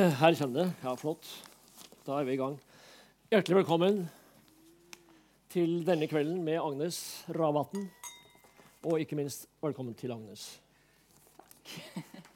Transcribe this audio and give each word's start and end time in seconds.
Her 0.00 0.34
kommer 0.34 0.60
det. 0.60 0.72
Ja, 0.80 0.94
flott. 0.96 1.26
Da 2.06 2.14
er 2.16 2.24
vi 2.24 2.32
i 2.32 2.38
gang. 2.40 2.54
Hjertelig 3.28 3.56
velkommen 3.58 3.98
til 5.52 5.82
denne 5.84 6.06
kvelden 6.08 6.38
med 6.40 6.56
Agnes 6.56 7.24
Ravatn. 7.36 7.82
Og 8.88 9.02
ikke 9.02 9.18
minst 9.18 9.44
velkommen 9.60 9.92
til 9.94 10.14
Agnes. 10.14 10.46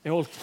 Jeg 0.04 0.12
holdt 0.12 0.36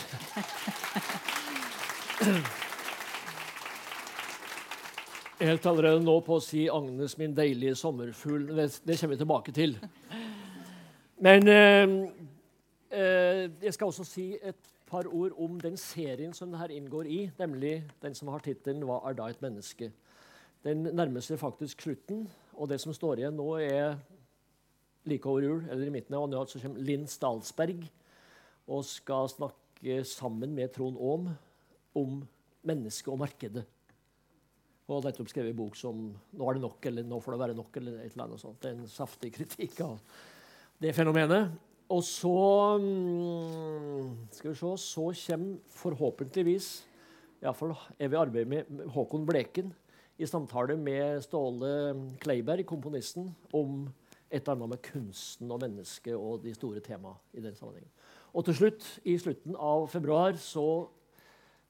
Jeg 5.41 5.49
holdt 5.51 5.69
allerede 5.75 6.01
nå 6.01 6.19
på 6.25 6.39
å 6.39 6.41
si 6.41 6.65
'Agnes, 6.65 7.17
min 7.21 7.37
deilige 7.37 7.75
sommerfugl'. 7.75 8.49
Det 8.81 8.97
kommer 8.97 9.13
vi 9.13 9.21
tilbake 9.21 9.51
til. 9.51 9.77
Men 11.19 11.47
eh, 11.47 11.87
eh, 12.89 13.49
jeg 13.61 13.73
skal 13.73 13.87
også 13.87 14.03
si 14.09 14.31
et 14.41 14.71
par 14.91 15.07
ord 15.07 15.35
om 15.39 15.59
den 15.61 15.77
serien 15.79 16.33
som 16.35 16.51
dette 16.51 16.75
inngår 16.75 17.07
i, 17.07 17.19
nemlig 17.39 17.77
den 18.03 18.15
som 18.17 18.27
har 18.33 18.43
tittelen 18.43 18.83
'Hva 18.83 19.01
er 19.07 19.13
da 19.13 19.29
et 19.29 19.41
menneske?' 19.41 19.91
Den 20.63 20.83
nærmer 20.83 21.23
seg 21.25 21.39
faktisk 21.39 21.81
slutten, 21.81 22.27
og 22.53 22.69
det 22.69 22.79
som 22.81 22.93
står 22.93 23.17
igjen 23.17 23.33
nå, 23.33 23.55
er 23.57 23.97
like 25.05 25.25
over 25.25 25.41
jul, 25.41 25.63
eller 25.69 25.87
i 25.87 25.89
midten 25.89 26.13
av 26.13 26.27
januar, 26.27 26.45
så 26.45 26.61
kommer 26.61 26.83
Linn 26.85 27.07
Stalsberg 27.07 27.89
og 28.67 28.85
skal 28.85 29.29
snakke 29.31 30.03
sammen 30.05 30.53
med 30.53 30.73
Trond 30.73 30.97
Aam 30.97 31.31
om 31.95 32.27
mennesket 32.63 33.07
og 33.07 33.17
markedet. 33.23 33.65
Og 34.87 35.03
nettopp 35.03 35.31
skrevet 35.31 35.49
en 35.49 35.57
bok 35.57 35.75
som 35.75 36.15
'Nå 36.33 36.49
er 36.49 36.53
det 36.53 36.61
nok', 36.61 36.85
eller 36.85 37.03
'Nå 37.03 37.19
får 37.19 37.31
det 37.31 37.39
være 37.39 37.55
nok', 37.55 37.77
eller 37.77 37.91
et 37.99 38.11
eller 38.11 38.23
annet 38.23 38.39
sånt. 38.39 38.61
Det 38.61 38.69
er 38.69 38.75
en 38.75 38.87
saftig 38.87 39.33
kritikk 39.33 39.81
av 39.81 39.99
det 40.79 40.93
fenomenet. 40.95 41.51
Og 41.91 42.03
så 42.07 42.77
mm, 42.79 44.11
skal 44.31 44.53
vi 44.53 44.55
se, 44.55 44.71
så 44.79 45.09
kommer 45.27 45.57
forhåpentligvis 45.75 46.69
Iallfall 47.41 47.73
er 47.97 48.07
vi 48.07 48.15
i 48.15 48.19
arbeid 48.21 48.45
med 48.45 48.83
Håkon 48.93 49.25
Bleken 49.25 49.71
i 50.21 50.27
samtale 50.29 50.75
med 50.77 51.23
Ståle 51.25 51.71
Kleiberg, 52.21 52.65
komponisten, 52.69 53.31
om 53.53 53.87
et 54.29 54.43
eller 54.43 54.53
annet 54.53 54.69
med 54.69 54.81
kunsten 54.85 55.51
og 55.51 55.59
mennesket 55.63 56.15
og 56.15 56.43
de 56.43 56.53
store 56.53 56.79
temaene 56.85 57.17
i 57.33 57.41
den 57.41 57.55
sammenhengen. 57.57 57.89
Og 58.33 58.45
til 58.45 58.55
slutt, 58.55 58.85
i 59.03 59.17
slutten 59.17 59.57
av 59.57 59.87
februar, 59.89 60.37
så 60.37 60.85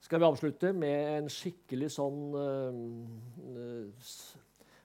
skal 0.04 0.20
vi 0.20 0.28
avslutte 0.28 0.74
med 0.74 1.22
en 1.22 1.32
skikkelig 1.32 1.90
sånn 1.96 2.36
uh, 2.36 4.04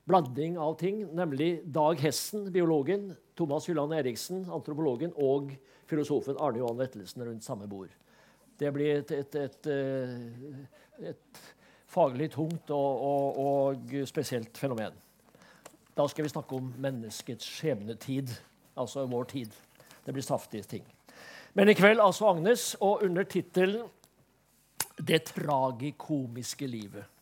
blanding 0.06 0.58
av 0.58 0.74
ting, 0.78 1.02
nemlig 1.14 1.60
Dag 1.64 2.00
Hessen, 2.00 2.52
biologen, 2.52 3.14
Thomas 3.34 3.68
Hylland 3.68 3.94
Eriksen, 3.94 4.44
antropologen, 4.50 5.12
og 5.16 5.50
filosofen 5.90 6.38
Arne 6.38 6.62
Johan 6.62 6.78
Vettelsen 6.78 7.24
rundt 7.26 7.44
samme 7.44 7.66
bord. 7.70 7.90
Det 8.58 8.70
blir 8.72 9.00
et, 9.00 9.10
et, 9.10 9.34
et, 9.34 9.66
eh, 9.66 11.10
et 11.10 11.40
faglig 11.90 12.30
tungt 12.32 12.70
og, 12.70 13.02
og, 13.08 13.40
og, 13.42 13.96
spesielt 14.08 14.58
fenomen. 14.58 14.94
Da 15.96 16.06
skal 16.08 16.26
vi 16.26 16.32
snakke 16.32 16.56
om 16.56 16.70
menneskets 16.80 17.48
skjebnetid, 17.58 18.30
altså 18.76 19.06
vår 19.10 19.28
tid. 19.32 19.58
Det 20.04 20.14
blir 20.14 20.24
saftige 20.24 20.70
ting. 20.70 20.86
Men 21.56 21.72
i 21.72 21.76
kveld 21.76 22.00
altså 22.04 22.30
Agnes, 22.30 22.74
og 22.80 23.02
under 23.02 23.24
tittelen 23.24 23.88
'Det 24.96 25.24
tragikomiske 25.24 26.66
livet'. 26.66 27.15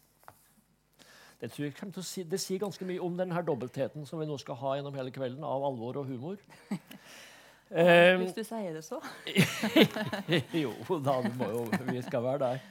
Det, 1.45 1.51
tror 1.53 1.67
jeg 1.67 2.05
si, 2.09 2.23
det 2.25 2.39
sier 2.41 2.61
ganske 2.63 2.87
mye 2.89 3.03
om 3.05 3.17
denne 3.19 3.41
dobbeltheten 3.45 4.07
som 4.09 4.17
vi 4.17 4.25
nå 4.25 4.39
skal 4.41 4.57
ha 4.63 4.71
gjennom 4.79 4.95
hele 4.97 5.13
kvelden, 5.13 5.45
av 5.45 5.67
alvor 5.69 5.99
og 6.01 6.07
humor. 6.09 6.39
um, 6.71 6.79
Hvis 8.23 8.33
du 8.33 8.41
sier 8.49 8.73
det 8.73 8.81
så. 8.87 8.97
jo, 10.63 10.73
da 11.05 11.19
jo 11.21 11.67
vi 11.91 12.01
skal 12.07 12.25
være 12.25 12.41
der. 12.47 12.65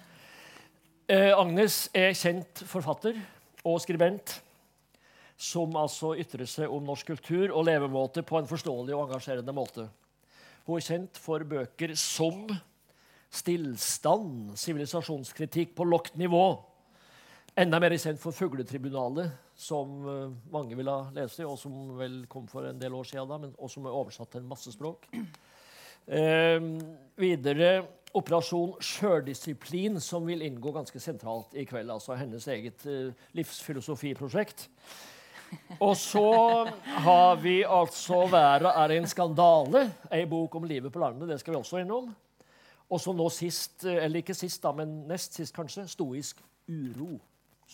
Uh, 1.05 1.37
Agnes 1.37 1.83
er 1.93 2.17
kjent 2.17 2.63
forfatter 2.65 3.21
og 3.61 3.77
skribent 3.85 4.39
som 5.37 5.77
altså 5.77 6.15
ytrer 6.17 6.49
seg 6.49 6.73
om 6.73 6.89
norsk 6.89 7.13
kultur 7.13 7.53
og 7.53 7.67
levemåte 7.69 8.25
på 8.25 8.41
en 8.41 8.49
forståelig 8.49 8.97
og 8.97 9.05
engasjerende 9.05 9.53
måte. 9.53 9.85
Hun 10.65 10.81
er 10.81 10.89
kjent 10.89 11.21
for 11.21 11.45
bøker 11.45 11.93
som 11.93 12.47
'Stillstand', 13.33 14.57
'Sivilisasjonskritikk 14.57 15.75
på 15.75 15.83
lågt 15.83 16.17
nivå', 16.17 16.72
Enda 17.53 17.77
mer 17.77 17.93
kjent 18.01 18.17
for 18.17 18.33
Fugletribunalet, 18.33 19.29
som 19.53 19.89
uh, 20.07 20.31
mange 20.49 20.73
vil 20.73 20.87
ha 20.89 21.11
lest, 21.13 21.37
i, 21.37 21.45
og 21.45 21.59
som 21.61 21.91
vel 21.99 22.23
kom 22.25 22.47
for 22.49 22.65
en 22.65 22.79
del 22.81 22.95
år 22.97 23.05
siden, 23.05 23.27
da, 23.29 23.37
men, 23.43 23.51
og 23.61 23.69
som 23.69 23.85
er 23.85 23.93
oversatt 23.93 24.31
til 24.33 24.41
en 24.41 24.47
masse 24.49 24.73
språk. 24.73 25.05
Eh, 26.03 26.57
videre 27.15 27.67
Operasjon 28.13 28.73
sjøldisiplin, 28.83 29.99
som 30.03 30.25
vil 30.27 30.41
inngå 30.43 30.73
ganske 30.75 30.99
sentralt 30.99 31.53
i 31.55 31.63
kveld. 31.65 31.93
Altså 31.93 32.17
hennes 32.19 32.47
eget 32.51 32.83
eh, 32.89 33.13
livsfilosofiprosjekt. 33.37 34.65
Og 35.77 35.93
så 35.97 36.25
har 37.05 37.37
vi 37.41 37.61
altså 37.63 38.25
'Været 38.27 38.73
er 38.73 38.91
en 38.97 39.07
skandale', 39.07 39.91
ei 40.11 40.25
bok 40.25 40.55
om 40.55 40.63
livet 40.63 40.91
på 40.91 40.99
landet. 40.99 41.29
Det 41.29 41.39
skal 41.39 41.53
vi 41.53 41.57
også 41.57 41.77
innom. 41.77 42.15
Og 42.89 42.99
så 42.99 43.13
nå 43.13 43.29
sist, 43.29 43.85
eller 43.85 44.17
ikke 44.19 44.33
sist, 44.33 44.63
da, 44.63 44.71
men 44.71 45.07
nest 45.07 45.33
sist 45.33 45.55
kanskje, 45.55 45.87
'Stoisk 45.87 46.41
uro'. 46.67 47.21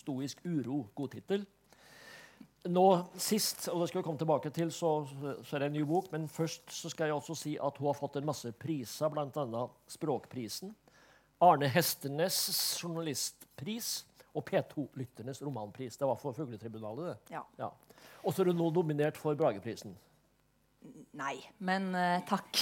Stoisk 0.00 0.42
uro. 0.48 0.84
God 0.96 1.14
tittel. 1.14 1.46
Nå 2.68 2.84
sist, 3.16 3.70
og 3.72 3.80
det 3.80 3.88
skal 3.88 4.02
vi 4.02 4.04
komme 4.04 4.20
tilbake 4.20 4.50
til, 4.52 4.68
så, 4.72 4.90
så, 5.08 5.54
er 5.56 5.62
det 5.62 5.70
en 5.70 5.78
ny 5.78 5.84
bok. 5.88 6.10
Men 6.12 6.28
først 6.28 6.68
så 6.76 6.90
skal 6.92 7.08
jeg 7.08 7.16
også 7.16 7.36
si 7.38 7.54
at 7.56 7.80
hun 7.80 7.88
har 7.88 7.96
fått 7.96 8.18
en 8.20 8.28
masse 8.28 8.52
priser, 8.60 9.08
bl.a. 9.12 9.64
Språkprisen. 9.88 10.74
Arne 11.40 11.70
Hestenes 11.72 12.36
journalistpris 12.82 14.02
og 14.36 14.44
P2-lytternes 14.50 15.40
romanpris. 15.42 15.96
Det 15.96 16.08
var 16.08 16.20
for 16.20 16.36
Fugletribunalet, 16.36 17.14
det. 17.14 17.34
Ja. 17.34 17.46
ja. 17.58 17.70
Og 18.24 18.34
så 18.34 18.44
er 18.44 18.52
hun 18.52 18.60
nå 18.60 18.68
nominert 18.76 19.16
for 19.16 19.34
Brageprisen. 19.34 19.96
Nei, 21.16 21.34
men 21.58 21.90
uh, 21.92 22.20
takk. 22.28 22.60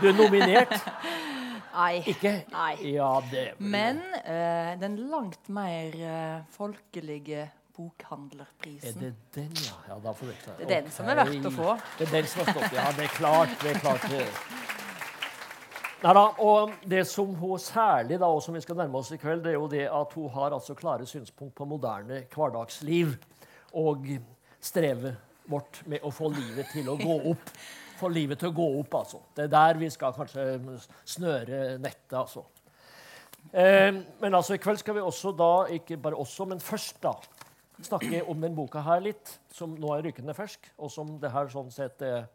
du 0.00 0.08
er 0.10 0.16
nominert? 0.16 0.78
Nei. 1.76 2.00
Ikke? 2.08 2.32
Nei. 2.52 2.72
Ja, 2.94 3.10
det 3.30 3.46
Men 3.60 4.00
uh, 4.24 4.72
den 4.80 4.96
langt 5.10 5.50
mer 5.52 5.92
uh, 6.00 6.44
folkelige 6.50 7.50
bokhandlerprisen. 7.76 8.96
Er 8.96 9.00
det 9.00 9.14
den, 9.34 9.50
ja? 9.66 9.76
ja 9.88 9.98
da 10.00 10.14
får 10.16 10.26
vi 10.26 10.32
det 10.32 10.54
er 10.54 10.70
den 10.70 10.86
okay. 10.86 10.94
som 10.96 11.10
er 11.12 11.20
verdt 11.20 11.50
å 11.50 11.52
få. 11.52 11.74
Det 11.98 12.06
er 12.06 12.14
den 12.14 12.30
som 12.32 12.42
har 12.42 12.54
stått, 12.54 12.78
ja. 12.78 12.86
Det 12.96 13.04
er 13.04 13.12
klart. 13.18 13.52
Det 13.60 13.74
er 13.74 13.82
klart. 13.84 14.08
Neida, 16.06 16.24
og 16.44 16.72
Det 16.88 17.06
som 17.08 17.34
hun 17.34 17.58
særlig 17.60 18.20
da, 18.20 18.28
og 18.28 18.42
som 18.44 18.56
vi 18.56 18.64
skal 18.64 18.80
nærme 18.80 19.00
oss 19.00 19.12
i 19.12 19.20
kveld, 19.20 19.44
det 19.44 19.52
er 19.52 19.58
jo 19.58 19.68
det 19.68 19.86
at 19.88 20.16
hun 20.16 20.28
har 20.32 20.56
altså 20.56 20.76
klare 20.78 21.06
synspunkt 21.08 21.54
på 21.56 21.68
moderne 21.68 22.22
hverdagsliv 22.32 23.16
og 23.76 24.08
strevet 24.60 25.16
vårt 25.50 25.82
med 25.86 26.04
å 26.04 26.12
få 26.14 26.30
livet 26.32 26.72
til 26.72 26.88
å 26.88 26.96
gå 27.00 27.20
opp. 27.32 27.52
Få 27.96 28.10
livet 28.12 28.40
til 28.40 28.50
å 28.50 28.56
gå 28.56 28.66
opp, 28.80 28.94
altså. 29.00 29.22
Det 29.36 29.46
er 29.46 29.52
der 29.54 29.80
vi 29.80 29.88
skal 29.92 30.14
kanskje 30.16 30.44
snøre 31.08 31.60
nettet, 31.80 32.16
altså. 32.18 32.44
Eh, 33.52 33.92
men 34.20 34.34
altså, 34.34 34.56
i 34.56 34.62
kveld 34.62 34.80
skal 34.82 34.98
vi 34.98 35.04
også 35.04 35.32
da, 35.36 35.50
ikke 35.76 35.98
bare 36.02 36.18
også, 36.18 36.48
men 36.50 36.62
først 36.62 36.98
da, 37.04 37.14
snakke 37.86 38.22
om 38.28 38.40
den 38.42 38.56
boka 38.56 38.82
her 38.84 39.04
litt, 39.04 39.36
som 39.52 39.76
nå 39.78 39.92
er 39.94 40.08
rykende 40.08 40.34
fersk, 40.36 40.70
og 40.80 40.90
som 40.92 41.16
det 41.22 41.32
her 41.32 41.52
sånn 41.52 41.70
sett 41.74 42.02
er 42.04 42.26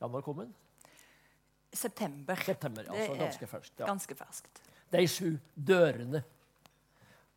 Ja, 0.00 0.08
når 0.08 0.22
kom 0.24 0.38
den? 0.40 0.52
September. 1.76 2.38
September, 2.40 2.86
altså, 2.88 3.16
ganske 3.20 3.46
ferskt. 3.46 3.74
Ja. 3.82 3.86
Ganske 3.90 4.16
ferskt. 4.16 4.62
De 4.90 5.02
sju 5.06 5.34
dørene. 5.54 6.22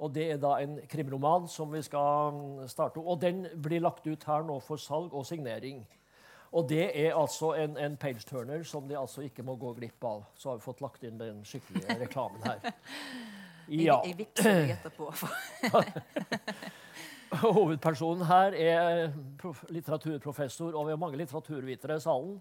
Og 0.03 0.11
Det 0.13 0.23
er 0.33 0.39
da 0.41 0.55
en 0.59 0.79
krimroman 0.89 1.45
som 1.47 1.71
vi 1.71 1.81
skal 1.85 2.39
starte. 2.67 2.99
Og 2.99 3.21
den 3.21 3.45
blir 3.61 3.83
lagt 3.83 4.07
ut 4.07 4.23
her 4.27 4.43
nå 4.43 4.57
for 4.63 4.81
salg 4.81 5.13
og 5.13 5.25
signering. 5.27 5.83
Og 6.53 6.67
det 6.69 6.83
er 6.93 7.15
altså 7.17 7.55
en, 7.57 7.77
en 7.81 7.95
page-turner 7.97 8.63
som 8.67 8.85
de 8.89 8.97
altså 8.97 9.23
ikke 9.25 9.45
må 9.45 9.55
gå 9.57 9.73
glipp 9.79 10.05
av. 10.05 10.23
Så 10.37 10.51
har 10.51 10.59
vi 10.59 10.65
fått 10.67 10.83
lagt 10.85 11.03
inn 11.07 11.17
den 11.17 11.41
skikkelige 11.47 11.97
reklamen 12.05 12.45
her. 12.45 12.61
Ja. 13.67 13.97
Jeg, 14.03 14.11
jeg 14.11 14.17
vippser 14.19 14.73
etterpå. 14.75 15.09
Hovedpersonen 17.43 18.27
her 18.29 18.53
er 18.53 19.15
litteraturprofessor, 19.73 20.75
og 20.75 20.85
vi 20.85 20.93
har 20.93 20.99
mange 21.01 21.17
litteraturvitere 21.17 21.97
i 21.97 22.03
salen. 22.03 22.35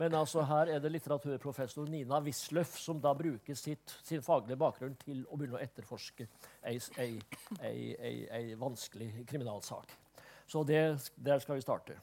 Men 0.00 0.16
altså 0.18 0.42
her 0.42 0.72
er 0.74 0.80
det 0.82 0.90
litteraturprofessor 0.90 1.86
Nina 1.86 2.18
Wisløff 2.24 2.74
som 2.82 2.98
da 3.02 3.12
bruker 3.14 3.54
sitt, 3.54 3.94
sin 4.02 4.24
faglige 4.26 4.58
bakgrunn 4.58 4.96
til 5.04 5.20
å 5.28 5.38
begynne 5.38 5.60
å 5.60 5.62
etterforske 5.62 6.26
ei, 6.66 6.80
ei, 6.98 7.12
ei, 7.62 8.16
ei 8.26 8.58
vanskelig 8.58 9.12
kriminalsak. 9.30 9.94
Så 10.50 10.64
det, 10.66 10.82
der 11.14 11.38
skal 11.38 11.60
vi 11.60 11.62
starte. 11.62 12.00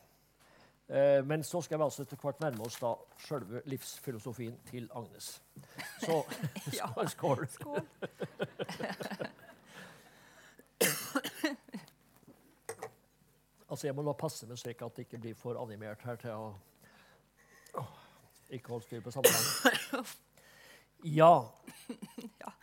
Eh, 0.92 1.26
men 1.26 1.44
så 1.44 1.62
skal 1.62 1.80
vi 1.80 1.84
altså 1.84 2.04
etter 2.04 2.20
hvert 2.20 2.42
nærme 2.44 2.66
oss 2.66 2.76
da 2.82 2.90
sjølve 3.24 3.62
livsfilosofien 3.72 4.58
til 4.68 4.90
Agnes. 4.96 5.42
Så 6.04 6.18
skål. 6.76 7.08
skål. 7.16 7.48
skål. 7.48 7.86
altså 13.70 13.88
Jeg 13.88 13.96
må 13.96 14.04
la 14.04 14.18
passe 14.20 14.48
meg 14.50 14.60
slik 14.60 14.82
at 14.84 14.98
det 14.98 15.08
ikke 15.08 15.22
blir 15.24 15.38
for 15.40 15.62
animert 15.62 16.04
her 16.04 16.20
til 16.20 16.36
å 16.36 17.86
ikke 18.52 18.74
holde 18.74 18.84
styr 18.84 19.00
på 19.06 19.14
samtalen. 19.16 20.04
Ja. 21.08 21.48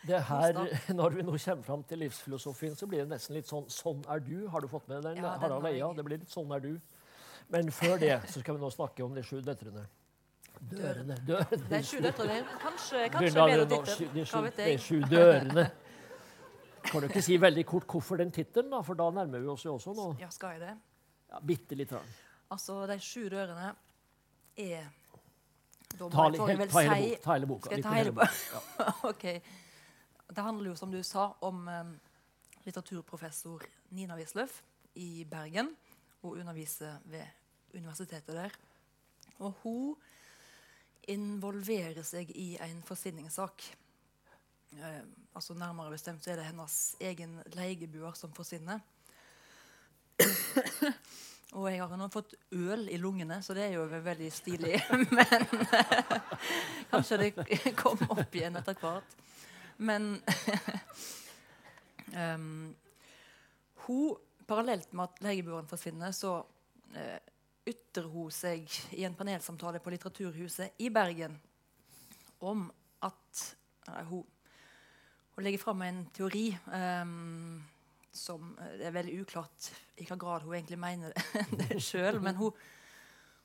det 0.06 0.20
her, 0.28 0.58
Når 1.00 1.16
vi 1.16 1.22
nå 1.22 1.38
kommer 1.38 1.64
fram 1.64 1.82
til 1.88 1.98
livsfilosofien, 2.04 2.76
så 2.76 2.86
blir 2.86 3.06
det 3.06 3.08
nesten 3.14 3.34
litt 3.38 3.48
sånn 3.48 3.64
'Sånn 3.72 4.04
er 4.04 4.20
du'. 4.20 4.48
Har 4.52 4.60
du 4.60 4.68
fått 4.68 4.88
med 4.88 5.02
den? 5.02 5.16
Ja, 5.16 5.32
den 5.32 5.40
Harald 5.40 5.66
Eia. 5.66 5.88
Det 5.96 6.04
blir 6.04 6.18
litt 6.18 6.28
'Sånn 6.28 6.52
er 6.54 6.60
du'. 6.60 6.80
Men 7.48 7.70
før 7.72 7.96
det 8.00 8.12
så 8.28 8.42
skal 8.42 8.58
vi 8.58 8.60
nå 8.60 8.70
snakke 8.70 9.04
om 9.04 9.14
de 9.16 9.22
sju 9.24 9.40
døtrene. 9.44 9.86
Dørene, 10.58 11.16
dørene. 11.26 11.58
De 11.70 11.80
sju 11.86 12.00
døtrene. 12.02 12.40
Kanskje, 12.62 13.04
kanskje 13.14 13.44
bedre 13.46 13.66
tittel. 13.70 14.08
De 14.14 14.24
sju, 14.26 14.40
de 14.58 14.74
sju 14.82 14.98
dørene. 15.08 15.64
Kan 16.88 17.04
du 17.04 17.08
ikke 17.08 17.22
si 17.24 17.36
veldig 17.40 17.64
kort 17.68 17.86
hvorfor 17.90 18.20
den 18.20 18.30
tittelen, 18.34 18.70
da? 18.72 18.80
For 18.86 18.98
da 18.98 19.08
nærmer 19.14 19.42
vi 19.44 19.50
oss 19.52 19.64
jo 19.66 19.74
også 19.76 19.94
nå. 19.96 20.08
Ja, 20.20 20.28
skal 20.34 20.56
jeg 20.56 20.62
det? 20.66 20.74
Ja, 21.32 21.40
bitte 21.44 21.76
litt. 21.78 21.92
Altså, 22.50 22.78
de 22.88 22.96
sju 23.04 23.28
dørene 23.32 23.72
er 24.58 24.88
Da 25.98 26.04
må 26.04 26.10
Ta, 26.12 26.24
jeg- 26.28 26.36
får 26.40 26.48
jeg 26.48 26.58
vel 26.58 26.68
ta 26.68 26.80
hele, 26.84 26.94
si 26.94 27.10
bok, 27.14 27.22
ta 27.24 27.32
hele 27.32 27.46
boka. 27.48 27.64
Skal 27.68 27.76
jeg 27.78 27.84
ta 27.84 27.92
hele 27.96 28.12
boka. 28.12 28.30
Ja. 28.52 28.92
OK. 29.10 29.24
Det 30.28 30.44
handler 30.44 30.70
jo, 30.70 30.74
som 30.76 30.90
du 30.92 30.98
sa, 31.02 31.32
om 31.40 31.62
um, 31.68 31.94
litteraturprofessor 32.66 33.62
Nina 33.96 34.16
Wisløff 34.18 34.58
i 35.00 35.24
Bergen. 35.30 35.70
Hun 36.22 36.40
underviser 36.42 36.98
ved 37.08 37.24
universitetet 37.74 38.34
der. 38.36 38.54
Og 39.38 39.54
hun 39.62 39.96
involverer 41.08 42.02
seg 42.04 42.30
i 42.36 42.50
en 42.64 42.82
forsinningssak. 42.84 43.64
Eh, 44.76 45.02
altså 45.34 45.54
Nærmere 45.56 45.94
bestemt 45.94 46.26
er 46.28 46.36
det 46.40 46.48
hennes 46.50 46.96
egen 47.00 47.38
leieboer 47.56 48.16
som 48.18 48.34
forsvinner. 48.36 48.80
Og 51.56 51.70
jeg 51.70 51.80
har 51.80 51.96
nå 51.96 52.10
fått 52.12 52.34
øl 52.52 52.88
i 52.92 52.98
lungene, 53.00 53.38
så 53.40 53.54
det 53.56 53.62
er 53.64 53.78
jo 53.78 53.86
veldig 53.88 54.28
stilig. 54.32 54.74
Men 55.16 55.46
kanskje 56.90 57.20
det 57.22 57.30
kom 57.78 58.02
opp 58.10 58.36
igjen 58.36 58.58
etter 58.60 58.76
hvert. 58.82 59.16
Men 59.78 60.10
um, 62.12 62.74
hun, 63.86 64.18
parallelt 64.48 64.92
med 64.92 65.06
at 65.06 65.22
leieboeren 65.24 65.70
forsvinner, 65.70 66.12
så 66.12 66.42
uh, 66.42 67.18
ytrer 67.68 68.08
hun 68.12 68.32
seg 68.32 68.66
i 68.96 69.04
en 69.06 69.16
panelsamtale 69.18 69.80
på 69.82 69.92
Litteraturhuset 69.92 70.80
i 70.82 70.90
Bergen 70.94 71.36
om 72.44 72.66
at 73.04 73.42
nei, 73.88 74.04
hun, 74.10 74.24
hun 75.34 75.46
legger 75.46 75.62
fram 75.62 75.84
en 75.86 76.04
teori 76.14 76.50
um, 76.66 77.58
som 78.14 78.54
eh, 78.58 78.78
Det 78.80 78.88
er 78.88 78.94
veldig 78.94 79.16
uklart 79.22 79.70
i 80.00 80.06
hva 80.08 80.16
grad 80.18 80.46
hun 80.46 80.56
egentlig 80.56 80.80
mener 80.80 81.14
det 81.60 81.80
sjøl, 81.84 82.20
men 82.24 82.38
hun, 82.38 82.54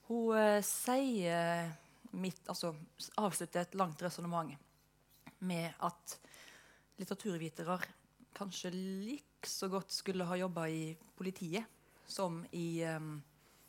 hun 0.09 0.37
uh, 0.37 0.59
sier 0.65 1.73
mitt, 2.13 2.41
altså, 2.49 2.73
avslutter 3.17 3.65
et 3.65 3.75
langt 3.77 4.01
resonnement 4.05 4.53
med 5.43 5.73
at 5.83 6.17
litteraturvitere 7.01 7.77
kanskje 8.37 8.71
like 8.73 9.49
så 9.49 9.67
godt 9.69 9.91
skulle 9.91 10.25
ha 10.25 10.37
jobba 10.37 10.67
i 10.69 10.93
politiet 11.17 11.65
som 12.07 12.43
i, 12.51 12.83
em, 12.85 13.17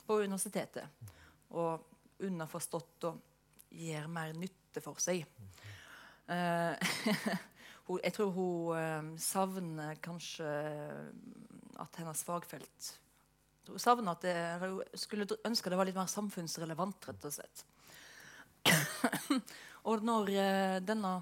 på 0.06 0.20
universitetet. 0.22 1.10
Og 1.54 2.24
underforstått 2.24 3.08
å 3.08 3.14
gjøre 3.74 4.10
mer 4.10 4.36
nytte 4.38 4.84
for 4.84 5.00
seg. 5.02 5.24
Uh, 6.24 6.72
jeg 8.00 8.14
tror 8.16 8.30
hun 8.32 8.76
eh, 8.78 9.08
savner 9.20 9.98
kanskje 10.00 10.46
at 11.82 11.98
hennes 12.00 12.22
fagfelt 12.24 12.86
Hun 13.66 13.82
savner 13.82 14.14
at 14.14 14.24
det, 14.24 14.32
hun 14.62 14.78
skulle 14.96 15.26
ønske 15.44 15.68
det 15.68 15.76
var 15.76 15.88
litt 15.88 15.98
mer 15.98 16.08
samfunnsrelevant, 16.08 17.08
rett 17.08 17.26
og 17.28 17.34
slett. 17.34 17.64
og 19.88 20.04
når 20.04 20.32
eh, 20.32 20.78
denne 20.84 21.12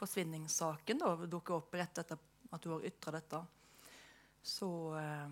forsvinningssaken 0.00 1.00
da 1.00 1.14
dukker 1.24 1.58
opp 1.58 1.76
rett 1.76 2.00
etter 2.00 2.20
at 2.50 2.64
du 2.64 2.72
har 2.72 2.86
ytra 2.88 3.12
dette, 3.18 3.40
så, 4.42 4.70
eh, 4.96 5.26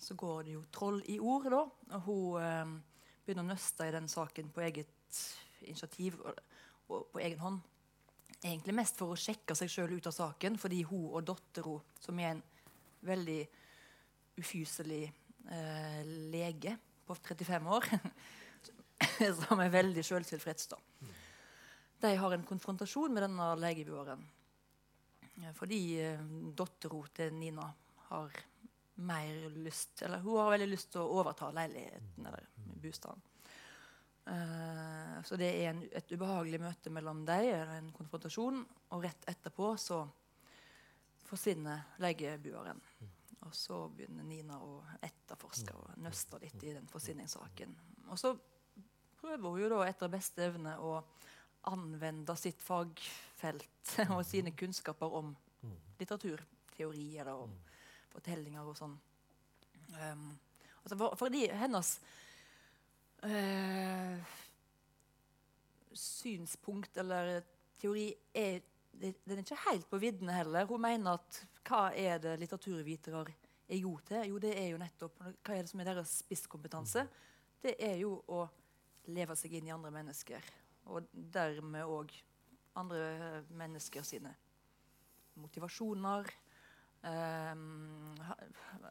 så 0.00 0.16
går 0.18 0.42
det 0.46 0.56
jo 0.56 0.64
troll 0.74 1.00
i 1.10 1.18
ord, 1.20 1.48
da. 1.52 1.62
Og 1.96 2.08
hun 2.08 2.42
eh, 2.42 2.74
begynner 3.24 3.46
å 3.46 3.52
nøste 3.52 3.88
i 3.88 3.94
den 3.94 4.08
saken 4.10 4.50
på 4.54 4.64
eget 4.66 5.20
initiativ 5.64 6.18
og, 6.20 6.40
og 6.90 7.06
på 7.14 7.22
egen 7.24 7.40
hånd. 7.40 7.60
Egentlig 8.44 8.76
mest 8.76 8.98
for 9.00 9.14
å 9.14 9.18
sjekke 9.18 9.56
seg 9.56 9.70
sjøl 9.72 9.96
ut 9.96 10.08
av 10.10 10.16
saken, 10.16 10.58
fordi 10.60 10.82
hun 10.88 11.06
og 11.08 11.24
dattera, 11.30 11.78
som 12.04 12.18
er 12.20 12.34
en 12.34 12.42
veldig 13.04 13.40
ufyselig 14.40 15.04
eh, 15.06 16.00
lege 16.32 16.76
på 17.06 17.16
35 17.16 17.70
år, 17.78 17.88
som 19.40 19.62
er 19.62 19.72
veldig 19.72 20.04
sjøltilfreds, 20.04 20.72
da. 20.74 20.80
De 22.04 22.10
har 22.20 22.34
en 22.36 22.44
konfrontasjon 22.44 23.14
med 23.14 23.24
denne 23.24 23.46
legebueren. 23.62 24.24
Eh, 25.40 25.52
Fordi 25.56 25.80
eh, 26.02 26.24
dattera 26.56 27.00
til 27.16 27.38
Nina 27.38 27.70
har 28.10 28.42
mer 28.94 29.48
lyst 29.50 30.02
Eller 30.02 30.18
hun 30.22 30.38
har 30.38 30.52
veldig 30.54 30.68
lyst 30.70 30.92
til 30.94 31.02
å 31.02 31.20
overta 31.20 31.50
leiligheten 31.54 32.26
eller 32.26 32.46
bostaden. 32.82 33.22
Uh, 34.24 35.18
så 35.26 35.36
det 35.36 35.50
er 35.50 35.72
en, 35.72 35.82
et 35.92 36.12
ubehagelig 36.14 36.60
møte 36.62 36.92
mellom 36.94 37.24
dem, 37.28 37.74
en 37.74 37.90
konfrontasjon. 37.96 38.62
Og 38.94 39.04
rett 39.04 39.28
etterpå 39.30 39.74
så 39.80 40.04
forsvinner 41.28 41.98
legebueren. 42.04 42.80
Og 43.44 43.52
så 43.56 43.82
begynner 43.92 44.24
Nina 44.24 44.56
å 44.64 44.78
etterforske 45.04 45.74
og 45.76 45.98
nøste 46.00 46.40
litt 46.40 46.62
i 46.64 46.72
den 46.76 46.88
forsvinningssaken. 46.88 47.74
Og 48.08 48.20
så 48.20 48.32
prøver 49.20 49.48
hun 49.48 49.60
jo 49.60 49.70
da 49.72 49.82
etter 49.88 50.12
beste 50.12 50.46
evne 50.46 50.78
å 50.80 50.96
anvende 51.68 52.36
sitt 52.36 52.60
fagfelt 52.64 53.94
og 54.14 54.24
sine 54.28 54.52
kunnskaper 54.56 55.16
om 55.20 55.32
litteraturteori 55.98 57.06
eller 57.20 57.44
om 57.46 57.54
fortellinger 58.14 58.66
og 58.66 58.76
sånn. 58.78 58.94
Um, 59.94 60.28
altså 60.82 60.98
for, 60.98 61.16
fordi 61.18 61.44
hennes 61.54 61.90
uh, 63.26 64.32
synspunkt 65.94 66.96
eller 67.02 67.42
teori 67.78 68.08
er 68.34 68.62
Den 68.94 69.34
er 69.34 69.40
ikke 69.42 69.56
helt 69.66 69.88
på 69.90 69.98
viddene 69.98 70.36
heller. 70.36 70.68
Hun 70.70 70.82
mener 70.84 71.18
at 71.18 71.38
hva 71.66 71.88
er 71.98 72.20
det 72.22 72.36
litteraturvitere 72.38 73.24
er 73.66 73.80
gode 73.82 74.04
til? 74.06 74.28
Jo, 74.30 74.38
det 74.38 74.52
er 74.54 74.68
jo 74.70 74.78
nettopp 74.78 75.16
Hva 75.18 75.56
er 75.56 75.64
det 75.64 75.70
som 75.72 75.82
er 75.82 75.88
deres 75.88 76.12
spisskompetanse? 76.20 77.02
Det 77.64 77.74
er 77.82 77.96
jo 77.98 78.20
å 78.30 78.44
leve 79.10 79.34
seg 79.36 79.56
inn 79.58 79.66
i 79.66 79.74
andre 79.74 79.90
mennesker. 79.90 80.46
Og 80.94 81.10
dermed 81.10 81.90
òg 81.90 82.14
andre 82.78 83.42
mennesker 83.56 84.06
sine 84.06 84.30
motivasjoner, 85.40 86.30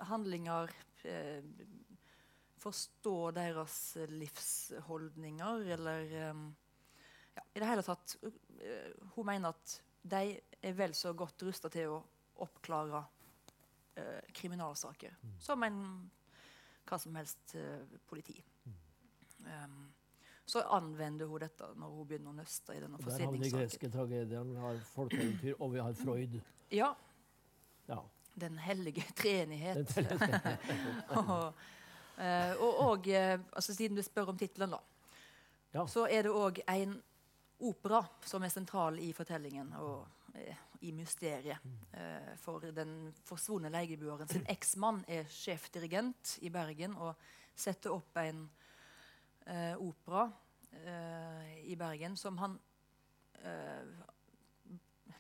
handlinger 0.09 0.71
eh, 1.03 1.43
Forstå 2.63 3.31
deres 3.35 3.77
livsholdninger, 4.07 5.65
eller 5.75 6.13
eh, 6.15 6.43
ja, 7.33 7.43
I 7.53 7.59
det 7.59 7.67
hele 7.67 7.83
tatt 7.83 8.15
eh, 8.23 8.93
Hun 9.15 9.27
mener 9.27 9.51
at 9.51 9.73
de 10.03 10.37
er 10.61 10.75
vel 10.77 10.93
så 10.95 11.13
godt 11.15 11.43
rusta 11.47 11.71
til 11.71 11.95
å 11.95 12.01
oppklare 12.43 13.01
eh, 13.99 14.21
kriminalsaker 14.35 15.15
som 15.39 15.63
en 15.63 15.79
hva 16.83 16.99
som 16.99 17.15
helst 17.15 17.55
eh, 17.55 17.83
politi. 18.09 18.35
Um, 19.43 19.93
så 20.45 20.63
anvender 20.75 21.27
hun 21.27 21.39
dette 21.43 21.69
når 21.79 21.95
hun 21.95 22.07
begynner 22.07 22.33
å 22.33 22.35
nøste 22.35 22.75
i 22.75 22.81
denne 22.83 22.99
Der 22.99 23.23
har 23.23 23.31
vi 23.31 23.43
de 23.45 23.51
greske 23.53 23.89
tragediene, 23.91 24.51
vi 24.51 24.59
har 24.59 24.79
folkeeventyr, 24.91 25.55
og 25.57 25.71
vi 25.73 25.83
har 25.83 25.95
Freud. 25.99 26.35
Ja, 26.75 26.89
Ja. 27.87 27.99
Den 28.35 28.57
hellige 28.57 29.03
treenighet. 29.15 29.97
Og, 31.19 31.53
eh, 32.17 32.53
og, 32.61 32.77
og 32.79 33.07
eh, 33.07 33.39
altså, 33.53 33.73
siden 33.75 33.97
du 33.97 34.01
spør 34.05 34.31
om 34.33 34.37
tittelen, 34.37 34.73
da, 34.73 34.79
Ja. 35.73 35.85
så 35.89 36.05
er 36.09 36.23
det 36.27 36.31
òg 36.31 36.59
en 36.69 36.95
opera 37.63 38.03
som 38.25 38.43
er 38.43 38.49
sentral 38.53 38.99
i 39.01 39.11
fortellingen 39.13 39.71
og 39.79 40.07
eh, 40.35 40.55
i 40.81 40.91
mysteriet. 40.91 41.57
Eh, 41.93 42.33
for 42.41 42.59
den 42.75 43.13
forsvunne 43.25 43.69
leiebueren 43.73 44.27
sin 44.29 44.45
eksmann 44.51 45.03
er 45.07 45.25
sjefdirigent 45.31 46.37
i 46.41 46.49
Bergen 46.53 46.93
og 46.97 47.15
setter 47.55 47.93
opp 47.95 48.17
en 48.21 48.43
eh, 49.47 49.73
opera 49.77 50.27
eh, 50.83 51.53
i 51.71 51.75
Bergen 51.79 52.17
som 52.17 52.37
han 52.41 52.57
eh, 53.43 53.85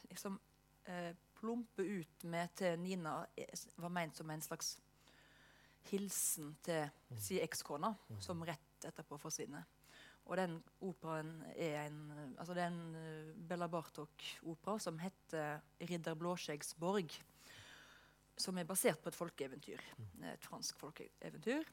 liksom 0.09 0.39
plumper 1.43 1.83
ut 1.83 2.23
med 2.31 2.55
til 2.55 2.79
Nina 2.79 3.17
eh, 3.35 3.67
var 3.83 3.91
ment 3.91 4.15
som 4.15 4.31
en 4.31 4.43
slags 4.43 4.77
hilsen 5.89 6.53
til 6.63 6.87
si 7.19 7.41
ekskona, 7.43 7.89
som 8.23 8.43
rett 8.47 8.87
etterpå 8.87 9.19
forsvinner. 9.19 9.65
Og 10.23 10.37
den 10.39 10.55
operaen 10.87 11.41
er 11.51 11.81
en 11.81 11.99
altså 12.39 12.55
det 12.55 12.63
er 12.63 12.71
en 12.71 12.95
eh, 12.95 13.33
Bella 13.49 13.67
Bartok-opera 13.67 14.77
som 14.79 14.99
heter 15.03 15.59
'Ridder 15.81 16.15
Blåskjeggs 16.15 16.75
borg'. 16.79 17.19
Som 18.37 18.57
er 18.57 18.65
basert 18.65 19.03
på 19.03 19.11
et 19.11 19.15
folkeeventyr. 19.15 19.81
Et 20.31 20.45
fransk 20.47 20.79
folkeeventyr. 20.79 21.67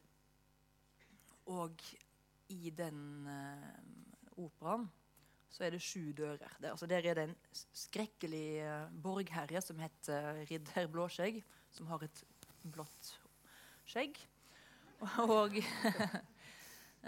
Og 1.46 1.72
i 2.48 2.70
den 2.70 3.26
uh, 3.26 4.44
operaen 4.44 4.90
så 5.50 5.64
er 5.66 5.74
det 5.74 5.82
sju 5.82 6.12
dører. 6.16 6.56
Der, 6.60 6.70
altså 6.70 6.86
der 6.86 7.06
er 7.06 7.14
det 7.18 7.24
en 7.28 7.36
skrekkelig 7.52 8.62
uh, 8.62 9.02
borgherre 9.02 9.62
som 9.62 9.78
heter 9.82 10.44
ridder 10.50 10.86
Blåskjegg, 10.90 11.42
som 11.70 11.88
har 11.90 12.04
et 12.06 12.24
blått 12.62 13.14
skjegg. 13.88 14.18
Og, 15.24 15.56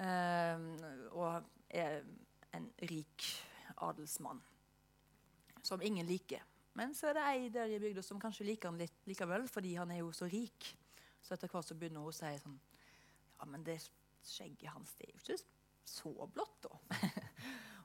uh, 0.01 0.63
og 1.21 1.43
er 1.69 1.99
en 2.57 2.71
rik 2.89 3.27
adelsmann 3.77 4.41
som 5.63 5.83
ingen 5.85 6.07
liker. 6.07 6.41
Men 6.75 6.95
så 6.97 7.11
er 7.11 7.19
det 7.19 7.25
ei 7.29 7.51
der 7.53 7.75
i 7.75 7.81
bygda 7.81 8.03
som 8.05 8.21
kanskje 8.21 8.47
liker 8.49 8.71
han 8.71 8.81
litt 8.81 9.05
likevel, 9.09 9.45
fordi 9.49 9.75
han 9.77 9.91
er 9.93 10.01
jo 10.01 10.13
så 10.17 10.25
rik. 10.33 10.71
Så 11.23 11.37
etter 11.37 11.53
hvert 11.53 11.69
så 11.69 11.77
begynner 11.77 12.01
hun 12.01 12.13
å 12.13 12.17
si 12.17 12.33
sånn 12.43 12.57
Ja, 13.39 13.49
men 13.51 13.65
det 13.67 13.77
skjegget 14.25 14.73
hans 14.73 14.95
det 14.97 15.09
er 15.09 15.13
jo 15.13 15.21
ikke 15.21 15.45
så 15.93 16.13
blått, 16.33 16.65
da. 16.65 16.73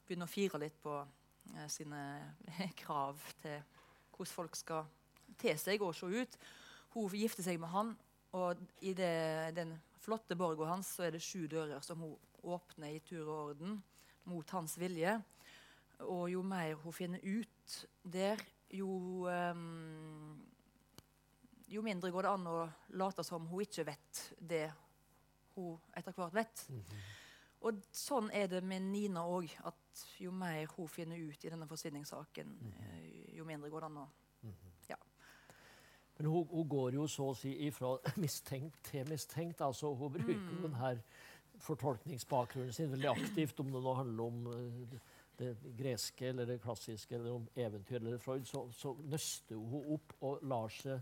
begynner 0.08 0.30
å 0.30 0.32
fire 0.32 0.60
litt 0.62 0.78
på 0.84 0.94
eh, 1.02 1.68
sine 1.72 2.02
krav 2.82 3.20
til 3.42 3.60
hvordan 4.16 4.34
folk 4.34 4.56
skal 4.58 4.88
te 5.38 5.54
seg 5.60 5.84
og 5.86 5.96
se 5.96 6.08
ut. 6.10 6.38
Hun 6.96 7.14
gifter 7.14 7.46
seg 7.46 7.60
med 7.62 7.70
han, 7.70 7.92
og 8.38 8.60
i 8.82 8.94
det, 8.98 9.54
den 9.58 9.76
flotte 10.02 10.38
borga 10.40 10.70
hans 10.72 10.96
så 10.96 11.08
er 11.08 11.16
det 11.16 11.24
sju 11.24 11.46
dører 11.52 11.84
som 11.86 12.02
hun 12.02 12.16
åpner 12.48 12.96
i 12.96 13.04
tur 13.06 13.26
og 13.26 13.52
orden 13.52 13.78
mot 14.28 14.56
hans 14.56 14.78
vilje. 14.80 15.18
Og 16.08 16.28
jo 16.32 16.44
mer 16.46 16.78
hun 16.84 16.96
finner 16.96 17.24
ut 17.24 17.78
der, 18.04 18.42
jo 18.72 19.28
um, 19.28 20.38
Jo 21.68 21.82
mindre 21.84 22.12
går 22.12 22.24
det 22.24 22.32
an 22.32 22.46
å 22.48 22.60
late 22.96 23.24
som 23.28 23.44
hun 23.50 23.66
ikke 23.66 23.84
vet 23.90 24.20
det 24.40 24.70
hun 25.58 25.76
etter 26.00 26.16
hvert 26.16 26.34
vet. 26.34 26.66
Mm 26.70 26.80
-hmm. 26.80 27.02
Og 27.66 27.82
sånn 27.92 28.30
er 28.36 28.50
det 28.52 28.62
med 28.64 28.86
Nina 28.92 29.24
òg. 29.26 29.50
At 29.66 30.04
jo 30.22 30.32
mer 30.32 30.68
hun 30.76 30.90
finner 30.92 31.18
ut 31.18 31.46
i 31.46 31.50
denne 31.50 31.68
forsvinningssaken, 31.68 32.58
-hmm. 32.62 33.36
jo 33.38 33.46
mindre 33.46 33.70
går 33.70 33.80
det 33.80 33.86
an 33.86 33.98
å 33.98 34.08
-hmm. 34.44 34.72
ja. 34.90 34.98
Men 36.18 36.26
hun, 36.26 36.48
hun, 36.52 36.70
går 36.70 36.94
jo 36.94 37.08
så 37.08 37.30
å 37.30 37.36
si 37.36 37.56
ifra 37.68 37.98
mistenkt 38.16 38.84
til 38.84 39.10
mistenkt. 39.10 39.62
altså 39.62 39.94
Hun 39.96 40.12
bruker 40.12 40.34
mm. 40.34 40.62
den 40.62 40.74
her 40.74 41.02
fortolkningsbakgrunnen 41.60 42.74
sin 42.74 42.92
veldig 42.92 43.10
aktivt, 43.10 43.60
om 43.60 43.72
det 43.72 43.84
nå 43.84 43.94
handler 43.94 44.24
om 44.24 44.48
uh, 44.48 45.00
det 45.38 45.58
greske 45.78 46.28
eller 46.28 46.46
det 46.46 46.62
klassiske 46.62 47.16
eller 47.16 47.32
om 47.32 47.48
eventyr 47.56 47.96
eller 47.96 48.18
Freud, 48.18 48.46
så, 48.46 48.72
så 48.72 48.94
nøster 48.94 49.56
hun 49.56 49.94
opp 49.94 50.14
og 50.22 50.40
lar 50.42 50.70
seg 50.70 51.02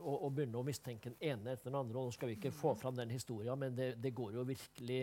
og, 0.00 0.16
og 0.24 0.32
begynne 0.34 0.60
å 0.60 0.66
mistenke 0.66 1.12
den 1.12 1.18
ene 1.32 1.54
etter 1.54 1.70
den 1.70 1.78
andre. 1.80 1.98
og 1.98 2.08
Nå 2.08 2.16
skal 2.16 2.30
vi 2.30 2.38
ikke 2.38 2.54
få 2.54 2.74
fram 2.78 2.96
den 2.98 3.12
historien, 3.12 3.58
men 3.60 3.76
det, 3.76 3.92
det 4.02 4.14
går 4.16 4.38
jo 4.38 4.46
virkelig 4.48 5.02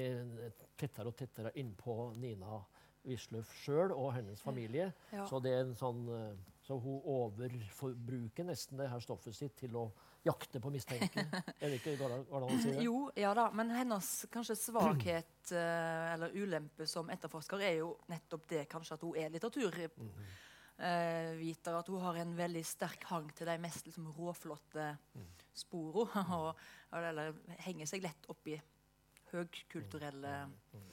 tettere 0.80 1.12
og 1.12 1.18
tettere 1.20 1.54
innpå 1.62 2.00
Nina 2.18 2.60
Wisløff 3.08 3.54
sjøl 3.62 3.94
og 3.96 4.12
hennes 4.18 4.42
familie. 4.44 4.92
Ja. 5.14 5.26
Så, 5.30 5.40
det 5.44 5.54
er 5.56 5.64
en 5.64 5.76
sånn, 5.78 6.04
eh, 6.12 6.58
så 6.66 6.76
hun 6.82 7.00
overforbruker 7.08 8.48
nesten 8.50 8.82
det 8.82 8.90
her 8.92 9.04
stoffet 9.04 9.36
sitt 9.38 9.56
til 9.62 9.78
å 9.80 9.88
jakte 10.28 10.60
på 10.60 10.72
mistenke. 10.74 11.24
Er 11.62 11.72
det 11.72 11.78
ikke 11.80 11.96
går 12.02 12.18
å 12.20 12.50
si 12.58 12.74
det? 12.74 12.84
Jo, 12.84 13.06
ja 13.16 13.32
da, 13.38 13.48
men 13.56 13.72
hennes 13.72 14.10
kanskje 14.34 14.58
svakhet 14.60 15.54
uh, 15.54 16.16
eller 16.16 16.36
ulempe 16.36 16.88
som 16.90 17.08
etterforsker 17.14 17.64
er 17.64 17.78
jo 17.80 17.94
nettopp 18.12 18.44
det 18.52 18.66
kanskje 18.68 18.98
at 18.98 19.06
hun 19.08 19.16
er 19.22 19.32
litteraturviter. 19.32 20.12
Mm 20.78 20.84
-hmm. 20.84 21.68
uh, 21.68 21.80
at 21.80 21.88
hun 21.88 22.02
har 22.02 22.16
en 22.16 22.38
veldig 22.38 22.66
sterk 22.66 23.04
hang 23.04 23.36
til 23.36 23.48
de 23.48 23.58
mest 23.58 23.86
liksom, 23.86 24.12
råflotte 24.12 24.98
mm. 25.14 25.26
sporene. 25.54 26.38
Og, 26.38 26.56
eller 26.92 27.34
henger 27.60 27.86
seg 27.86 28.04
lett 28.04 28.30
opp 28.30 28.48
i 28.48 28.62
høgkulturelle 29.32 30.46
mm. 30.46 30.84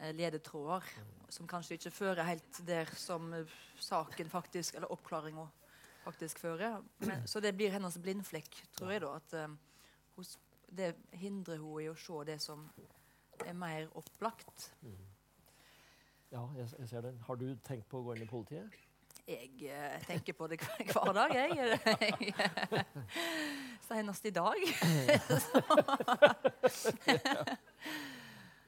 uh, 0.00 0.10
ledetråder 0.12 0.82
som 1.28 1.46
kanskje 1.46 1.74
ikke 1.74 1.90
fører 1.90 2.24
helt 2.24 2.66
der 2.66 2.86
som 2.96 3.46
saken 3.80 4.30
faktisk, 4.30 4.74
eller 4.74 4.92
oppklaringa 4.92 5.48
faktisk 6.04 6.38
fører. 6.38 6.82
Men, 6.98 7.26
så 7.26 7.40
det 7.40 7.54
blir 7.56 7.70
hennes 7.70 7.98
blindflekk, 7.98 8.60
tror 8.76 8.92
jeg. 8.92 9.00
da, 9.00 9.14
at 9.16 9.34
um, 9.44 9.58
hos, 10.16 10.38
Det 10.74 10.94
hindrer 11.12 11.58
hun 11.58 11.82
i 11.82 11.88
å 11.88 11.94
se 11.94 12.24
det 12.26 12.40
som 12.42 12.64
er 13.44 13.52
mer 13.54 13.88
opplagt. 13.94 14.72
Mm. 14.82 14.96
Ja, 16.32 16.42
jeg, 16.56 16.68
jeg, 16.78 16.88
ser 16.88 17.04
den. 17.06 17.20
Har 17.26 17.38
du 17.38 17.46
tenkt 17.62 17.86
på 17.90 18.00
å 18.00 18.06
gå 18.08 18.16
inn 18.16 18.24
i 18.24 18.30
politiet? 18.30 18.80
Jeg 19.28 19.50
uh, 19.72 20.06
tenker 20.06 20.32
på 20.36 20.46
det 20.46 20.60
hver, 20.60 20.92
hver 20.92 21.12
dag, 21.16 21.30
jeg. 21.32 21.78
Senest 23.88 24.26
i 24.26 24.30
dag. 24.30 24.54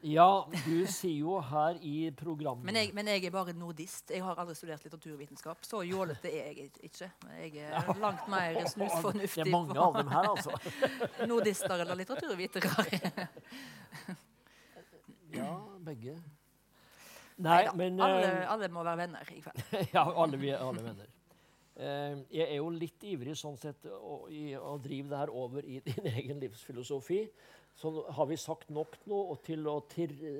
Ja, 0.06 0.46
du 0.66 0.84
sier 0.86 1.16
jo 1.18 1.38
her 1.42 1.78
i 1.82 2.10
programmet 2.14 2.68
men 2.68 2.76
jeg, 2.78 2.92
men 2.94 3.08
jeg, 3.10 3.24
er 3.26 3.32
bare 3.34 3.54
nordist. 3.56 4.12
Jeg 4.12 4.22
har 4.22 4.38
aldri 4.38 4.54
studert 4.54 4.84
litteraturvitenskap. 4.84 5.64
Så 5.66 5.80
jålete 5.82 6.30
er 6.30 6.52
jeg 6.52 6.68
ikke. 6.86 7.08
Jeg 7.40 7.64
er 7.64 7.90
langt 7.98 8.28
mer 8.30 8.60
snusfornuftig. 8.70 9.40
Det 9.40 9.46
er 9.48 9.50
mange 9.50 9.74
av 9.80 9.96
dem 9.96 10.12
her, 10.12 10.28
altså. 10.30 10.52
Nordister 11.32 11.74
eller 11.82 11.98
litteraturvitere. 11.98 13.26
ja, 15.34 15.50
begge. 15.88 16.14
Nei, 17.36 17.58
Neida, 17.66 17.74
men 17.76 18.00
alle, 18.00 18.32
uh, 18.32 18.52
alle, 18.54 18.68
må 18.72 18.84
være 18.86 19.02
venner 19.02 19.34
i 19.34 19.42
kveld. 19.44 19.62
ja, 19.96 20.06
alle, 20.06 20.40
vi 20.40 20.52
er 20.54 20.62
alle 20.64 20.84
venner. 20.86 21.12
Uh, 21.76 22.22
jeg 22.32 22.46
er 22.46 22.56
jo 22.56 22.70
litt 22.72 23.04
ivrig 23.04 23.36
sånn 23.36 23.58
sett 23.60 23.84
å, 23.92 24.22
i, 24.32 24.54
å 24.56 24.78
drive 24.80 25.12
det 25.12 25.20
her 25.20 25.32
over 25.44 25.68
i 25.68 25.82
din 25.84 26.08
egen 26.16 26.40
livsfilosofi. 26.40 27.26
Så 27.76 27.90
har 28.16 28.26
vi 28.26 28.36
sagt 28.40 28.70
nok 28.72 28.94
nå 29.04 29.18
til 29.44 29.66
å 29.68 29.74
tirre, 29.92 30.30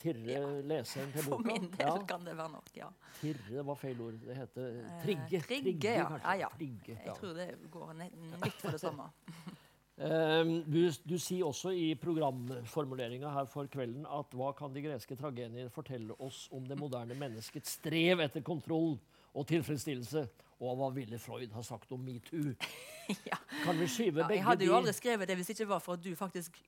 tirre 0.00 0.34
ja. 0.34 0.42
leseren 0.68 1.08
til 1.14 1.24
boka? 1.24 1.38
For 1.38 1.46
min 1.48 1.70
del 1.72 1.88
ja. 1.88 1.94
kan 2.10 2.26
det 2.26 2.34
være 2.36 2.52
nok, 2.52 2.68
ja. 2.76 2.90
Tirre 3.22 3.64
var 3.70 3.78
feil 3.80 4.02
ord. 4.04 4.18
Det 4.20 4.36
heter 4.36 4.68
eh, 4.68 4.90
trigge. 5.06 5.40
Eh, 5.40 5.46
trigge, 5.48 5.70
trigge 5.70 5.96
ja. 5.96 6.50
Trigge, 6.58 6.98
ja. 6.98 7.06
Jeg 7.06 7.16
tror 7.16 7.32
det 7.40 7.48
går 7.72 7.96
litt 8.02 8.60
for 8.60 8.76
det 8.76 8.82
samme. 8.84 9.08
um, 9.96 10.52
du, 10.66 10.80
du, 11.04 11.16
sier 11.20 11.44
også 11.46 11.72
i 11.76 11.92
programformuleringa 12.00 13.32
her 13.34 13.48
for 13.50 13.68
kvelden 13.72 14.06
at 14.08 14.36
hva 14.36 14.52
kan 14.56 14.72
de 14.74 14.84
greske 14.84 15.16
tragedier 15.18 15.68
fortelle 15.72 16.16
oss 16.22 16.46
om 16.52 16.64
det 16.68 16.78
moderne 16.80 17.16
menneskets 17.18 17.76
strev 17.78 18.24
etter 18.24 18.44
kontroll 18.46 18.96
og 19.32 19.46
tilfredsstillelse? 19.50 20.26
Og 20.62 20.76
hva 20.78 20.92
ville 20.94 21.18
Freud 21.18 21.50
ha 21.56 21.62
sagt 21.66 21.90
om 21.92 22.04
metoo? 22.06 22.52
ja. 23.30 23.38
Kan 23.64 23.80
vi 23.80 23.88
skyve 23.90 24.22
ja, 24.22 24.28
begge 24.28 24.38
Jeg 24.38 24.46
hadde 24.46 24.68
jo 24.68 24.76
aldri 24.78 24.94
skrevet 24.94 25.28
det 25.28 25.36
hvis 25.38 25.50
det 25.50 25.56
ikke 25.58 25.72
var 25.72 25.82
for 25.82 25.98
at 25.98 26.04
du 26.04 26.12
faktisk 26.16 26.60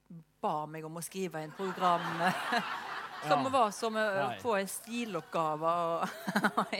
ba 0.43 0.64
meg 0.71 0.87
om 0.87 0.99
å 0.99 1.04
skrive 1.04 1.45
en 1.47 1.54
program 1.54 2.02
som 3.28 3.47
ja. 3.47 3.52
var 3.54 3.71
som 3.75 3.97
å 3.97 4.07
få 4.43 4.57
en 4.59 4.71
stiloppgave. 4.71 5.75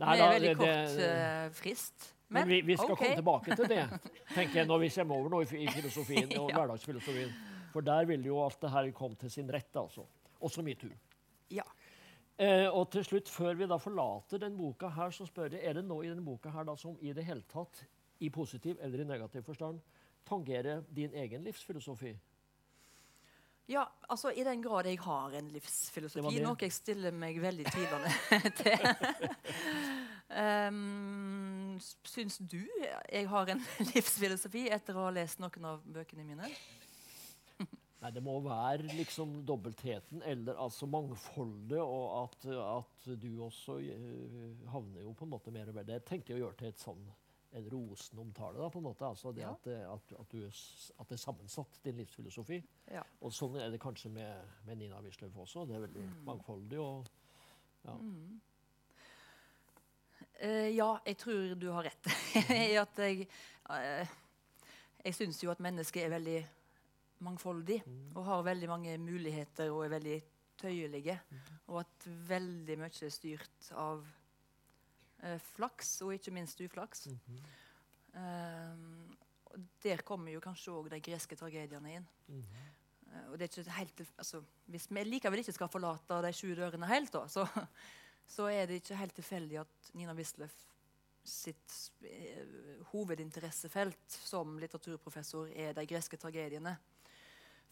Nei, 0.00 0.16
Med 0.16 0.24
veldig 0.24 0.56
kort 0.58 0.96
det, 0.98 1.04
uh, 1.06 1.46
frist. 1.56 2.10
Men, 2.30 2.46
men 2.46 2.48
vi, 2.48 2.60
vi, 2.62 2.76
skal 2.78 2.94
okay. 2.94 3.10
komme 3.10 3.18
tilbake 3.18 3.56
til 3.58 3.70
det 3.72 3.84
tenker 4.36 4.60
jeg, 4.60 4.66
når 4.70 4.78
vi 4.84 4.88
kommer 4.94 5.16
over 5.16 5.32
nå 5.32 5.40
i, 5.42 5.64
i 5.64 5.70
filosofien 5.74 6.30
og 6.38 6.52
hverdagsfilosofien. 6.54 7.32
For 7.72 7.86
der 7.86 8.06
vil 8.06 8.26
jo 8.26 8.38
alt 8.44 8.60
det 8.62 8.70
her 8.70 8.90
komme 8.94 9.18
til 9.18 9.30
sin 9.30 9.50
rett. 9.50 9.76
altså. 9.76 10.06
Også 10.40 10.62
metoo. 10.62 10.90
Ja. 11.50 11.66
Eh, 12.40 12.68
og 12.70 12.90
til 12.90 13.04
slutt, 13.04 13.28
Før 13.28 13.54
vi 13.54 13.66
da 13.68 13.76
forlater 13.76 14.38
den 14.38 14.56
boka, 14.56 14.88
her, 14.88 15.10
så 15.10 15.26
spør 15.26 15.50
jeg, 15.50 15.60
er 15.62 15.76
det 15.76 15.84
noe 15.84 16.06
i 16.06 16.08
denne 16.08 16.24
boka 16.24 16.50
her 16.54 16.64
da, 16.64 16.76
som 16.76 16.96
i 17.00 17.12
det 17.12 17.24
hele 17.26 17.42
tatt, 17.50 17.84
i 18.20 18.30
positiv 18.30 18.78
eller 18.80 19.02
i 19.02 19.04
negativ 19.04 19.42
forstand, 19.42 19.80
tangerer 20.28 20.82
din 20.96 21.14
egen 21.14 21.44
livsfilosofi? 21.44 22.14
Ja, 23.70 23.84
altså 24.08 24.32
i 24.34 24.44
den 24.44 24.62
grad 24.62 24.86
jeg 24.88 24.98
har 25.00 25.34
en 25.38 25.50
livsfilosofi, 25.54 26.40
noe 26.42 26.56
jeg 26.58 26.72
stiller 26.74 27.14
meg 27.14 27.36
veldig 27.42 27.66
tvilende 27.70 28.10
til. 28.60 28.80
um, 30.34 31.49
syns 31.80 32.38
du 32.38 32.60
jeg 32.60 33.28
har 33.30 33.54
en 33.54 33.64
livsfilosofi 33.92 34.68
etter 34.72 34.96
å 34.96 35.08
ha 35.08 35.16
lest 35.16 35.42
noen 35.42 35.72
av 35.72 35.82
bøkene 35.84 36.26
mine? 36.26 36.50
Nei, 38.00 38.10
det 38.16 38.22
må 38.24 38.38
være 38.40 38.94
liksom 38.96 39.42
dobbeltheten, 39.44 40.22
eller 40.24 40.56
altså 40.64 40.86
mangfoldet, 40.88 41.82
og 41.82 42.06
at, 42.22 42.46
at 42.64 43.08
du 43.20 43.42
også 43.44 43.76
uh, 43.76 44.70
havner 44.72 45.04
jo 45.04 45.12
på 45.12 45.26
en 45.26 45.34
måte 45.34 45.52
mer 45.52 45.68
og 45.68 45.76
mer 45.76 45.88
Det 45.88 45.98
tenkte 46.08 46.32
jeg 46.32 46.40
å 46.40 46.46
gjøre 46.46 46.58
til 46.62 46.70
et 46.70 46.80
sånn, 46.80 47.02
en 47.60 47.68
rosende 47.74 48.24
omtale. 48.24 48.56
da, 48.56 48.70
på 48.72 48.80
en 48.80 48.86
måte, 48.88 49.04
altså 49.04 49.34
det 49.36 49.44
ja. 49.44 49.52
at, 49.52 49.68
at, 49.98 50.14
at, 50.16 50.32
du, 50.32 50.46
at, 50.48 51.08
det 51.10 51.18
er 51.18 51.24
sammensatt, 51.26 51.80
din 51.84 52.00
livsfilosofi. 52.00 52.62
Ja. 52.94 53.04
Og 53.20 53.34
sånn 53.36 53.58
er 53.60 53.68
det 53.74 53.82
kanskje 53.82 54.12
med, 54.14 54.54
med 54.64 54.80
Nina 54.80 55.02
Wisløff 55.04 55.36
også. 55.44 55.66
Det 55.68 55.76
er 55.76 55.84
veldig 55.84 56.06
mm. 56.06 56.20
mangfoldig. 56.30 56.80
og 56.80 57.10
ja. 57.84 57.98
Mm. 58.00 58.40
Uh, 60.40 60.68
ja, 60.72 60.88
jeg 61.04 61.18
tror 61.20 61.54
du 61.60 61.68
har 61.74 61.84
rett 61.90 62.10
at 62.84 63.00
jeg 63.04 63.26
uh, 63.68 64.12
Jeg 65.04 65.16
syns 65.16 65.42
jo 65.42 65.50
at 65.52 65.60
mennesket 65.60 66.06
er 66.06 66.14
veldig 66.14 66.38
mangfoldig 67.24 67.82
mm. 67.84 67.98
og 68.16 68.24
har 68.24 68.46
veldig 68.46 68.68
mange 68.68 68.96
muligheter 69.00 69.68
og 69.72 69.84
er 69.84 69.94
veldig 69.96 70.18
tøyelige. 70.60 71.18
Mm. 71.28 71.38
Og 71.72 71.80
at 71.82 72.08
veldig 72.28 72.76
mye 72.80 73.04
er 73.06 73.12
styrt 73.12 73.70
av 73.76 74.02
uh, 74.04 75.38
flaks, 75.54 75.98
og 76.04 76.14
ikke 76.16 76.34
minst 76.36 76.60
uflaks. 76.60 77.06
Mm 77.06 77.18
-hmm. 77.26 79.16
der 79.82 80.02
kommer 80.02 80.32
jo 80.32 80.40
kanskje 80.40 80.72
òg 80.72 80.90
de 80.90 81.00
greske 81.00 81.36
tragediene 81.36 81.94
inn. 81.94 82.06
-hmm. 82.28 82.42
Eh, 83.10 83.26
og 83.30 83.38
det 83.38 83.46
er 83.46 83.60
ikke 83.60 83.78
helt, 83.78 84.02
altså, 84.18 84.42
Hvis 84.66 84.86
vi 84.90 85.04
likevel 85.04 85.42
ikke 85.42 85.52
skal 85.56 85.70
forlate 85.72 86.20
de 86.24 86.32
sju 86.36 86.54
dørene 86.54 86.88
helt, 86.90 87.12
da, 87.12 87.26
så, 87.28 87.46
så 88.30 88.46
er 88.52 88.68
det 88.70 88.80
ikke 88.80 88.98
helt 89.00 89.16
tilfeldig 89.18 89.58
at 89.64 89.88
Nina 89.98 90.14
Wisløff 90.14 90.54
sitt 91.26 91.74
eh, 92.06 92.78
hovedinteressefelt 92.92 94.14
som 94.24 94.54
litteraturprofessor 94.62 95.50
er 95.52 95.74
de 95.76 95.84
greske 95.90 96.16
tragediene. 96.20 96.76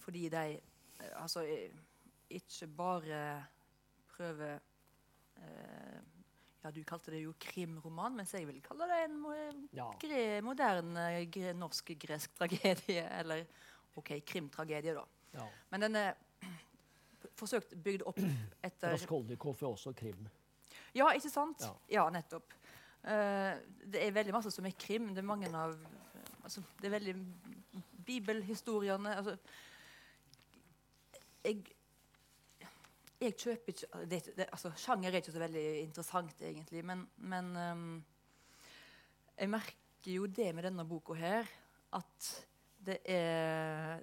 Fordi 0.02 0.26
de 0.32 0.42
eh, 0.58 1.14
altså 1.22 1.44
eh, 1.46 1.72
ikke 2.38 2.68
bare 2.76 3.22
prøver 4.12 4.58
eh, 5.40 5.98
Ja, 6.58 6.72
du 6.74 6.82
kalte 6.84 7.12
det 7.14 7.20
jo 7.22 7.32
krimroman, 7.40 8.16
mens 8.18 8.34
jeg 8.34 8.44
vil 8.48 8.58
kalle 8.64 8.88
det 8.90 8.96
en 9.06 9.18
mo 9.22 9.32
Ja. 9.72 9.86
gre 10.02 10.40
moderne 10.42 11.04
gre 11.32 11.52
norsk-gresk 11.54 12.34
tragedie. 12.36 13.04
Eller 13.20 13.44
OK, 13.96 14.10
krimtragedie, 14.26 14.92
da. 14.94 15.04
ja. 15.38 15.46
Men 15.70 15.86
den 15.86 15.96
er 15.96 16.16
forsøkt 17.38 17.76
bygd 17.82 18.02
opp 18.10 18.18
etter 18.62 18.92
Raskolnikov 18.92 19.62
er 19.62 19.70
også 19.70 19.94
krim. 19.96 20.28
Ja, 20.96 21.10
ikke 21.16 21.30
sant? 21.32 21.62
Ja. 21.64 21.74
Ja, 21.98 22.08
nettopp. 22.12 22.54
Uh, 23.04 23.54
det 23.88 24.02
er 24.02 24.14
veldig 24.16 24.34
masse 24.34 24.52
som 24.52 24.66
er 24.66 24.76
krim. 24.78 25.12
Det 25.14 25.22
er 25.22 25.28
mange 25.28 25.50
av 25.54 25.76
altså, 26.42 26.62
Det 26.80 26.88
er 26.88 26.96
veldig 26.96 27.14
Bibelhistoriene 28.08 29.12
altså, 29.16 29.36
Jeg 31.44 31.62
jeg 33.18 33.34
kjøper 33.34 33.72
ikke 33.72 34.04
det, 34.06 34.20
det, 34.36 34.46
altså, 34.46 34.70
Sjanger 34.78 35.10
er 35.10 35.18
ikke 35.18 35.32
så 35.34 35.40
veldig 35.42 35.64
interessant, 35.80 36.42
egentlig. 36.42 36.84
Men, 36.86 37.00
men 37.16 37.48
um, 37.56 38.04
jeg 39.34 39.50
merker 39.50 40.12
jo 40.12 40.28
det 40.30 40.52
med 40.54 40.68
denne 40.68 40.86
boka 40.86 41.16
her, 41.18 41.50
at 41.98 42.28
det 42.86 43.00
er 43.10 43.98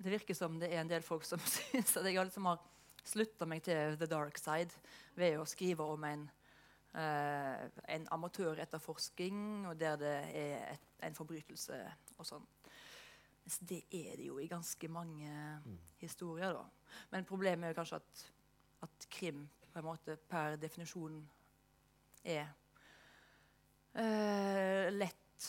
Det 0.00 0.12
virker 0.14 0.34
som 0.34 0.56
det 0.60 0.70
er 0.72 0.80
en 0.80 0.88
del 0.88 1.02
folk 1.04 1.26
som 1.28 1.40
syns 1.58 1.96
at 1.96 2.06
jeg 2.08 2.16
liksom 2.16 2.48
har 2.48 2.62
slutta 3.06 3.46
meg 3.48 3.64
til 3.66 3.96
the 3.98 4.08
dark 4.10 4.38
side 4.40 4.76
ved 5.18 5.38
å 5.40 5.46
skrive 5.48 5.86
om 5.86 6.04
en, 6.08 6.26
uh, 6.94 7.66
en 7.88 8.06
amatøretterforsking, 8.16 9.66
og 9.70 9.78
der 9.80 9.98
det 10.00 10.14
er 10.42 10.64
et, 10.74 10.88
en 11.06 11.16
forbrytelse 11.16 11.80
og 12.18 12.28
sånn. 12.28 12.46
Mens 13.44 13.58
det 13.66 13.82
er 13.96 14.18
det 14.20 14.28
jo 14.28 14.38
i 14.38 14.50
ganske 14.50 14.88
mange 14.92 15.30
historier, 16.02 16.54
da. 16.54 16.66
Men 17.12 17.28
problemet 17.28 17.70
er 17.70 17.78
kanskje 17.78 18.00
at, 18.00 18.26
at 18.86 19.08
krim 19.10 19.46
på 19.70 19.78
en 19.78 19.86
måte 19.86 20.16
per 20.28 20.58
definisjon 20.60 21.20
er 22.26 22.46
uh, 23.96 24.90
lett 24.92 25.48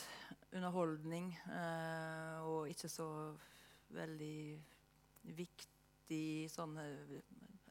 underholdning 0.52 1.32
uh, 1.48 2.42
og 2.48 2.72
ikke 2.72 2.90
så 2.92 3.08
veldig 3.96 4.42
viktig 5.38 5.81
sånn 6.52 6.78
eh, 6.82 7.20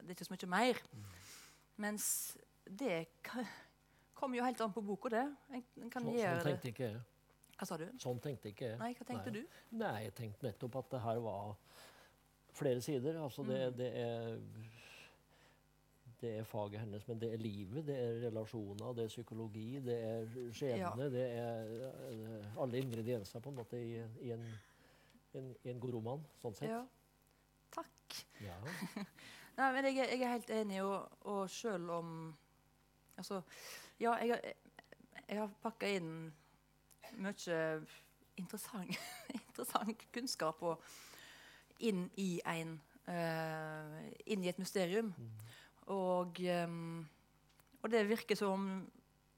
Det 0.00 0.09
er 0.09 0.14
ikke 0.16 0.26
så 0.28 0.35
mye 0.35 0.49
mer. 0.50 0.80
Mens 1.80 2.06
det 2.66 3.06
kommer 4.14 4.37
jo 4.40 4.44
helt 4.44 4.61
an 4.64 4.73
på 4.73 4.82
boka, 4.85 5.09
det. 5.12 5.25
En, 5.52 5.64
en 5.85 5.90
kan 5.92 6.02
Så, 6.02 6.09
sånn 6.09 6.18
gjøre 6.18 6.40
Sånn 6.40 6.50
tenkte 6.50 6.68
ikke 6.75 6.88
jeg. 6.90 7.00
Hva 7.61 7.66
sa 7.68 7.76
du? 7.76 7.87
Sånn 8.00 8.20
tenkte 8.25 8.49
ikke 8.52 8.68
jeg. 8.70 8.78
Nei, 8.80 8.92
hva 8.97 9.04
tenkte 9.09 9.30
Nei. 9.32 9.40
du? 9.40 9.62
Nei, 9.80 9.97
jeg 10.06 10.14
tenkte 10.16 10.47
nettopp 10.49 10.76
at 10.80 10.90
det 10.94 11.00
her 11.04 11.18
var 11.25 11.56
flere 12.56 12.80
sider. 12.85 13.18
Altså 13.20 13.44
det, 13.49 13.59
Mm. 13.70 13.76
det 13.76 13.90
er 13.97 14.38
det 16.20 16.30
er 16.38 16.44
faget 16.44 16.80
hennes, 16.82 17.06
men 17.09 17.18
det 17.18 17.30
er 17.32 17.38
livet, 17.40 17.87
det 17.87 17.94
er 17.97 18.18
relasjoner, 18.26 18.90
det 18.92 19.04
er 19.06 19.09
psykologi, 19.09 19.78
det 19.80 19.94
er 20.04 20.26
skjebne. 20.52 21.06
Det 21.14 21.23
er 21.32 21.70
eh, 22.11 22.59
alle 22.61 22.76
ingredienser 22.82 23.40
på 23.40 23.49
en 23.49 23.56
måte 23.56 23.78
i, 23.80 23.94
i, 24.26 24.30
en, 24.35 24.42
en, 25.40 25.47
i 25.64 25.70
en 25.73 25.80
god 25.80 25.94
roman, 25.97 26.26
sånn 26.42 26.59
sett. 26.59 26.68
Ja. 26.68 26.82
Takk. 27.80 28.20
Ja. 28.44 28.56
Nei, 29.58 29.72
men 29.75 29.90
jeg, 29.90 30.06
jeg 30.06 30.22
er 30.22 30.37
helt 30.37 30.52
enig, 30.54 30.82
og, 30.87 31.18
og 31.28 31.50
selv 31.50 31.96
om 32.00 32.14
Altså, 33.20 33.42
ja, 34.00 34.14
jeg, 34.25 34.54
jeg 35.28 35.37
har 35.37 35.50
pakka 35.60 35.90
inn 35.92 36.30
mye 37.20 37.56
interessant, 38.40 38.96
interessant 39.36 40.06
kunnskap 40.14 40.62
og 40.64 40.80
inn 41.84 42.06
i 42.16 42.30
en 42.49 42.78
uh, 43.10 43.99
Inn 44.25 44.45
i 44.45 44.49
et 44.49 44.60
mysterium. 44.62 45.12
Og, 45.93 46.40
um, 46.64 47.02
og 47.82 47.93
det 47.93 48.06
virker 48.08 48.38
som 48.38 48.71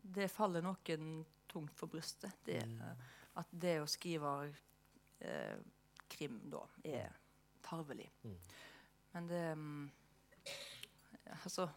det 0.02 0.31
faller 0.31 0.62
noen 0.62 1.24
tungt 1.50 1.74
for 1.78 1.90
brystet. 1.90 2.38
Det, 2.46 2.61
mm. 2.62 3.02
at 3.40 3.52
det 3.64 3.76
å 3.81 3.88
skrive 3.88 4.33
eh, 5.22 5.59
krim 6.12 6.40
da 6.52 6.62
er 6.85 7.21
tarvelig. 7.66 8.09
Mm. 8.22 8.37
Men 9.12 9.29
det 9.29 9.42
mm, 9.59 9.90
Altså 11.33 11.68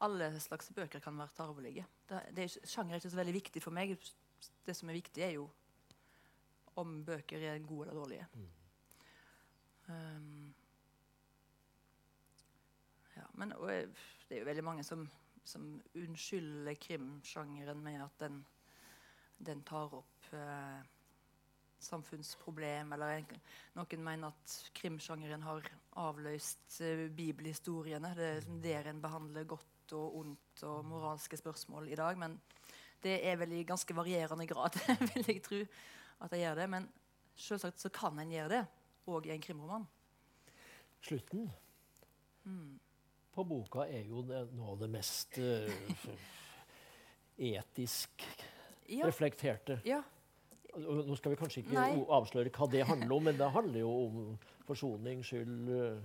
Alle 0.00 0.40
slags 0.40 0.70
bøker 0.74 1.00
kan 1.00 1.18
være 1.18 1.28
tarvelige. 1.36 1.86
Det, 2.08 2.20
det 2.36 2.44
er, 2.44 2.66
sjanger 2.66 2.94
er 2.94 3.00
ikke 3.02 3.10
så 3.12 3.16
veldig 3.20 3.34
viktig 3.34 3.62
for 3.62 3.70
meg. 3.76 3.92
Det 4.66 4.76
som 4.76 4.88
er 4.88 4.96
viktig, 4.96 5.22
er 5.22 5.34
jo 5.36 5.48
om 6.80 7.02
bøker 7.04 7.42
er 7.50 7.58
gode 7.66 7.88
eller 7.88 8.00
dårlige. 8.00 8.26
Um, 9.90 10.54
ja, 13.16 13.26
men 13.34 13.52
jeg- 13.52 13.88
det 14.28 14.36
er 14.36 14.38
jo 14.40 14.44
veldig 14.48 14.64
mange 14.64 14.84
som, 14.84 15.08
som 15.44 15.82
unnskylder 15.94 16.74
krimsjangeren 16.80 17.82
med 17.82 18.00
at 18.04 18.18
den, 18.20 18.46
den 19.46 19.62
tar 19.62 19.92
opp 19.94 20.32
eh, 20.32 20.80
samfunnsproblem, 21.82 22.92
eller 22.92 23.16
en, 23.18 23.40
noen 23.78 24.04
mener 24.04 24.32
at 24.34 24.54
krimsjangeren 24.76 25.42
har 25.46 25.68
avløst 26.00 26.80
uh, 26.84 27.06
bibelhistoriene. 27.16 28.12
Det 28.16 28.26
er 28.28 28.40
liksom 28.40 28.60
der 28.64 28.90
en 28.92 29.00
behandler 29.02 29.48
godt 29.48 29.94
og 29.96 30.18
ondt 30.20 30.62
og 30.68 30.84
moralske 30.86 31.36
spørsmål 31.40 31.88
i 31.90 31.96
dag. 31.98 32.18
Men 32.20 32.36
det 33.02 33.16
er 33.26 33.36
vel 33.40 33.56
i 33.58 33.64
ganske 33.66 33.96
varierende 33.96 34.46
grad, 34.46 34.76
vil 35.14 35.24
jeg 35.26 35.42
tro, 35.42 35.62
at 36.20 36.36
jeg 36.36 36.44
gjør 36.44 36.60
det. 36.60 36.68
Men 36.70 36.86
selvsagt 37.40 37.80
så 37.82 37.88
kan 37.94 38.18
en 38.22 38.30
gjøre 38.36 38.52
det, 38.52 38.60
òg 39.10 39.26
i 39.26 39.34
en 39.34 39.42
krimroman. 39.48 39.88
Slutten 41.02 41.50
Mm. 42.44 42.78
på 43.34 43.44
boka 43.44 43.82
er 43.84 44.06
jo 44.08 44.22
det, 44.24 44.38
noe 44.56 44.70
av 44.72 44.78
det 44.80 44.86
mest 44.90 45.36
uh, 45.38 45.68
etisk 47.50 48.24
Ja, 48.88 49.04
reflekterte. 49.06 49.76
ja, 49.84 50.00
Nå 50.76 51.16
skal 51.18 51.32
vi 51.32 51.36
kanskje 51.40 51.62
ikke 51.64 51.74
Nei. 51.74 52.04
avsløre 52.14 52.50
hva 52.54 52.66
det 52.70 52.84
handler 52.86 53.14
om, 53.16 53.24
men 53.26 53.38
det 53.38 53.50
handler 53.50 53.80
jo 53.80 53.92
om 54.06 54.38
forsoning, 54.68 55.24
skyld 55.26 55.70
eh, 55.74 56.02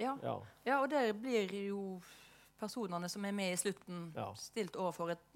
ja. 0.00 0.16
Ja. 0.22 0.36
ja, 0.64 0.78
og 0.80 0.88
der 0.90 1.12
blir 1.12 1.52
jo 1.68 2.00
personene 2.60 3.08
som 3.08 3.24
er 3.24 3.34
med 3.36 3.52
i 3.52 3.58
slutten, 3.60 4.12
Ja. 4.16 4.30
stilt 4.34 4.76
overfor 4.76 5.10
et 5.10 5.26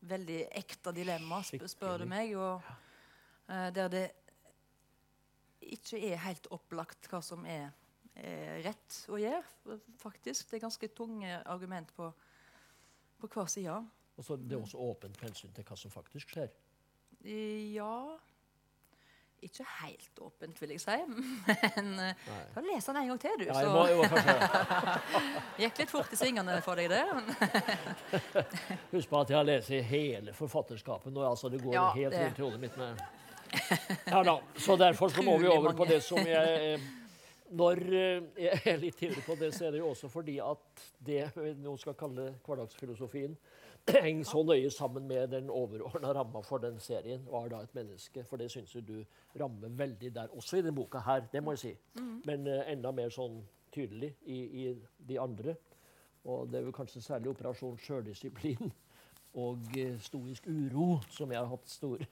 veldig 0.00 0.46
ekte 0.54 0.92
dilemma, 0.94 1.40
sp 1.42 1.66
spør 1.66 1.98
du 1.98 2.06
meg. 2.06 2.34
Og, 2.36 2.62
uh, 3.48 3.68
der 3.74 3.88
det 3.88 4.06
ikke 5.60 5.98
er 6.12 6.22
helt 6.22 6.46
opplagt 6.54 7.08
hva 7.10 7.20
som 7.22 7.44
er, 7.46 7.70
er 8.14 8.62
rett 8.66 9.00
å 9.10 9.18
gjøre, 9.18 9.80
faktisk. 9.98 10.50
Det 10.50 10.60
er 10.60 10.66
ganske 10.68 10.88
tunge 10.94 11.42
argument 11.44 11.92
på, 11.96 12.12
på 13.18 13.30
hver 13.34 13.50
side. 13.50 13.80
Og 14.16 14.24
så 14.24 14.36
Det 14.36 14.52
er 14.52 14.62
også 14.62 14.78
åpent 14.78 15.20
hensyn 15.20 15.52
til 15.52 15.64
hva 15.64 15.76
som 15.76 15.90
faktisk 15.90 16.30
skjer. 16.36 16.52
Ja 17.26 18.18
Ikke 19.42 19.64
helt 19.82 20.20
åpent, 20.22 20.58
vil 20.62 20.72
jeg 20.74 20.80
si. 20.80 20.96
Men 21.50 21.90
eh, 22.02 22.22
Nei. 22.28 22.38
lese 22.54 22.66
leser 22.70 22.96
den 22.96 23.02
en 23.02 23.10
gang 23.12 23.20
til, 23.22 23.34
du. 23.38 23.44
Ja, 23.46 23.58
jeg 23.60 23.66
så 23.66 23.72
må, 23.74 24.06
kanskje 24.14 25.62
gikk 25.66 25.80
litt 25.82 25.92
fort 25.92 26.14
i 26.14 26.18
svingene 26.18 26.56
for 26.64 26.80
deg, 26.80 26.90
det. 26.90 27.04
Husk 28.94 29.10
på 29.12 29.20
at 29.20 29.30
jeg 29.34 29.38
har 29.38 29.46
lest 29.46 29.70
hele 29.90 30.34
forfatterskapet 30.36 31.12
nå. 31.14 31.24
altså 31.28 31.50
Det 31.52 31.60
går 31.62 31.76
Ja, 31.76 31.88
helt 31.94 32.16
rundt 32.22 32.38
i 32.40 32.46
hodet 32.46 32.62
mitt 32.64 32.78
med 32.80 33.04
Ja 34.10 34.22
da. 34.26 34.40
Så 34.58 34.76
derfor 34.76 35.08
så 35.14 35.22
må 35.22 35.36
vi 35.38 35.48
over 35.48 35.76
på 35.78 35.84
det 35.88 36.00
som 36.04 36.18
jeg 36.18 36.72
eh, 36.74 36.88
Når 37.56 37.82
eh, 37.94 38.24
jeg 38.48 38.62
er 38.72 38.80
litt 38.82 39.02
ivrig 39.06 39.22
på 39.26 39.36
det, 39.38 39.52
så 39.54 39.68
er 39.68 39.76
det 39.76 39.84
jo 39.84 39.92
også 39.92 40.10
fordi 40.10 40.40
at 40.42 40.86
det 41.06 41.28
vi 41.36 41.52
nå 41.62 41.76
skal 41.78 41.94
kalle 41.98 42.32
hverdagsfilosofien, 42.46 43.36
henger 43.94 44.24
så 44.24 44.42
nøye 44.42 44.70
sammen 44.70 45.06
med 45.08 45.28
den 45.28 45.50
overordna 45.50 46.12
ramma 46.12 46.40
for 46.40 46.58
den 46.58 46.78
serien. 46.80 47.26
Var 47.30 47.48
da 47.48 47.60
et 47.62 47.74
menneske? 47.74 48.24
For 48.24 48.36
det 48.36 48.50
syns 48.50 48.74
jo 48.74 48.80
du 48.80 49.04
rammer 49.40 49.68
veldig 49.68 50.14
der, 50.14 50.32
også 50.36 50.56
i 50.56 50.62
denne 50.62 50.74
boka 50.74 50.98
her, 50.98 51.26
det 51.32 51.42
må 51.42 51.54
jeg 51.54 51.58
si. 51.58 51.74
Men 52.26 52.46
uh, 52.46 52.64
enda 52.72 52.90
mer 52.90 53.12
sånn 53.14 53.42
tydelig 53.72 54.14
i, 54.24 54.40
i 54.64 54.64
de 55.08 55.20
andre. 55.20 55.54
Og 56.24 56.50
det 56.50 56.58
er 56.58 56.66
vel 56.66 56.74
kanskje 56.74 57.02
særlig 57.02 57.30
Operasjon 57.30 57.78
sjøldisiplin 57.78 58.72
og 59.34 59.70
uh, 59.78 60.00
stoisk 60.00 60.46
uro 60.46 61.00
som 61.10 61.30
jeg 61.30 61.38
har 61.38 61.50
hatt 61.52 61.70
stor 61.70 62.02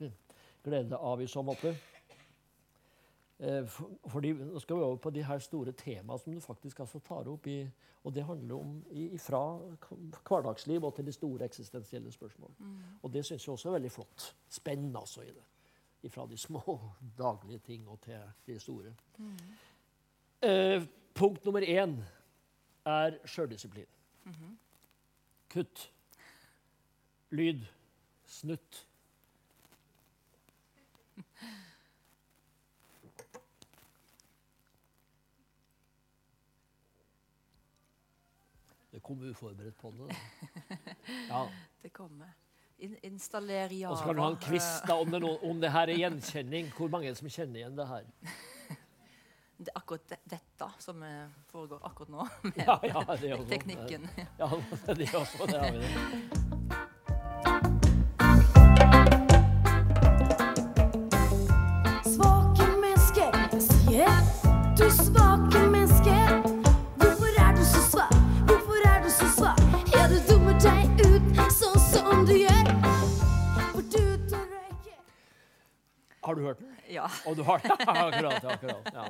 glede 0.64 0.96
av 0.96 1.22
i 1.22 1.26
så 1.26 1.42
måte. 1.42 1.74
Eh, 3.38 3.66
for, 3.66 3.90
fordi, 4.08 4.32
nå 4.32 4.60
skal 4.62 4.76
vi 4.76 4.82
over 4.82 4.96
på 5.02 5.10
de 5.10 5.24
her 5.26 5.38
store 5.42 5.72
temaene 5.72 6.18
som 6.18 6.34
du 6.34 6.40
faktisk 6.40 6.80
altså 6.80 7.00
tar 7.02 7.28
opp. 7.30 7.46
I, 7.46 7.64
og 8.04 8.14
det 8.14 8.24
handler 8.24 8.54
om 8.60 8.76
i, 8.90 9.18
fra 9.18 9.40
hverdagsliv 10.28 10.84
og 10.84 10.94
til 10.94 11.06
de 11.06 11.12
store 11.12 11.44
eksistensielle 11.44 12.12
spørsmål. 12.12 12.52
Og 13.02 13.12
det 13.12 13.24
syns 13.24 13.46
jeg 13.46 13.52
også 13.52 13.68
er 13.68 13.78
veldig 13.78 13.90
flott. 13.92 14.34
Spenn 14.48 14.96
altså 14.96 15.22
i 15.24 15.32
det. 15.32 15.44
Fra 16.12 16.26
de 16.28 16.36
små 16.36 16.80
daglige 17.18 17.58
ting 17.58 17.88
og 17.88 18.00
til 18.00 18.20
de 18.46 18.58
store. 18.60 18.92
Eh, 20.42 20.82
punkt 21.14 21.44
nummer 21.44 21.60
én 21.64 21.96
er 22.84 23.18
sjøldisiplin. 23.24 23.88
Kutt. 25.48 25.90
Lyd. 27.30 27.64
Snutt. 28.26 28.86
Det 39.04 39.08
kom 39.08 39.22
uforberedt 39.28 39.76
på 39.76 39.90
det. 39.90 40.16
Ja. 41.28 41.48
Det 41.82 41.88
kommer. 41.88 42.30
In 42.78 42.96
installer 43.02 43.68
Java. 43.72 43.92
Og 43.92 43.98
så 43.98 44.04
kan 44.04 44.16
du 44.16 44.22
ha 44.22 44.30
en 44.30 44.38
quiz 44.40 44.68
da, 44.88 44.96
om, 44.96 45.10
det 45.12 45.20
no 45.20 45.34
om 45.44 45.60
det 45.60 45.70
her 45.74 45.92
er 45.92 46.00
gjenkjenning. 46.00 46.72
Hvor 46.72 46.88
mange 46.88 47.12
som 47.14 47.28
kjenner 47.28 47.60
igjen 47.60 47.76
det 47.76 47.88
her? 47.90 48.08
Det 49.54 49.68
er 49.70 49.76
akkurat 49.78 50.08
de 50.08 50.16
dette 50.32 50.66
som 50.82 51.02
eh, 51.06 51.28
foregår 51.52 51.84
akkurat 51.86 52.10
nå. 52.16 52.26
Med 52.48 52.58
Ja, 52.66 52.78
ja, 52.82 53.04
det 53.20 53.34
også, 53.36 53.46
teknikken. 53.52 54.08
Ja, 54.16 54.50
det 54.88 55.06
er 55.12 55.20
også, 55.20 55.46
det 55.46 55.60
har 55.60 55.70
vi 55.70 55.84
det. 55.84 56.53
Har 76.24 76.34
du 76.38 76.42
hørt 76.46 76.58
den? 76.62 76.70
Ja. 76.88 77.06
Og 77.28 77.36
du 77.36 77.42
har 77.44 77.58
den? 77.60 77.70
Akkurat. 78.04 78.44
akkurat 78.44 78.90
ja. 78.94 79.04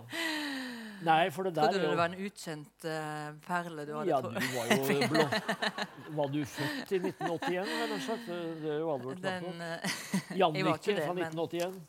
Nei, 1.05 1.29
for 1.35 1.45
det 1.45 1.53
der 1.57 1.69
Trodde 1.69 1.81
du 1.83 1.91
det 1.91 1.97
var 1.99 2.13
en 2.13 2.21
ukjent 2.25 2.85
uh, 2.89 3.35
perle 3.45 3.85
du 3.85 3.91
hadde 3.93 4.09
Ja, 4.09 4.21
du 4.25 4.31
var 4.33 4.71
jo 4.73 5.09
blå. 5.13 5.25
Var 6.17 6.31
du 6.33 6.39
født 6.49 6.93
i 6.97 7.01
1981, 7.03 7.73
eller 7.85 8.01
sagt? 8.07 8.29
Det 8.63 8.71
er 8.73 8.79
jo 8.81 8.93
aldri 8.95 9.17
knapt 9.19 9.27
Den, 9.27 9.59
nok. 9.59 9.91
eh, 9.91 10.39
Jannicke 10.41 10.97
fra 11.03 11.17
1981. 11.19 11.81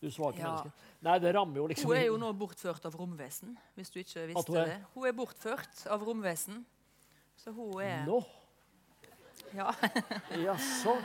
Du 0.00 0.08
svake 0.14 0.40
Ja. 0.40 0.54
menneske. 0.54 0.72
Nei, 1.04 1.18
det 1.20 1.34
rammer 1.36 1.56
jo 1.62 1.66
liksom 1.68 1.90
Hun 1.90 1.96
er 1.98 2.06
jo 2.06 2.16
nå 2.20 2.30
bortført 2.36 2.84
av 2.88 2.96
romvesen, 2.96 3.54
hvis 3.76 3.92
du 3.92 3.98
ikke 4.00 4.26
visste 4.30 4.52
hun 4.52 4.58
det. 4.70 4.78
Hun 4.94 5.06
er 5.10 5.14
bortført 5.16 5.84
av 5.92 6.02
romvesen. 6.08 6.62
Så 7.40 7.52
hun 7.56 7.76
er 7.84 8.06
Nå? 8.08 8.22
Ja. 9.56 9.72
Jaså? 10.36 10.96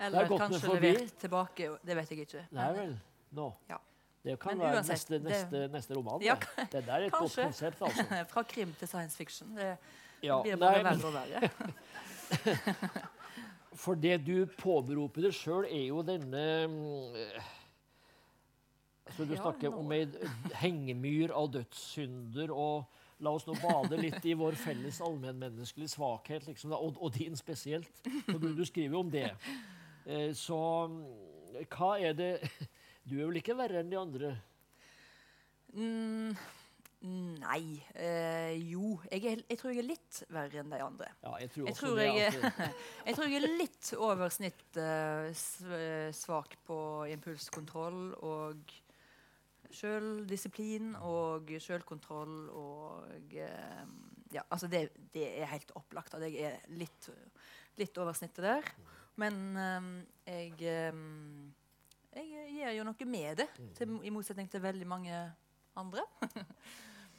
Eller 0.00 0.28
kanskje 0.28 0.72
levert 0.74 1.18
tilbake. 1.20 1.70
Det 1.86 1.96
vet 1.96 2.10
jeg 2.10 2.26
ikke. 2.26 2.46
Nei 2.56 2.70
vel. 2.76 2.96
Nå. 3.36 3.50
Ja. 3.70 3.78
Det 4.26 4.34
kan 4.42 4.58
uansett, 4.58 4.66
være 4.66 4.82
neste, 4.82 5.18
neste, 5.22 5.50
det- 5.62 5.72
neste, 5.72 5.94
roman. 5.94 6.22
Ja, 6.22 6.34
det. 6.56 6.70
det 6.72 6.86
der 6.86 6.92
er 6.92 7.04
et 7.06 7.12
godt 7.12 7.36
konsept, 7.36 7.82
altså. 7.82 8.04
Fra 8.32 8.42
krim 8.42 8.72
til 8.78 8.88
science 8.88 9.16
fiction. 9.16 9.56
Det 9.56 9.76
Ja, 10.22 10.40
blir 10.42 10.56
bare 10.56 10.84
verre 10.84 11.06
og 11.06 11.12
verre. 11.14 11.50
For 13.82 13.94
det 13.94 14.18
du 14.26 14.46
påberoper 14.58 15.28
deg 15.28 15.36
sjøl, 15.36 15.66
er 15.68 15.84
jo 15.90 16.02
denne 16.06 16.42
mm, 16.72 17.16
altså 19.06 19.26
Du 19.28 19.36
snakker 19.36 19.74
om 19.76 19.92
ei 19.94 20.06
hengemyr 20.58 21.34
av 21.36 21.50
dødssynder, 21.54 22.50
og 22.50 22.86
la 23.22 23.32
oss 23.36 23.46
nå 23.46 23.54
bade 23.60 24.00
litt 24.00 24.24
i 24.28 24.34
vår 24.36 24.56
felles 24.60 24.98
allmennmenneskelige 25.04 25.92
svakhet, 25.94 26.48
liksom, 26.48 26.74
og, 26.76 26.98
og 26.98 27.14
din 27.14 27.36
spesielt. 27.38 28.02
For 28.26 28.40
du, 28.40 28.50
du 28.56 28.64
skriver 28.66 28.96
jo 28.96 29.04
om 29.04 29.12
det. 29.12 29.30
Eh, 30.06 30.30
så 30.38 30.58
hva 31.72 31.94
er 31.98 32.14
det 32.18 32.32
Du 33.06 33.16
er 33.20 33.26
vel 33.28 33.38
ikke 33.40 33.56
verre 33.58 33.82
enn 33.82 33.90
de 33.90 33.98
andre? 34.00 34.32
Mm, 35.76 36.32
nei. 37.42 37.60
Eh, 37.94 38.56
jo, 38.66 38.96
jeg, 39.10 39.22
er, 39.30 39.42
jeg 39.46 39.60
tror 39.60 39.70
jeg 39.70 39.82
er 39.82 39.88
litt 39.92 40.20
verre 40.32 40.62
enn 40.62 40.72
de 40.72 40.80
andre. 40.82 41.10
Ja, 41.22 41.34
jeg 41.42 41.52
tror 41.52 41.68
Jeg 41.68 41.76
tror 41.78 42.00
jeg, 42.00 42.24
altså. 42.24 42.66
jeg 43.06 43.18
tror 43.18 43.30
jeg 43.30 43.38
er 43.38 43.54
litt 43.60 43.92
over 44.08 44.34
snittet 44.34 44.80
eh, 45.76 46.08
svak 46.16 46.58
på 46.66 46.80
impulskontroll 47.14 48.02
og 48.26 48.74
sjøldisiplin 49.76 50.94
og 51.04 51.50
sjølkontroll 51.62 52.36
og 52.54 53.34
eh, 53.34 53.86
Ja, 54.34 54.42
altså 54.50 54.66
det, 54.70 54.88
det 55.14 55.28
er 55.38 55.52
helt 55.52 55.70
opplagt 55.78 56.16
at 56.18 56.26
jeg 56.26 56.42
er 56.48 56.58
litt, 56.74 57.10
litt 57.78 58.02
over 58.02 58.16
snittet 58.18 58.42
der. 58.48 58.72
Men 59.16 59.34
um, 59.56 59.90
jeg 60.28 60.52
um, 60.92 61.52
Jeg 62.16 62.48
gjør 62.56 62.74
jo 62.78 62.84
noe 62.88 63.06
med 63.08 63.36
det, 63.42 63.46
til, 63.76 63.98
i 64.04 64.10
motsetning 64.12 64.48
til 64.52 64.62
veldig 64.64 64.86
mange 64.88 65.18
andre. 65.76 66.04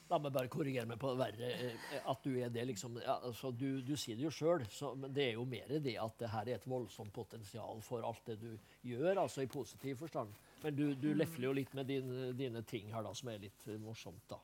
La 0.07 0.17
meg 0.23 0.31
bare 0.31 0.47
korrigere 0.47 0.87
meg 0.87 0.97
på 1.01 1.09
verre. 1.19 1.49
eh, 1.51 1.97
At 2.07 2.21
du 2.23 2.37
er 2.39 2.47
det, 2.53 2.63
liksom. 2.69 2.95
Ja, 3.03 3.17
altså, 3.27 3.51
du, 3.51 3.81
du 3.83 3.91
sier 3.99 4.15
det 4.15 4.23
jo 4.23 4.31
sjøl, 4.31 4.63
men 5.01 5.11
det 5.13 5.25
er 5.25 5.33
jo 5.35 5.43
mer 5.43 5.67
det 5.83 5.97
at 5.99 6.15
det 6.21 6.29
her 6.31 6.47
er 6.47 6.55
et 6.61 6.67
voldsomt 6.71 7.11
potensial 7.13 7.81
for 7.83 8.05
alt 8.07 8.23
det 8.29 8.37
du 8.39 8.53
gjør, 8.87 9.19
altså 9.25 9.43
i 9.43 9.49
positiv 9.51 9.97
forstand. 9.99 10.31
Men 10.63 10.77
du, 10.79 10.85
du 10.95 11.09
lefler 11.13 11.49
jo 11.49 11.55
litt 11.59 11.73
med 11.75 11.89
dine, 11.91 12.29
dine 12.39 12.63
ting 12.63 12.87
her, 12.95 13.03
da, 13.03 13.11
som 13.19 13.33
er 13.33 13.43
litt 13.43 13.67
eh, 13.67 13.75
morsomt, 13.83 14.23
da. 14.31 14.39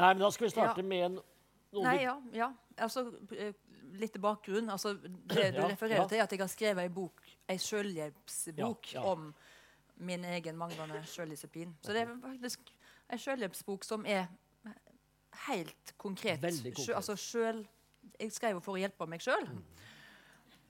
Nei, 0.00 0.14
men 0.14 0.24
da 0.24 0.30
skal 0.32 0.48
vi 0.48 0.54
starte 0.56 0.80
Ja. 0.80 0.88
med 0.94 1.04
en 1.10 1.20
Nei, 1.76 1.98
ja. 2.06 2.14
ja. 2.32 2.46
Altså, 2.80 3.02
eh, 3.36 3.52
litt 4.00 4.12
til 4.16 4.22
bakgrunn. 4.24 4.70
Altså, 4.70 4.94
det 5.02 5.52
du 5.54 5.60
Ja, 5.60 5.68
refererer 5.68 6.02
ja. 6.02 6.06
til, 6.08 6.18
er 6.18 6.22
at 6.26 6.32
jeg 6.32 6.40
har 6.40 6.52
skrevet 6.52 6.82
ei 6.82 6.88
bok, 6.88 7.22
ei 7.48 7.58
selvhjelpsbok 7.58 8.92
Ja, 8.94 9.02
om 9.12 9.30
min 9.96 10.24
egen 10.24 10.56
manglende 10.60 11.02
selvdisiplin. 11.08 11.76
Så 11.82 11.92
det 11.96 12.02
er 12.06 12.14
faktisk 12.22 12.60
ei 13.12 13.18
selvhjelpsbok 13.18 13.84
som 13.84 14.04
er 14.06 14.26
helt 15.48 15.94
konkret. 15.96 16.40
Konkret. 16.40 16.78
Sjø- 16.78 16.94
altså, 16.96 17.16
selv, 17.16 17.66
jeg 18.20 18.32
skrev 18.32 18.60
for 18.64 18.76
å 18.76 18.80
hjelpe 18.80 19.06
meg 19.08 19.20
sjøl. 19.24 19.46
Mm. 19.50 19.62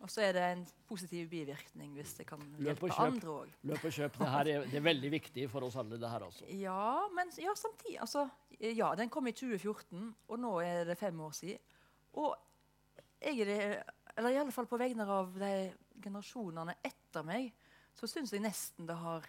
Og 0.04 0.10
så 0.12 0.20
er 0.26 0.32
det 0.36 0.42
en 0.52 0.62
positiv 0.86 1.28
bivirkning 1.32 1.94
hvis 1.96 2.12
det 2.18 2.26
kan 2.28 2.42
hjelpe 2.60 2.90
andre 3.00 3.30
òg. 3.32 3.52
Løp 3.64 3.84
og 3.88 3.94
kjøp. 3.96 4.18
Det 4.20 4.28
her 4.28 4.50
er, 4.52 4.66
det 4.68 4.76
er 4.76 4.84
veldig 4.84 5.10
viktig 5.14 5.46
for 5.50 5.64
oss 5.66 5.78
alle, 5.80 5.96
det 5.98 6.10
her, 6.12 6.26
altså. 6.26 6.44
Ja, 6.52 7.06
men 7.16 7.32
ja, 7.40 7.54
samtidig 7.56 7.98
altså, 8.04 8.26
Ja, 8.60 8.94
den 8.96 9.08
kom 9.12 9.26
i 9.26 9.32
2014, 9.32 10.14
og 10.28 10.38
nå 10.40 10.52
er 10.64 10.84
det 10.84 10.98
fem 11.00 11.18
år 11.20 11.32
siden. 11.36 11.58
Og 12.12 12.36
jeg 13.20 13.46
er 13.46 13.78
eller 14.16 14.32
i 14.32 14.38
alle 14.40 14.52
fall 14.54 14.68
på 14.68 14.78
vegne 14.80 15.04
av 15.12 15.34
de 15.36 15.52
generasjonene 16.02 16.78
etter 16.84 17.24
meg, 17.26 17.50
så 17.96 18.08
syns 18.08 18.32
jeg 18.32 18.44
nesten 18.44 18.88
det 18.88 18.98
har 19.00 19.26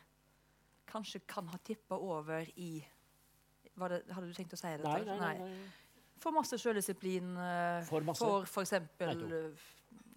Kanskje 0.88 1.19
kan 1.28 1.50
ha 1.52 1.58
tippa 1.67 1.97
over 2.00 2.45
i 2.56 2.78
det, 2.80 3.97
Hadde 4.08 4.30
du 4.30 4.32
tenkt 4.32 4.54
å 4.56 4.60
si 4.60 4.69
det? 4.71 4.86
Nei, 4.86 5.02
nei, 5.04 5.17
nei. 5.19 5.34
nei. 5.41 5.58
For 6.17 6.32
masse 6.32 6.56
sjøldisiplin 6.62 7.34
uh, 7.36 7.82
For 7.89 8.06
masse. 8.08 8.23
for 8.23 8.47
f.eks. 8.47 8.71
Nettopp. 9.04 9.65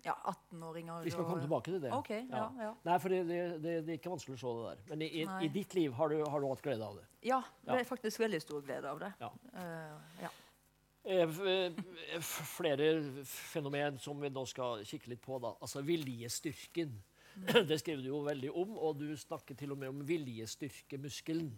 ja, 0.07 0.15
18-åringer. 0.31 1.03
Vi 1.05 1.11
skal 1.13 1.27
komme 1.27 1.43
tilbake 1.43 1.75
til 1.75 1.83
det. 1.83 1.91
Okay, 1.99 2.23
Ja, 2.31 2.47
ja. 2.63 2.71
Nei, 2.87 3.01
for 3.03 3.13
det, 3.13 3.19
det, 3.29 3.43
det, 3.65 3.75
er 3.83 3.99
ikke 3.99 4.15
vanskelig 4.15 4.39
å 4.39 4.41
se 4.45 4.55
det 4.55 4.69
der. 4.69 4.87
Men 4.93 5.05
i, 5.05 5.11
i, 5.25 5.27
i 5.49 5.51
ditt 5.59 5.75
liv 5.77 5.99
har 5.99 6.15
du, 6.15 6.23
har 6.23 6.41
du 6.41 6.49
hatt 6.53 6.63
glede 6.65 6.87
av 6.87 7.03
det. 7.03 7.05
ja 7.27 7.43
det 7.67 7.83
er 7.83 7.91
faktisk 7.91 8.23
veldig 8.23 8.41
stor 8.47 8.63
glede 8.65 8.95
av 8.95 9.03
det. 9.03 9.11
Ja. 9.21 9.33
Eh, 9.61 10.23
ja. 10.23 10.33
Eh, 11.05 11.41
eh, 11.49 12.21
flere 12.21 12.91
fenomen 13.25 13.99
som 13.99 14.21
vi 14.21 14.29
nå 14.33 14.45
skal 14.49 14.85
kikke 14.85 15.15
litt 15.15 15.23
på. 15.25 15.39
da. 15.41 15.55
Altså 15.61 15.83
viljestyrken. 15.87 16.93
Det 17.69 17.79
skriver 17.81 18.03
du 18.03 18.11
jo 18.11 18.23
veldig 18.27 18.53
om, 18.53 18.77
og 18.77 19.01
du 19.01 19.17
snakker 19.17 19.57
til 19.57 19.73
og 19.73 19.81
med 19.81 19.95
om 19.95 20.07
viljestyrkemuskelen. 20.07 21.53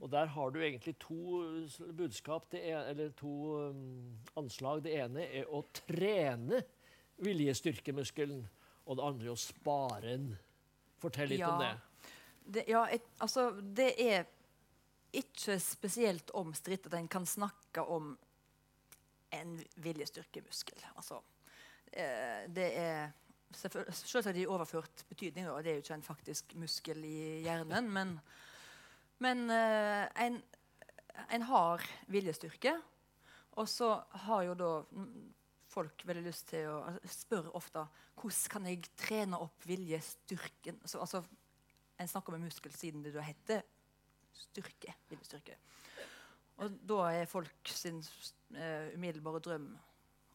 Og 0.00 0.10
der 0.10 0.26
har 0.32 0.50
du 0.50 0.60
egentlig 0.62 0.94
to 0.98 1.42
budskap, 1.96 2.46
det 2.52 2.62
er, 2.70 2.86
eller 2.88 3.10
to 3.18 3.32
um, 3.68 4.18
anslag. 4.36 4.82
Det 4.84 4.94
ene 4.96 5.26
er 5.26 5.50
å 5.52 5.60
trene 5.76 6.62
viljestyrkemuskelen, 7.24 8.46
og 8.86 8.96
det 8.98 9.04
andre 9.04 9.28
er 9.28 9.34
å 9.34 9.42
spare 9.42 10.00
den. 10.06 10.30
Fortell 11.02 11.34
litt 11.34 11.44
om 11.44 11.60
det. 11.60 11.74
Det, 12.48 12.64
ja, 12.70 12.86
et, 12.88 13.04
altså, 13.20 13.50
det 13.60 13.90
er 14.00 14.24
ikke 15.18 15.58
spesielt 15.60 16.32
omstridt 16.36 16.88
at 16.88 16.96
en 16.98 17.10
kan 17.10 17.26
snakke 17.28 17.84
om 17.84 18.14
en 19.34 19.56
viljestyrkemuskel. 19.76 20.84
Altså, 20.96 21.22
eh, 21.92 22.44
det 22.48 22.68
er 22.76 23.10
Selvsagt 23.48 24.36
i 24.36 24.44
overført 24.44 25.06
betydning. 25.08 25.46
Da. 25.46 25.54
Det 25.64 25.70
er 25.70 25.78
jo 25.78 25.84
ikke 25.86 25.94
en 25.96 26.02
faktisk 26.04 26.50
muskel 26.60 27.00
i 27.08 27.40
hjernen. 27.46 27.86
Men, 27.88 28.10
men 29.24 29.48
eh, 29.50 30.04
en, 30.26 30.36
en 31.32 31.46
har 31.48 31.84
viljestyrke. 32.12 32.74
Og 33.56 33.68
så 33.72 33.94
har 34.26 34.42
jo 34.50 34.58
da 34.58 34.72
folk 35.68 36.04
veldig 36.06 36.26
lyst 36.28 36.50
til 36.52 36.68
å 36.68 36.82
spørre 37.08 37.16
Spør 37.18 37.48
ofte 37.56 37.86
hvordan 38.18 38.52
kan 38.52 38.68
jeg 38.68 38.92
trene 38.98 39.40
opp 39.40 39.64
viljestyrken. 39.64 40.80
Så, 40.84 41.00
altså, 41.00 41.22
en 41.98 42.08
snakker 42.10 42.34
om 42.34 42.40
en 42.42 42.48
muskel 42.50 42.74
siden 42.74 43.04
det 43.04 43.14
da 43.14 43.24
heter 43.24 43.64
styrke. 44.34 44.94
Viljestyrke. 45.08 45.56
Og 46.58 46.80
da 46.90 47.02
er 47.14 47.30
folk 47.30 47.70
sin 47.70 48.00
uh, 48.00 48.88
umiddelbare 48.94 49.42
drøm 49.44 49.68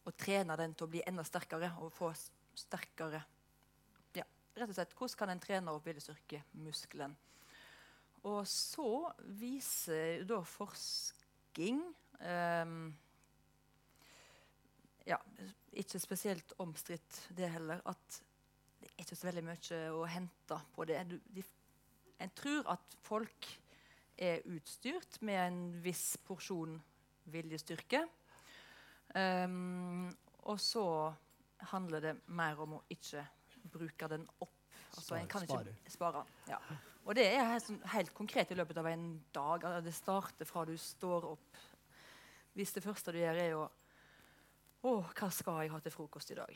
å 0.04 0.12
trene 0.16 0.56
den 0.60 0.74
til 0.76 0.86
å 0.86 0.92
bli 0.92 1.02
enda 1.06 1.24
sterkere 1.24 1.70
og 1.80 1.92
få 1.96 2.10
sterkere 2.56 3.22
Ja, 4.16 4.24
rett 4.56 4.68
og 4.68 4.76
slett. 4.76 4.94
Hvordan 4.96 5.18
kan 5.20 5.32
en 5.32 5.42
trene 5.42 5.72
opp 5.74 5.86
viljestyrkemuskelen? 5.88 7.16
Og 8.24 8.44
så 8.48 8.88
viser 9.36 10.24
da 10.28 10.40
tenking. 11.54 11.82
um, 12.20 12.94
ja, 15.06 15.18
ikke 15.72 16.00
spesielt 16.00 16.54
omstridt 16.58 17.28
det 17.36 17.50
heller. 17.52 17.80
At 17.84 18.22
det 18.80 18.88
er 18.88 19.04
ikke 19.04 19.16
så 19.16 19.28
veldig 19.28 19.44
mye 19.44 19.82
å 19.92 20.06
hente 20.08 20.60
på 20.74 20.84
det. 20.88 21.02
Du, 21.08 21.18
de, 21.34 21.44
en 22.18 22.32
tror 22.36 22.64
at 22.72 22.96
folk 23.04 23.50
er 24.16 24.44
utstyrt 24.50 25.20
med 25.26 25.40
en 25.40 25.60
viss 25.84 26.14
porsjon 26.26 26.76
viljestyrke. 27.32 28.04
Um, 29.14 30.10
og 30.44 30.58
så 30.60 30.84
handler 31.70 32.02
det 32.02 32.14
mer 32.34 32.58
om 32.60 32.78
å 32.78 32.82
ikke 32.92 33.22
bruke 33.72 34.08
den 34.10 34.26
opp. 34.38 34.50
Altså, 34.94 35.16
en 35.18 35.30
kan 35.30 35.42
ikke 35.42 35.90
Spare. 35.90 36.22
den. 36.22 36.52
Ja. 36.52 36.58
Og 37.04 37.16
det 37.18 37.24
er 37.34 37.48
helt, 37.50 37.66
sånn, 37.66 37.80
helt 37.92 38.12
konkret 38.16 38.52
i 38.52 38.58
løpet 38.58 38.78
av 38.80 38.88
en 38.88 39.08
dag. 39.34 39.64
Altså, 39.64 39.80
Det 39.84 39.94
starter 39.96 40.48
fra 40.48 40.64
du 40.68 40.76
står 40.78 41.26
opp. 41.32 41.62
Hvis 42.54 42.72
det 42.76 42.84
første 42.84 43.12
du 43.12 43.18
gjør, 43.22 43.40
er 43.40 43.56
å 43.58 43.64
Å, 44.84 44.90
hva 45.16 45.30
skal 45.32 45.62
jeg 45.62 45.70
ha 45.72 45.78
til 45.80 45.92
frokost 45.94 46.28
i 46.34 46.36
dag? 46.36 46.50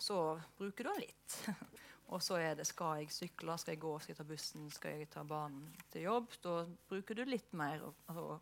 Så 0.00 0.16
bruker 0.56 0.86
du 0.86 0.88
den 0.88 1.02
litt. 1.02 1.34
Og 2.08 2.22
så 2.24 2.38
er 2.40 2.54
det 2.56 2.64
skal 2.64 3.02
jeg 3.02 3.12
sykle, 3.12 3.56
skal 3.60 3.74
jeg 3.74 3.82
gå, 3.82 3.90
skal 4.00 4.14
jeg 4.14 4.18
ta 4.20 4.28
bussen, 4.28 4.68
skal 4.72 4.96
jeg 4.96 5.10
ta 5.12 5.24
banen 5.28 5.66
til 5.92 6.06
jobb? 6.06 6.32
Da 6.44 6.54
bruker 6.88 7.18
du 7.18 7.24
litt 7.28 7.52
mer. 7.58 7.84
Og, 7.84 7.98
altså, 8.08 8.38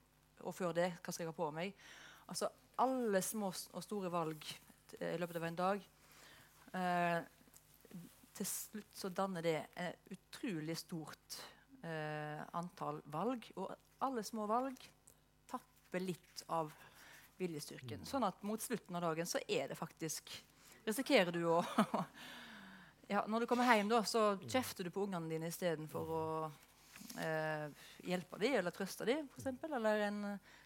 og 0.46 0.54
før 0.54 0.76
det, 0.76 0.92
hva 1.00 1.14
skal 1.14 1.26
jeg 1.26 1.32
ha 1.32 1.36
på 1.36 1.50
meg? 1.56 1.74
Altså 2.30 2.50
alle 2.82 3.22
små 3.24 3.50
og 3.50 3.82
store 3.82 4.12
valg 4.12 4.46
i 5.00 5.16
løpet 5.18 5.40
av 5.40 5.48
en 5.48 5.58
dag. 5.58 5.86
Eh, 6.78 7.18
til 8.36 8.48
slutt 8.50 8.98
så 9.00 9.10
danner 9.10 9.42
det 9.42 9.58
et 9.80 10.12
utrolig 10.12 10.76
stort 10.78 11.38
eh, 11.82 12.42
antall 12.58 13.00
valg. 13.12 13.48
Og 13.56 13.72
alle 14.04 14.22
små 14.26 14.46
valg 14.50 14.78
tapper 15.50 16.04
litt 16.04 16.44
av 16.52 16.70
viljestyrken. 17.40 18.04
Sånn 18.08 18.26
at 18.28 18.44
mot 18.46 18.62
slutten 18.62 18.96
av 18.96 19.08
dagen 19.08 19.28
så 19.28 19.42
er 19.48 19.72
det 19.72 19.78
faktisk 19.78 20.30
Risikerer 20.86 21.34
du 21.34 21.40
å 21.50 21.56
ja, 23.08 23.24
Når 23.26 23.40
du 23.40 23.46
kommer 23.46 23.68
hjem, 23.70 23.88
da, 23.90 24.02
så 24.04 24.36
kjefter 24.48 24.86
du 24.86 24.90
på 24.90 25.04
ungene 25.06 25.30
dine 25.30 25.50
istedenfor 25.52 26.08
å 26.10 26.22
eh, 27.22 27.66
hjelpe 28.06 28.40
dem 28.42 28.56
eller 28.58 28.74
trøste 28.74 29.06
dem, 29.06 29.28
f.eks. 29.36 29.62
Eller 29.68 30.06
en 30.08 30.22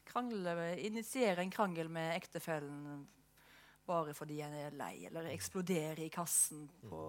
krangle, 0.09 0.55
initiere 0.81 1.45
en 1.45 1.53
krangel 1.53 1.91
med 1.93 2.15
ektefellen 2.17 3.05
bare 3.91 4.15
fordi 4.15 4.39
en 4.45 4.55
er 4.55 4.77
lei, 4.79 4.95
eller 5.09 5.31
eksplodere 5.33 6.05
i 6.05 6.13
kassen 6.13 6.67
på, 6.87 7.01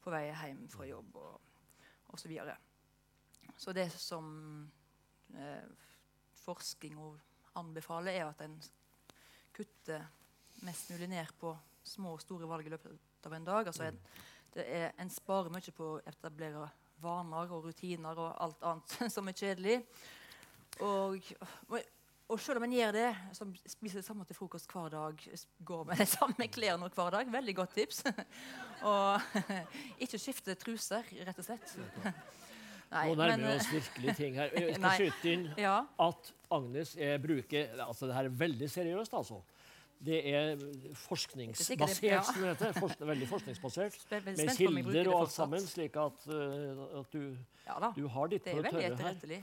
på 0.00 0.12
vei 0.14 0.28
hjem 0.28 0.66
fra 0.70 0.86
jobb, 0.86 1.16
og 1.18 2.14
osv. 2.14 2.36
Så, 2.36 3.56
så 3.66 3.74
det 3.74 3.88
som 3.96 4.30
eh, 5.34 5.66
forskning 6.44 7.00
anbefaler, 7.58 8.14
er 8.14 8.30
at 8.30 8.44
en 8.46 8.56
kutter 9.56 10.06
mest 10.64 10.92
mulig 10.92 11.10
ned 11.10 11.34
på 11.40 11.52
små 11.84 12.14
og 12.14 12.22
store 12.22 12.48
valg 12.48 12.68
i 12.68 12.72
løpet 12.72 13.09
av 13.26 13.34
en 13.36 13.46
dag. 13.46 13.66
Altså 13.66 13.88
en, 13.88 14.00
det 14.54 14.66
er, 14.66 14.90
en 15.00 15.12
sparer 15.12 15.52
mye 15.52 15.74
på 15.76 15.94
å 15.94 16.00
etablere 16.08 16.68
vaner 17.00 17.54
og 17.54 17.68
rutiner 17.68 18.18
og 18.18 18.34
alt 18.44 18.66
annet 18.72 18.98
som 19.14 19.30
er 19.30 19.36
kjedelig. 19.36 19.78
Og, 20.86 21.30
og, 21.70 22.36
selv 22.40 22.60
om 22.60 22.66
en 22.68 22.74
gjør 22.76 22.94
det, 22.94 23.08
som 23.36 23.52
spiser 23.68 24.00
det 24.00 24.06
samme 24.06 24.24
til 24.28 24.38
frokost 24.38 24.70
hver 24.70 24.92
dag, 24.92 25.24
går 25.66 25.86
med 25.88 26.00
de 26.00 26.06
samme 26.08 26.48
klærne 26.52 26.90
hver 26.94 27.16
dag, 27.16 27.32
veldig 27.32 27.56
godt 27.56 27.74
tips. 27.78 28.04
og 28.90 29.40
ikke 30.04 30.20
skifte 30.20 30.54
truser, 30.60 31.08
rett 31.26 31.42
og 31.42 31.48
slett. 31.48 31.74
Nei, 32.90 33.04
Nå 33.06 33.14
nærmer 33.20 33.52
vi 33.52 33.54
oss 33.54 33.68
virkelig 33.70 34.14
ting 34.18 34.38
her. 34.40 34.54
Jeg 34.56 34.74
skal 34.74 34.96
skyte 34.98 35.30
inn 35.30 35.44
Ja, 35.60 35.76
at 36.02 36.30
Agnes 36.50 36.96
eh, 36.98 37.14
bruker 37.22 37.84
altså 37.84 38.08
Det 38.10 38.16
her 38.16 38.26
er 38.26 38.38
veldig 38.40 38.70
seriøst, 38.70 39.14
altså. 39.14 39.38
Det 40.00 40.18
er 40.32 40.56
forskningsbasert, 40.96 42.24
som 42.24 42.40
det 42.40 42.52
heter. 42.54 42.76
Forsk 42.80 43.00
veldig 43.04 43.26
forskningsbasert. 43.28 43.98
Med 44.24 44.52
kilder 44.56 45.10
og 45.12 45.16
alt 45.20 45.32
sammen, 45.34 45.64
slik 45.68 45.96
at, 46.00 46.22
uh, 46.32 47.00
at 47.00 47.12
du, 47.12 47.36
Ja 47.66 47.90
du 47.96 48.06
har 48.08 48.30
ditt 48.32 48.46
på 48.48 48.62
det 48.62 48.72
tørre 48.72 48.96
her. 48.96 49.42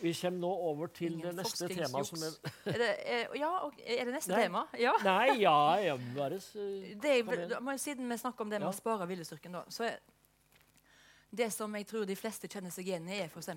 Vi 0.00 0.12
kommer 0.16 0.38
nå 0.40 0.50
over 0.70 0.86
til 0.86 1.12
Ingen 1.12 1.26
det 1.26 1.34
neste 1.42 1.68
temaet 1.68 2.08
som 2.08 2.22
er. 2.24 2.36
Er 2.72 2.78
det, 2.80 2.88
er, 3.04 3.26
ja, 3.36 3.50
ok, 3.66 3.82
er 3.84 4.08
det 4.08 4.14
neste 4.14 4.32
Nei. 4.32 4.38
tema? 4.46 4.62
Ja. 4.80 4.94
Nei, 5.04 5.26
ja, 5.42 5.56
jeg 5.84 5.98
bare 6.16 6.38
er, 6.40 7.60
må 7.60 7.76
siden 7.76 8.08
vi 8.08 8.16
snakker 8.16 8.46
om 8.46 8.50
det 8.50 8.62
med 8.62 8.70
Ja. 8.70 8.72
å 8.72 8.78
spare 8.78 9.08
viljestyrken, 9.10 9.52
da, 9.52 9.64
så 9.68 9.84
er 9.90 9.98
det 11.30 11.52
som 11.52 11.74
jeg 11.76 11.86
tror 11.86 12.08
de 12.08 12.16
fleste 12.16 12.48
kjenner 12.48 12.72
seg 12.74 12.88
igjen 12.88 13.08
i, 13.08 13.20
er 13.20 13.28
f.eks. 13.28 13.52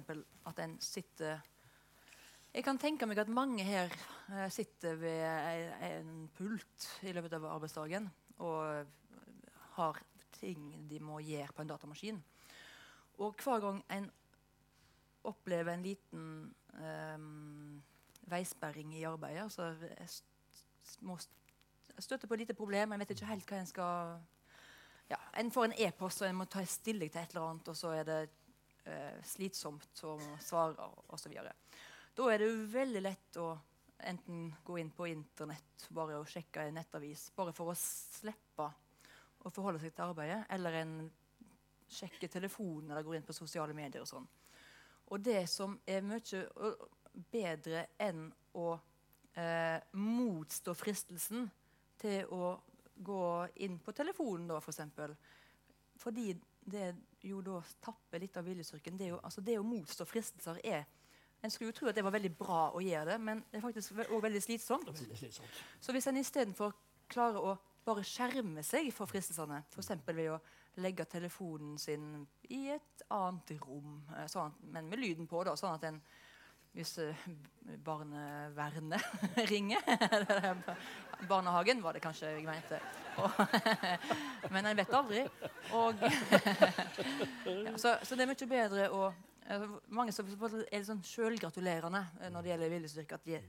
at 0.46 0.60
en 0.60 0.76
sitter 0.84 1.40
Jeg 2.54 2.64
kan 2.68 2.78
tenke 2.78 3.08
meg 3.10 3.18
at 3.18 3.32
mange 3.34 3.64
her 3.66 3.90
eh, 4.30 4.50
sitter 4.54 4.98
ved 5.02 5.72
en 5.88 6.12
pult 6.38 6.90
i 7.08 7.14
løpet 7.16 7.34
av 7.40 7.48
arbeidsdagen 7.50 8.10
og 8.46 8.86
har 9.78 10.02
ting 10.38 10.68
de 10.90 11.00
må 11.02 11.18
gjøre 11.26 11.54
på 11.56 11.64
en 11.64 11.72
datamaskin. 11.72 12.20
Og 13.24 13.34
hver 13.42 13.62
gang 13.64 13.80
en 13.96 14.10
opplever 15.30 15.72
en 15.74 15.86
liten 15.86 16.26
um, 16.78 17.82
veisperring 18.30 18.92
i 18.98 19.04
arbeidet, 19.08 19.46
altså 19.48 19.70
jeg 19.82 20.10
s- 20.10 20.24
s- 20.84 20.98
må 21.02 21.16
st- 21.18 21.96
støtte 22.04 22.28
på 22.28 22.34
et 22.36 22.44
lite 22.44 22.54
problem, 22.58 22.92
jeg 22.92 23.00
vet 23.00 23.14
ikke 23.16 23.30
helt 23.32 23.50
hva 23.50 23.60
en 23.64 23.70
skal 23.70 24.20
ja, 25.10 25.18
En 25.40 25.52
får 25.52 25.66
en 25.72 25.74
e-post, 25.88 26.22
og 26.22 26.30
en 26.30 26.36
må 26.42 26.46
ta 26.46 26.64
stilling 26.66 27.12
til 27.12 27.22
et 27.22 27.34
eller 27.34 27.48
annet, 27.50 27.68
og 27.68 27.78
så 27.78 27.94
er 27.98 28.04
det 28.08 28.20
uh, 28.88 29.18
slitsomt 29.24 30.04
å 30.04 30.18
svare, 30.42 30.90
osv. 31.14 31.34
Da 32.14 32.30
er 32.30 32.44
det 32.44 32.50
veldig 32.70 33.02
lett 33.02 33.38
å 33.42 33.48
enten 34.04 34.52
gå 34.66 34.78
inn 34.78 34.92
på 34.94 35.08
internett 35.10 35.88
bare 35.96 36.20
og 36.20 36.30
sjekke 36.30 36.68
en 36.68 36.78
nettavis, 36.78 37.30
bare 37.36 37.54
for 37.56 37.72
å 37.72 37.78
slippe 37.80 38.68
å 39.44 39.52
forholde 39.52 39.82
seg 39.82 39.96
til 39.96 40.06
arbeidet, 40.06 40.44
eller 40.54 40.78
en 40.82 40.94
sjekker 41.94 42.32
telefonen 42.32 42.92
eller 42.92 43.06
går 43.06 43.18
inn 43.18 43.26
på 43.28 43.36
sosiale 43.36 43.76
medier 43.76 44.04
og 44.04 44.10
sånn. 44.10 44.28
Og 45.12 45.22
det 45.22 45.44
som 45.52 45.76
er 45.86 46.06
mye 46.06 46.44
bedre 47.34 47.88
enn 48.02 48.28
å 48.58 48.70
eh, 49.38 49.80
motstå 49.98 50.74
fristelsen 50.78 51.50
til 52.02 52.30
å 52.34 52.56
gå 52.94 53.24
inn 53.66 53.80
på 53.82 53.94
telefonen, 53.96 54.48
da, 54.50 54.60
for 54.62 54.74
eksempel. 54.74 55.16
Fordi 56.02 56.32
det 56.64 56.94
jo 57.26 57.42
da 57.46 57.60
tapper 57.84 58.22
litt 58.22 58.38
av 58.38 58.46
viljestyrken. 58.48 58.98
Det, 58.98 59.12
altså 59.20 59.42
det 59.42 59.58
å 59.60 59.66
motstå 59.68 60.06
fristelser 60.08 60.62
er 60.64 60.86
En 61.44 61.52
skulle 61.52 61.74
jo 61.74 61.76
tro 61.76 61.90
at 61.92 61.98
det 61.98 62.06
var 62.06 62.16
veldig 62.16 62.32
bra 62.40 62.64
å 62.72 62.82
gjøre 62.84 63.14
det, 63.14 63.20
men 63.20 63.44
det 63.52 63.60
er 63.60 63.66
faktisk 63.66 63.98
òg 64.06 64.22
veldig 64.24 64.42
slitsomt. 64.46 64.88
Veldig 64.88 65.20
slitsomt. 65.20 65.62
Så 65.84 65.96
hvis 65.96 66.08
en 66.08 66.20
istedenfor 66.22 66.76
klarer 67.12 67.52
å 67.52 67.56
bare 67.84 68.04
skjerme 68.08 68.64
seg 68.64 68.88
for 68.96 69.12
fristelsene, 69.12 69.60
f.eks. 69.74 69.92
ved 70.08 70.30
å 70.32 70.40
legge 70.84 71.06
telefonen 71.06 71.76
sin 71.78 72.24
i 72.50 72.70
et 72.74 73.04
annet 73.12 73.52
rom, 73.62 73.98
eh, 74.16 74.28
sånn, 74.32 74.56
men 74.72 74.88
med 74.90 75.04
lyden 75.04 75.28
på, 75.28 75.44
da, 75.44 75.58
sånn 75.60 75.76
at 75.76 75.90
en 75.92 76.00
hvis 76.74 76.96
eh, 76.98 77.26
barnevernet 77.86 79.04
ringer 79.52 79.84
Barnehagen 81.30 81.84
var 81.84 81.94
det 81.94 82.02
kanskje 82.02 82.32
jeg 82.34 82.48
mente. 82.50 82.80
Men 84.52 84.66
en 84.66 84.80
vet 84.80 84.96
aldri. 84.98 85.22
Og, 85.78 86.02
ja, 87.68 87.76
så, 87.78 87.94
så 88.02 88.18
det 88.18 88.26
er 88.26 88.32
mye 88.32 88.50
bedre 88.50 88.90
å 88.90 89.06
eh, 89.12 89.22
Mange 89.94 90.14
som 90.16 90.28
er 90.28 90.84
sånn 90.88 91.04
sjølgratulerende 91.04 92.04
eh, 92.22 92.32
når 92.32 92.46
det 92.46 92.54
gjelder 92.54 92.76
viljestyrke, 92.78 93.20
at 93.20 93.26
de, 93.28 93.40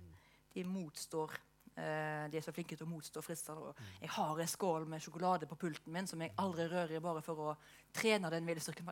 de 0.54 0.64
motstår 0.66 1.36
eh, 1.76 2.30
de 2.30 2.38
er 2.38 2.44
så 2.44 2.52
flinke 2.54 2.76
til 2.76 2.86
å 2.86 2.90
motstå 2.90 3.22
fristelser. 3.24 3.60
og 3.60 4.02
Jeg 4.02 4.10
har 4.16 4.40
en 4.40 4.50
skål 4.50 4.86
med 4.90 5.02
sjokolade 5.02 5.48
på 5.50 5.58
pulten 5.58 5.94
min 5.94 6.08
som 6.10 6.22
jeg 6.22 6.34
aldri 6.40 6.66
rører 6.70 7.02
bare 7.04 7.22
for 7.24 7.42
å 7.48 7.54
trene 7.94 8.30
den 8.32 8.46
viljestyrken. 8.48 8.90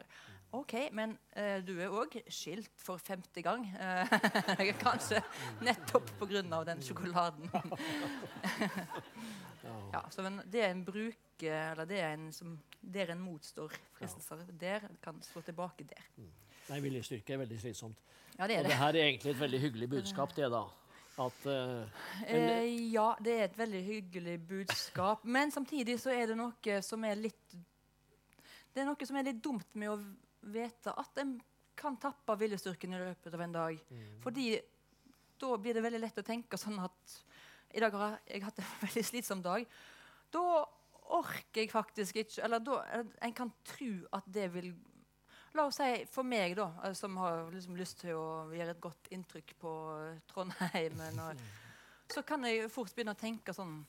OK, 0.58 0.74
men 0.96 1.16
eh, 1.38 1.58
du 1.64 1.74
er 1.78 1.92
òg 1.92 2.18
skilt 2.28 2.70
for 2.80 3.02
femte 3.02 3.44
gang. 3.44 3.66
Eh, 3.72 4.74
kanskje 4.84 5.22
nettopp 5.64 6.10
pga. 6.20 6.42
den 6.68 6.82
sjokoladen. 6.82 7.50
ja, 9.94 10.04
så 10.10 10.22
men 10.22 10.42
det 10.46 10.66
en 10.66 10.84
bruk 10.84 11.18
eller 11.42 11.86
det 11.88 11.98
en 12.06 12.28
som 12.32 12.58
der 12.82 13.10
en 13.10 13.22
motstår 13.22 13.72
fristelser, 13.96 14.44
der 14.58 14.84
kan 15.02 15.18
slå 15.22 15.40
tilbake 15.42 15.84
der. 15.88 16.06
Nei, 16.70 16.78
viljestyrke 16.80 17.34
er 17.34 17.42
veldig 17.42 17.58
slitsomt. 17.60 17.96
Ja, 18.38 18.46
det 18.46 18.56
Og 18.56 18.58
er 18.58 18.62
det 18.62 18.70
det. 18.70 18.78
her 18.78 18.88
er 18.96 19.04
egentlig 19.10 19.30
et 19.34 19.40
veldig 19.40 19.60
hyggelig 19.60 19.88
budskap, 19.90 20.34
det, 20.36 20.50
da. 20.50 20.62
At 21.18 21.46
uh, 21.46 21.52
men- 22.24 22.50
Eh, 22.50 22.90
ja, 22.92 23.14
det 23.20 23.32
er 23.38 23.44
et 23.44 23.56
veldig 23.58 23.82
hyggelig 23.84 24.36
budskap. 24.48 25.24
Men 25.24 25.50
samtidig 25.50 25.98
så 26.00 26.10
er 26.10 26.26
det 26.32 26.36
noe 26.36 26.80
som 26.82 27.04
er 27.04 27.14
litt 27.16 27.56
Det 28.74 28.80
er 28.80 28.86
noe 28.88 29.06
som 29.06 29.16
er 29.16 29.22
litt 29.24 29.42
dumt 29.44 29.74
med 29.74 29.90
å 29.90 29.98
vite 30.48 30.94
at 30.96 31.18
en 31.20 31.34
kan 31.76 31.96
tappe 32.00 32.38
viljestyrken 32.40 32.94
i 32.94 32.98
løpet 33.02 33.34
av 33.34 33.40
en 33.44 33.52
dag. 33.52 33.78
Fordi 34.22 34.46
da 35.38 35.56
blir 35.58 35.74
det 35.74 35.82
veldig 35.82 36.00
lett 36.00 36.18
å 36.18 36.24
tenke 36.24 36.56
sånn 36.56 36.78
at 36.80 37.18
i 37.74 37.80
dag 37.80 37.92
har 37.92 38.18
jeg 38.26 38.42
hatt 38.42 38.58
en 38.58 38.64
veldig 38.86 39.04
slitsom 39.04 39.42
dag. 39.44 39.66
Da 40.32 40.64
orker 41.12 41.60
jeg 41.60 41.70
faktisk 41.70 42.16
ikke 42.16 42.42
Eller 42.44 42.58
da, 42.64 42.78
en 43.20 43.34
kan 43.36 43.52
tro 43.64 43.90
at 44.16 44.24
det 44.32 44.48
vil 44.54 44.72
La 45.54 45.66
oss 45.68 45.76
si 45.76 46.04
for 46.08 46.24
meg, 46.24 46.54
da, 46.56 46.70
eh, 46.84 46.94
som 46.96 47.16
har 47.20 47.50
liksom 47.52 47.76
lyst 47.76 47.98
til 48.00 48.16
å 48.16 48.28
gjøre 48.54 48.72
et 48.72 48.80
godt 48.80 49.10
inntrykk 49.12 49.56
på 49.60 49.72
Trondheimen, 50.30 51.18
Trondheim 51.18 51.26
og, 51.26 51.42
Så 52.12 52.22
kan 52.28 52.44
jeg 52.44 52.70
fort 52.72 52.92
begynne 52.94 53.12
å 53.12 53.20
tenke 53.20 53.52
sånn 53.56 53.82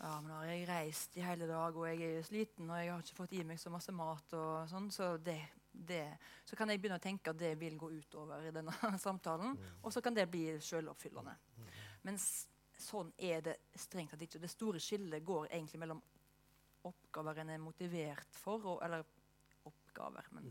ja, 0.00 0.14
men 0.20 0.30
har 0.32 0.44
jeg 0.48 0.68
reist 0.68 1.16
i 1.16 1.24
hele 1.24 1.46
dag, 1.48 1.76
og 1.76 1.88
jeg 1.88 2.04
er 2.06 2.22
sliten, 2.24 2.70
og 2.70 2.78
jeg 2.78 2.88
har 2.88 3.02
ikke 3.04 3.16
fått 3.18 3.34
i 3.36 3.42
meg 3.44 3.58
så 3.60 3.72
masse 3.72 3.92
mat. 3.92 4.32
og 4.32 4.68
sånn, 4.70 4.88
Så, 4.92 5.10
det, 5.20 5.36
det, 5.72 6.04
så 6.48 6.56
kan 6.56 6.72
jeg 6.72 6.80
begynne 6.80 6.96
å 6.96 7.04
tenke 7.04 7.34
at 7.34 7.40
det 7.40 7.52
vil 7.60 7.76
gå 7.76 7.90
utover 7.98 8.46
i 8.48 8.52
denne 8.54 8.72
samtalen. 9.06 9.58
Og 9.82 9.92
så 9.92 10.00
kan 10.00 10.16
det 10.16 10.24
bli 10.32 10.46
selvoppfyllende. 10.56 11.36
Men 12.08 12.16
sånn 12.80 13.12
er 13.18 13.44
det 13.44 13.58
strengt 13.76 14.14
tatt 14.14 14.24
ikke. 14.24 14.40
Det 14.40 14.52
store 14.52 14.80
skillet 14.80 15.24
går 15.24 15.50
egentlig 15.50 15.82
mellom 15.82 16.00
oppgaver 16.88 17.42
en 17.42 17.52
er 17.52 17.60
motivert 17.60 18.40
for, 18.40 18.64
og, 18.64 18.84
eller 18.86 19.04
oppgaver, 19.68 20.32
men 20.32 20.48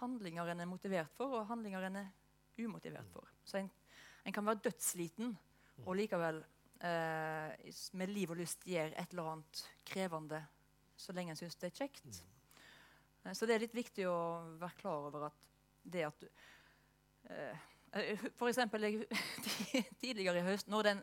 handlinger 0.00 0.52
en 0.52 0.60
er 0.64 0.70
motivert 0.70 1.12
for, 1.16 1.40
og 1.40 1.48
handlinger 1.50 1.88
en 1.88 2.00
er 2.02 2.08
umotivert 2.58 3.08
for. 3.12 3.28
Så 3.44 3.60
en, 3.62 3.70
en 4.24 4.34
kan 4.34 4.46
være 4.46 4.64
dødssliten 4.68 5.34
og 5.84 5.96
likevel 5.96 6.42
eh, 6.82 7.72
med 7.98 8.12
liv 8.12 8.30
og 8.34 8.40
lyst 8.40 8.66
gjøre 8.66 8.94
et 8.98 9.14
eller 9.14 9.32
annet 9.34 9.64
krevende 9.86 10.42
så 10.98 11.14
lenge 11.14 11.32
en 11.32 11.38
syns 11.38 11.58
det 11.60 11.70
er 11.70 11.76
kjekt. 11.84 12.22
Eh, 13.24 13.32
Så 13.32 13.46
det 13.46 13.54
er 13.54 13.64
litt 13.66 13.76
viktig 13.76 14.06
å 14.10 14.18
være 14.58 14.80
klar 14.80 15.08
over 15.10 15.28
at 15.30 15.44
det 15.88 16.04
at 16.08 16.20
du 16.20 16.28
eh, 17.30 17.66
eh, 17.92 18.26
For 18.38 18.50
eksempel 18.50 18.88
jeg, 18.88 19.06
tidligere 20.02 20.42
i 20.42 20.46
høst, 20.50 20.68
når 20.68 20.92
den, 20.92 21.02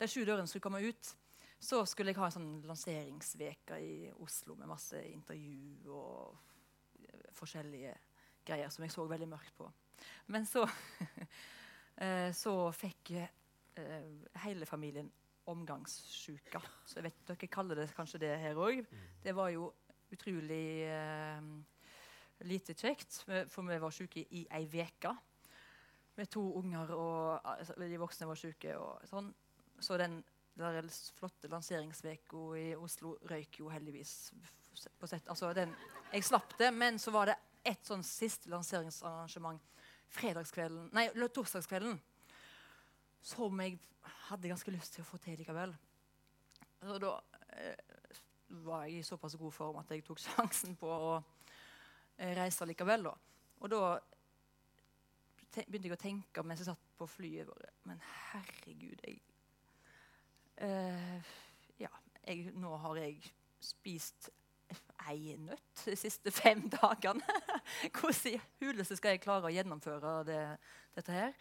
den 0.00 0.10
sju 0.10 0.22
dørene 0.24 0.48
skulle 0.48 0.64
komme 0.64 0.82
ut, 0.84 1.14
så 1.60 1.82
skulle 1.90 2.12
jeg 2.12 2.20
ha 2.20 2.28
en 2.28 2.36
sånn 2.36 2.50
lanseringsveke 2.68 3.80
i 3.82 3.94
Oslo 4.22 4.54
med 4.54 4.70
masse 4.70 5.00
intervju 5.10 5.90
og 5.92 6.36
eh, 7.02 7.30
forskjellige 7.36 7.96
greier 8.48 8.72
som 8.72 8.84
jeg 8.84 8.94
så 8.94 9.06
veldig 9.08 9.28
mørkt 9.30 9.54
på. 9.58 9.68
Men 10.32 10.46
så, 10.48 10.64
eh, 12.04 12.30
så 12.36 12.54
fikk 12.76 13.12
eh, 13.18 14.26
hele 14.44 14.68
familien 14.68 15.10
omgangssjuka. 15.48 16.60
Så 16.84 16.98
jeg 16.98 17.08
vet 17.08 17.24
dere 17.30 17.50
kaller 17.52 17.82
det 17.82 17.90
kanskje 17.96 18.20
det 18.24 18.34
her 18.42 18.60
òg. 18.60 18.82
Det 19.24 19.34
var 19.36 19.52
jo 19.54 19.70
utrolig 20.12 20.64
eh, 20.88 21.48
lite 22.48 22.76
kjekt, 22.76 23.22
for 23.24 23.68
vi 23.68 23.80
var 23.80 23.94
syke 23.94 24.24
i 24.30 24.44
ei 24.54 24.66
uke. 24.68 25.14
Med 26.18 26.30
to 26.30 26.42
unger, 26.58 26.90
og 26.94 27.40
altså, 27.46 27.74
de 27.78 27.98
voksne 28.00 28.26
var. 28.26 28.40
Og 28.74 29.06
sånn. 29.06 29.32
Så 29.80 29.96
den 30.00 30.18
der 30.58 30.82
flotte 31.14 31.48
lanseringsveka 31.48 32.40
i 32.58 32.72
Oslo 32.74 33.14
røyk 33.30 33.60
jo 33.60 33.68
heldigvis 33.70 34.32
på 34.98 35.06
sett. 35.06 35.28
Altså, 35.30 35.52
den, 35.54 35.74
jeg 36.12 36.26
slapp 36.26 36.56
det, 36.58 36.72
men 36.74 36.98
så 36.98 37.14
var 37.14 37.30
det 37.30 37.36
et 37.68 37.84
sånn 37.86 38.04
siste 38.06 38.50
lanseringsarrangement 38.52 39.62
fredagskvelden, 40.08 40.88
nei, 40.96 41.08
torsdagskvelden 41.34 41.98
som 43.28 43.60
jeg 43.60 43.76
hadde 44.28 44.50
ganske 44.50 44.72
lyst 44.72 44.96
til 44.96 45.04
å 45.04 45.08
få 45.08 45.20
til 45.22 45.36
likevel. 45.40 45.74
Så 46.80 46.98
da 47.02 47.14
eh, 47.58 48.20
var 48.64 48.86
jeg 48.86 49.00
i 49.00 49.06
såpass 49.06 49.36
god 49.40 49.52
form 49.54 49.80
at 49.80 49.90
jeg 49.92 50.04
tok 50.06 50.20
sjansen 50.22 50.76
på 50.78 50.88
å 50.88 51.16
eh, 51.18 52.32
reise 52.38 52.68
likevel. 52.68 53.08
Da. 53.08 53.14
Og 53.58 53.72
da 53.72 53.82
begynte 55.58 55.88
jeg 55.88 55.96
å 55.96 56.00
tenke 56.00 56.44
mens 56.46 56.62
jeg 56.62 56.70
satt 56.70 56.90
på 56.98 57.08
flyet 57.10 57.48
bare, 57.48 57.72
Men 57.88 58.00
herregud, 58.04 59.00
jeg 59.04 59.20
eh, 60.62 61.34
Ja, 61.82 61.90
jeg, 62.24 62.52
nå 62.58 62.76
har 62.84 63.00
jeg 63.00 63.32
spist 63.62 64.30
ei 65.06 65.36
nøtt 65.40 65.84
de 65.86 65.96
siste 65.98 66.32
fem 66.34 66.64
dagene. 66.72 67.38
Hvordan 67.96 68.34
i 68.34 68.40
huleste 68.62 68.98
skal 68.98 69.14
jeg 69.14 69.22
klare 69.24 69.48
å 69.48 69.54
gjennomføre 69.54 70.16
det, 70.28 70.42
dette 70.98 71.14
her? 71.14 71.38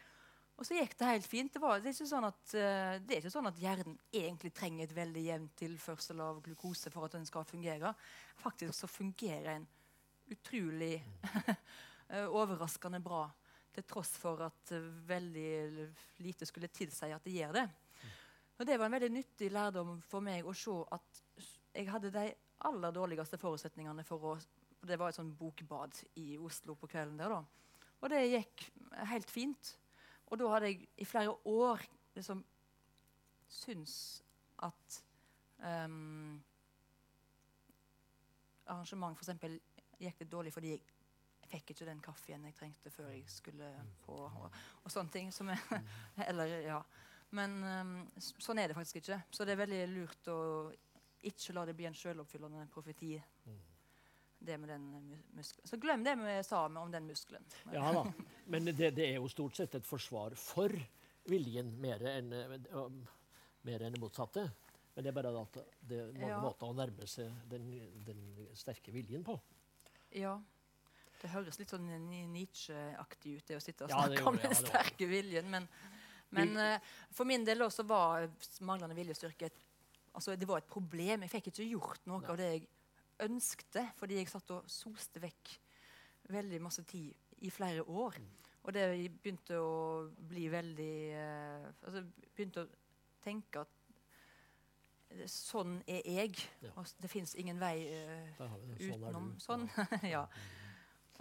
Og 0.58 0.66
så 0.66 0.74
gikk 0.74 0.96
det 0.98 1.10
helt 1.12 1.28
fint. 1.30 1.54
Det, 1.54 1.62
var, 1.62 1.82
det, 1.82 1.92
er 1.92 1.96
ikke 1.96 2.10
sånn 2.10 2.26
at, 2.26 2.44
eh, 2.58 2.96
det 3.06 3.14
er 3.14 3.20
ikke 3.22 3.34
sånn 3.34 3.50
at 3.50 3.60
hjernen 3.62 3.98
egentlig 4.10 4.50
trenger 4.58 4.88
et 4.88 4.96
veldig 4.98 5.26
jevnt 5.28 5.58
tilførsel 5.60 6.24
av 6.26 6.40
glukose 6.46 6.90
for 6.94 7.06
at 7.06 7.14
den 7.14 7.28
skal 7.30 7.46
fungere. 7.46 7.94
Faktisk 8.42 8.74
så 8.74 8.90
fungerer 8.90 9.52
en 9.54 9.68
utrolig 10.34 10.96
eh, 12.10 12.26
overraskende 12.26 13.02
bra. 13.06 13.28
Til 13.78 13.86
tross 13.86 14.16
for 14.18 14.42
at 14.48 14.74
eh, 14.74 14.90
veldig 15.12 15.92
lite 16.26 16.50
skulle 16.50 16.74
tilsi 16.74 17.14
at 17.14 17.30
det 17.30 17.38
gjør 17.38 17.54
det. 17.60 17.68
Og 18.58 18.66
Det 18.66 18.80
var 18.80 18.90
en 18.90 18.98
veldig 18.98 19.14
nyttig 19.14 19.52
lærdom 19.54 20.00
for 20.10 20.26
meg 20.26 20.48
å 20.50 20.58
se 20.58 20.74
at 20.98 21.22
jeg 21.78 21.92
hadde 21.94 22.10
de 22.10 22.32
aller 22.66 22.94
dårligste 22.96 23.38
forutsetningene 23.42 24.06
for 24.08 24.32
å 24.34 24.38
Det 24.88 24.96
var 25.00 25.10
et 25.10 25.18
sånn 25.18 25.34
bokbad 25.36 25.98
i 26.22 26.38
Oslo 26.38 26.76
på 26.78 26.88
kvelden 26.88 27.18
der, 27.18 27.34
da. 27.34 27.42
Og 27.98 28.12
det 28.14 28.20
gikk 28.30 28.68
helt 29.10 29.32
fint. 29.34 29.72
Og 30.30 30.38
da 30.38 30.52
hadde 30.54 30.70
jeg 30.70 30.86
i 31.02 31.08
flere 31.08 31.34
år 31.50 31.82
liksom 32.16 32.44
syns 33.50 33.96
at 34.64 35.00
um, 35.64 36.38
arrangement 38.68 39.18
f.eks. 39.18 39.58
gikk 39.98 40.22
litt 40.22 40.32
dårlig 40.32 40.54
fordi 40.54 40.76
jeg 40.76 41.50
fikk 41.52 41.74
ikke 41.74 41.88
den 41.88 42.02
kaffen 42.04 42.46
jeg 42.46 42.56
trengte 42.58 42.92
før 42.92 43.12
jeg 43.14 43.24
skulle 43.32 43.70
på, 44.04 44.14
og, 44.14 44.48
og 44.84 44.92
sånne 44.92 45.14
ting. 45.14 45.34
Som 45.34 45.50
jeg, 45.54 45.82
eller, 46.30 46.58
ja. 46.68 46.82
Men 47.36 47.58
um, 47.64 47.96
sånn 48.20 48.60
er 48.62 48.70
det 48.70 48.78
faktisk 48.78 49.02
ikke. 49.02 49.22
Så 49.32 49.48
det 49.48 49.56
er 49.56 49.64
veldig 49.64 49.86
lurt 49.94 50.30
å 50.32 50.40
ikke 51.22 51.54
la 51.54 51.66
det 51.66 51.76
bli 51.78 51.88
en 51.90 51.98
selvoppfyllende 51.98 52.68
profeti. 52.74 53.16
Det 54.40 54.58
med 54.58 54.70
den 54.70 54.84
muskelen. 55.34 55.68
Så 55.68 55.78
glem 55.82 56.04
det 56.06 56.14
vi 56.20 56.44
sa 56.46 56.66
om 56.68 56.92
den 56.92 57.08
muskelen. 57.08 57.46
Ja 57.74 57.90
da. 57.94 58.04
Men 58.46 58.70
det, 58.70 58.92
det 58.96 59.08
er 59.10 59.16
jo 59.18 59.30
stort 59.32 59.58
sett 59.58 59.76
et 59.76 59.86
forsvar 59.88 60.36
for 60.38 60.74
viljen 61.28 61.74
mer 61.82 62.04
enn 62.12 62.34
eh, 62.34 62.54
um, 62.78 63.02
det 63.66 63.90
motsatte. 64.00 64.46
Men 64.96 65.04
det 65.06 65.12
er 65.12 65.16
bare 65.18 65.32
at 65.42 65.58
det 65.90 65.98
er 66.02 66.14
mange 66.14 66.30
Ja. 66.30 66.38
måter 66.42 66.70
å 66.70 66.76
nærme 66.78 67.08
seg 67.10 67.34
den, 67.52 67.68
den 68.06 68.22
sterke 68.58 68.94
viljen 68.94 69.26
på. 69.26 69.36
Ja. 70.16 70.38
Det 71.18 71.30
høres 71.34 71.58
litt 71.60 71.74
sånn 71.74 71.90
Nietzsche-aktig 72.34 73.40
ut, 73.40 73.46
det 73.50 73.58
å 73.58 73.62
sitte 73.62 73.86
og 73.86 73.92
Ja, 73.94 74.06
snakke 74.06 74.30
om 74.30 74.38
den 74.38 74.54
ja, 74.54 74.58
sterke 74.58 75.10
viljen. 75.10 75.50
Men, 75.50 75.68
men 76.30 76.54
uh, 76.58 76.92
for 77.14 77.30
min 77.30 77.46
del 77.46 77.66
også 77.66 77.86
var 77.90 78.30
manglende 78.62 78.98
viljestyrke 78.98 79.50
et, 79.50 79.64
altså 80.18 80.36
det 80.36 80.50
var 80.50 80.64
et 80.64 80.70
problem. 80.70 81.24
Jeg 81.26 81.34
fikk 81.36 81.52
ikke 81.52 81.70
gjort 81.70 82.10
noe 82.10 82.24
Nei. 82.24 82.32
av 82.34 82.40
det 82.40 82.50
jeg 82.50 82.68
ønskte, 83.28 83.86
fordi 83.98 84.20
jeg 84.20 84.30
satt 84.32 84.52
og 84.56 84.68
soste 84.70 85.22
vekk 85.24 85.54
veldig 86.34 86.60
masse 86.62 86.84
tid 86.90 87.14
i 87.46 87.52
flere 87.54 87.86
år. 87.86 88.18
Mm. 88.20 88.34
Og 88.68 88.76
det 88.76 88.86
begynte 89.22 89.62
å 89.64 89.76
bli 90.28 90.50
veldig 90.52 90.94
eh, 91.16 91.68
altså 91.88 92.04
begynte 92.36 92.66
å 92.66 92.72
tenke 93.24 93.64
at 93.64 93.78
sånn 95.32 95.78
er 95.88 96.04
jeg. 96.04 96.36
Ja. 96.66 96.74
Og 96.76 96.90
det 97.02 97.10
fins 97.12 97.36
ingen 97.40 97.60
vei 97.62 97.76
eh. 97.88 98.34
Sånn 98.38 98.74
utenom. 98.76 99.30
du. 99.34 99.44
Sånn. 99.44 99.68
ja. 100.16 100.26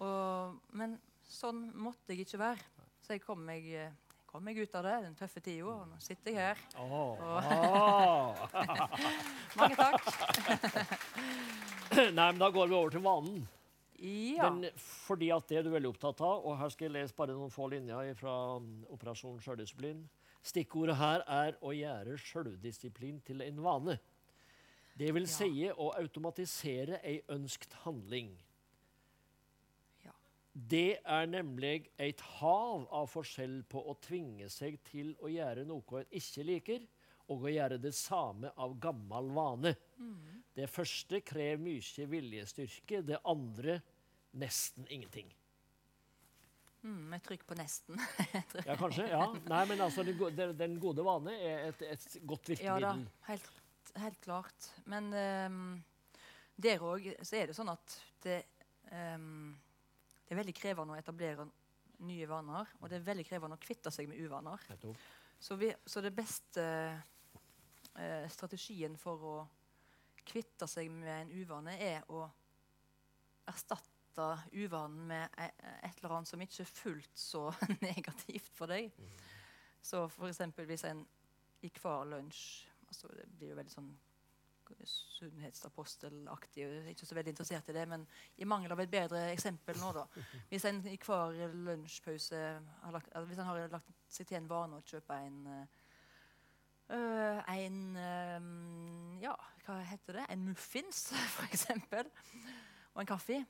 Og, 0.02 0.59
men 0.76 0.98
sånn 1.26 1.68
måtte 1.78 2.14
jeg 2.14 2.26
ikke 2.26 2.42
være. 2.42 2.66
Så 3.04 3.14
jeg 3.14 3.22
kom 3.22 3.44
meg, 3.46 3.68
eh, 3.70 3.94
kom 4.37 4.44
meg 4.44 4.59
ut 4.61 4.75
av 4.77 4.85
det, 4.85 4.94
den 5.07 5.14
tøffe 5.16 5.40
tida, 5.40 5.64
og 5.72 5.87
nå 5.88 5.96
sitter 6.05 6.35
jeg 6.35 6.51
her. 6.51 6.59
Oh. 6.77 7.16
Og-. 7.25 8.57
Mange 9.59 9.79
takk. 9.79 10.03
Nei, 12.18 12.27
men 12.27 12.40
da 12.42 12.51
går 12.53 12.68
vi 12.68 12.77
over 12.77 12.92
til 12.92 13.05
vanen. 13.07 13.46
Ja. 13.96 14.51
Den, 14.51 14.68
fordi 15.07 15.31
at 15.33 15.49
det 15.49 15.62
er 15.62 15.64
du 15.64 15.70
veldig 15.72 15.88
opptatt 15.94 16.20
av, 16.20 16.44
og 16.44 16.59
her 16.61 16.68
skal 16.75 16.90
jeg 16.90 16.96
lese 16.99 17.16
bare 17.16 17.33
noen 17.33 17.55
få 17.55 17.70
linjer 17.72 18.12
fra 18.18 18.35
um, 18.61 18.83
Operasjon 18.92 19.40
sjøldisiplin. 19.40 20.05
Stikkordet 20.44 20.99
her 21.01 21.25
er 21.33 21.57
å 21.64 21.72
gjøre 21.72 22.18
sjøldisiplin 22.20 23.22
til 23.25 23.40
en 23.46 23.64
vane. 23.64 23.96
Det 25.01 25.14
vil 25.16 25.25
Ja. 25.25 25.33
si 25.33 25.70
å 25.72 25.94
automatisere 25.96 27.01
ei 27.01 27.22
ønskt 27.33 27.72
handling. 27.87 28.37
Det 30.57 30.99
er 31.05 31.27
nemlig 31.29 31.90
et 32.01 32.21
hav 32.38 32.87
av 32.97 33.11
forskjell 33.12 33.59
på 33.69 33.83
å 33.90 33.95
tvinge 34.01 34.49
seg 34.49 34.79
til 34.88 35.11
å 35.21 35.29
gjøre 35.29 35.66
noe 35.69 36.01
en 36.01 36.14
ikke 36.16 36.45
liker, 36.49 36.87
og 37.29 37.43
å 37.45 37.51
gjøre 37.53 37.76
det 37.83 37.91
samme 37.99 38.53
av 38.62 38.76
gammel 38.80 39.28
vane. 39.37 39.74
Det 40.57 40.68
første 40.72 41.20
krever 41.26 41.61
mye 41.61 42.07
viljestyrke, 42.09 43.03
det 43.05 43.18
andre 43.28 43.80
nesten 44.41 44.87
ingenting. 44.89 45.28
Mm, 46.87 47.03
med 47.11 47.24
trykk 47.26 47.45
på 47.51 47.57
nesten. 47.59 47.99
Ja, 48.68 48.76
kanskje? 48.78 49.09
ja. 49.11 49.26
Nei, 49.51 49.62
men 49.68 49.80
altså, 49.83 50.05
den, 50.07 50.16
go- 50.20 50.30
den, 50.30 50.55
den 50.57 50.78
gode 50.80 51.05
vane 51.05 51.35
er 51.35 51.66
et, 51.72 51.83
et 51.97 52.16
godt 52.30 52.53
ja 52.62 52.78
da, 52.80 52.95
helt, 53.28 53.49
helt 53.99 54.20
klart. 54.24 54.70
Men 54.89 55.11
um, 55.51 55.62
der 56.57 56.80
òg 56.87 57.11
så 57.26 57.41
er 57.43 57.51
det 57.51 57.57
sånn 57.59 57.72
at 57.74 57.97
det, 58.24 58.39
ehm, 58.95 59.51
det 60.27 60.35
er 60.35 60.41
veldig 60.41 60.55
krevende 60.59 60.97
å 60.97 60.99
etablere 60.99 61.47
nye 62.07 62.27
vaner. 62.29 62.72
Og 62.81 62.91
det 62.91 62.99
er 62.99 63.07
veldig 63.07 63.24
krevende 63.29 63.57
å 63.57 63.62
kvitte 63.62 63.93
seg 63.95 64.09
med 64.11 64.18
uvaner. 64.20 64.62
Så, 65.39 65.57
vi, 65.61 65.70
så 65.87 66.03
det 66.03 66.12
beste 66.16 66.64
eh, 67.95 68.27
strategien 68.33 68.97
for 68.99 69.22
å 69.22 69.37
kvitte 70.27 70.66
seg 70.68 70.91
med 70.91 71.29
en 71.29 71.35
uvane, 71.39 71.77
er 71.79 72.03
å 72.11 72.24
erstatte 73.47 74.27
uvanen 74.57 75.07
med 75.07 75.39
e- 75.39 75.53
et 75.87 76.01
eller 76.01 76.16
annet 76.16 76.29
som 76.33 76.43
ikke 76.43 76.64
er 76.64 76.72
fullt 76.81 77.20
så 77.20 77.45
negativt 77.87 78.51
for 78.57 78.72
deg. 78.72 78.91
Så 79.87 80.09
for 80.11 80.27
eksempel 80.29 80.66
hvis 80.66 80.87
en 80.89 81.05
i 81.64 81.70
hver 81.72 82.05
lunsj 82.11 82.66
altså 82.87 83.09
Det 83.16 83.24
blir 83.35 83.51
jo 83.51 83.57
veldig 83.59 83.72
sånn 83.72 83.89
sunnhetsapostelaktig. 84.87 86.67
Ikke 86.93 87.07
så 87.07 87.14
veldig 87.14 87.33
interessert 87.35 87.69
i 87.71 87.77
det, 87.77 87.85
men 87.89 88.07
i 88.37 88.49
mangel 88.49 88.73
av 88.73 88.81
et 88.83 88.91
bedre 88.93 89.23
eksempel 89.33 89.79
nå, 89.81 89.93
da. 89.97 90.07
Hvis 90.51 90.67
en 90.69 90.81
i 90.91 90.99
hver 90.99 91.55
lunsjpause 91.55 92.41
har 92.83 92.95
lagt, 92.95 93.12
altså 93.12 93.27
hvis 93.31 93.43
en 93.43 93.51
har 93.51 93.75
lagt 93.75 93.93
seg 94.09 94.29
til 94.29 94.41
en 94.41 94.51
vane 94.51 94.81
å 94.81 94.87
kjøpe 94.87 95.21
en 95.27 95.39
øh, 96.91 97.41
en 97.57 97.79
øh, 97.97 99.23
Ja, 99.23 99.37
hva 99.67 99.81
heter 99.83 100.21
det? 100.21 100.27
En 100.31 100.45
muffins, 100.51 101.09
eksempel. 101.51 102.11
Og 102.95 103.01
en 103.03 103.09
kaffe. 103.09 103.41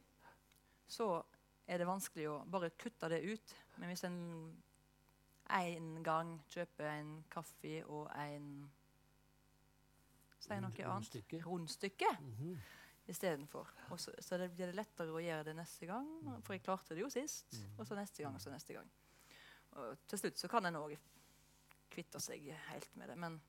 Så 0.89 1.11
er 1.67 1.83
det 1.83 1.89
vanskelig 1.89 2.29
å 2.31 2.39
bare 2.51 2.71
kutte 2.79 3.11
det 3.11 3.25
ut. 3.27 3.57
Men 3.77 3.91
hvis 3.91 4.07
en 4.07 4.23
en 5.51 6.03
gang 6.03 6.33
kjøper 6.51 6.89
en 6.91 7.11
kaffe 7.31 7.85
og 7.87 8.11
en 8.19 8.71
Si 10.47 10.59
noe 10.63 10.71
annet. 10.71 10.87
Rundstykke. 10.87 11.43
Rundstykke 11.45 12.11
-hmm. 12.21 12.57
istedenfor. 13.07 13.69
Så, 13.97 14.13
så 14.19 14.39
det 14.39 14.49
blir 14.55 14.67
det 14.67 14.77
lettere 14.77 15.13
å 15.13 15.21
gjøre 15.21 15.45
det 15.45 15.57
neste 15.57 15.87
gang. 15.87 16.09
For 16.43 16.55
jeg 16.55 16.63
klarte 16.63 16.95
det 16.95 17.03
jo 17.03 17.11
sist. 17.11 17.59
Og 17.79 17.87
så 17.87 17.95
neste 17.95 18.23
gang, 18.23 18.35
og 18.35 18.41
så 18.41 18.51
neste 18.51 18.73
gang. 18.73 18.91
Og 19.71 19.99
til 20.09 20.19
slutt 20.19 20.39
så 20.39 20.49
kan 20.49 20.67
en 20.67 20.77
òg 20.77 20.97
kvitte 21.91 22.21
seg 22.21 22.53
helt 22.71 22.97
med 22.97 23.09
det. 23.09 23.17
Men, 23.17 23.41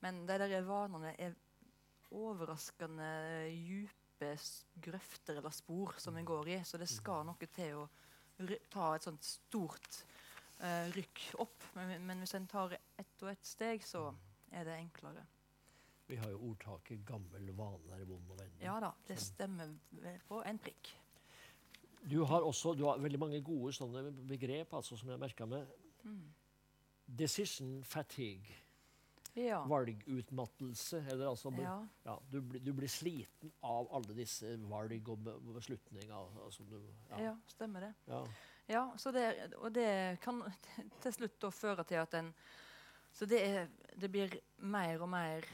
men 0.00 0.26
de 0.26 0.38
der 0.38 0.62
vanene 0.62 1.14
er 1.18 1.34
overraskende 2.10 3.10
dype 4.14 4.38
grøfter 4.80 5.38
eller 5.38 5.50
spor 5.50 5.94
som 5.98 6.16
en 6.16 6.24
går 6.24 6.48
i. 6.48 6.64
Så 6.64 6.78
det 6.78 6.88
skal 6.88 7.24
noe 7.26 7.48
til 7.52 7.76
å 7.76 7.88
ta 8.70 8.94
et 8.94 9.02
sånt 9.02 9.24
stort 9.24 10.04
eh, 10.60 10.90
rykk 10.94 11.34
opp. 11.38 11.70
Men, 11.74 12.06
men 12.06 12.18
hvis 12.22 12.34
en 12.34 12.46
tar 12.46 12.74
ett 12.74 13.22
og 13.22 13.30
ett 13.30 13.46
steg, 13.46 13.84
så 13.84 14.12
er 14.52 14.64
det 14.64 14.78
enklere. 14.78 15.24
Vi 16.06 16.16
har 16.20 16.30
jo 16.30 16.38
ordtaket 16.50 17.04
'gammel 17.06 17.52
vane 17.56 17.96
er 17.96 18.04
vond 18.04 18.30
å 18.30 18.36
vende'. 18.36 18.62
Ja 18.64 18.80
da, 18.80 18.92
det 19.08 19.18
stemmer 19.18 19.72
på 20.28 20.42
en 20.44 20.58
prikk. 20.58 20.92
Du 22.04 22.22
har 22.24 22.44
også 22.44 22.74
du 22.76 22.84
har 22.84 22.98
veldig 23.00 23.18
mange 23.18 23.40
gode 23.40 23.72
sånne 23.72 24.10
begrep 24.28 24.74
altså, 24.74 24.96
som 24.96 25.08
jeg 25.08 25.18
merka 25.18 25.46
meg. 25.46 25.66
Decision 27.06 27.82
fatigue. 27.84 28.52
Ja. 29.34 29.64
Valgutmattelse. 29.66 31.06
Eller 31.10 31.28
altså, 31.28 31.50
ja. 31.58 31.86
ja, 32.04 32.18
du, 32.30 32.40
du 32.40 32.72
blir 32.72 32.88
sliten 32.88 33.52
av 33.62 33.88
alle 33.96 34.14
disse 34.14 34.52
valg 34.70 35.08
og 35.08 35.24
beslutninger. 35.54 36.12
Altså, 36.44 36.62
du, 36.68 36.78
Ja. 37.18 37.34
stemmer 37.46 37.88
det. 37.88 37.94
Ja. 38.06 38.24
Ja, 38.68 38.84
så 38.96 39.10
det, 39.12 39.52
og 39.60 39.74
det 39.74 40.20
kan 40.22 40.42
til 41.02 41.12
slutt 41.12 41.44
føre 41.52 41.84
til 41.84 42.00
at 42.00 42.14
en 42.14 42.34
Så 43.14 43.26
det, 43.26 43.40
er, 43.46 43.68
det 44.00 44.10
blir 44.10 44.32
mer 44.58 45.02
og 45.02 45.08
mer 45.08 45.44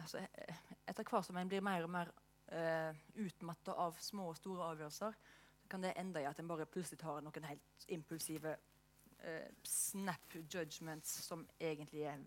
altså, 0.00 0.18
eh, 0.18 0.62
Etter 0.88 1.04
hvert 1.04 1.26
som 1.26 1.36
en 1.36 1.48
blir 1.48 1.60
mer 1.60 1.84
og 1.84 1.90
mer 1.92 2.10
uh, 2.52 2.96
utmatta 3.20 3.74
av 3.76 3.98
små 4.00 4.30
og 4.30 4.36
store 4.38 4.70
avgjørelser, 4.72 5.16
så 5.60 5.68
kan 5.68 5.82
det 5.84 5.92
ende 6.00 6.22
i 6.22 6.28
at 6.28 6.38
en 6.40 6.48
bare 6.48 6.66
plutselig 6.66 6.98
tar 7.02 7.20
noen 7.20 7.44
helt 7.44 7.84
impulsive 7.92 8.54
uh, 8.56 9.48
snap 9.68 10.38
judgments 10.48 11.10
som 11.26 11.44
egentlig 11.60 12.06
er 12.08 12.24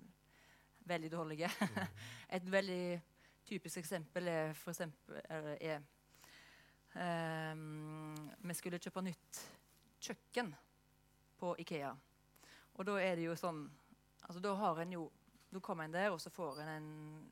veldig 0.86 1.12
dårlige. 1.12 1.49
Et 2.36 2.52
veldig 2.52 3.02
typisk 3.45 3.82
eksempel 3.82 4.28
er 4.28 4.54
for 4.54 4.72
eksempel 4.72 5.22
er, 5.26 5.82
ehm, 6.95 8.16
Vi 8.38 8.54
skulle 8.54 8.80
kjøpe 8.80 9.02
nytt 9.02 9.41
kjøkken 10.02 10.54
på 11.39 11.56
Ikea. 11.60 11.91
Og 12.74 12.86
da 12.86 12.97
er 13.02 13.16
det 13.16 13.26
jo 13.26 13.36
sånn 13.36 13.66
altså 14.22 14.39
Da 14.39 14.54
har 14.56 14.80
en 14.82 14.93
jo 14.93 15.12
Da 15.52 15.60
kommer 15.60 15.84
en 15.84 15.93
der, 15.93 16.12
og 16.12 16.22
så 16.22 16.30
får 16.30 16.62
en 16.62 16.70
en 16.70 17.32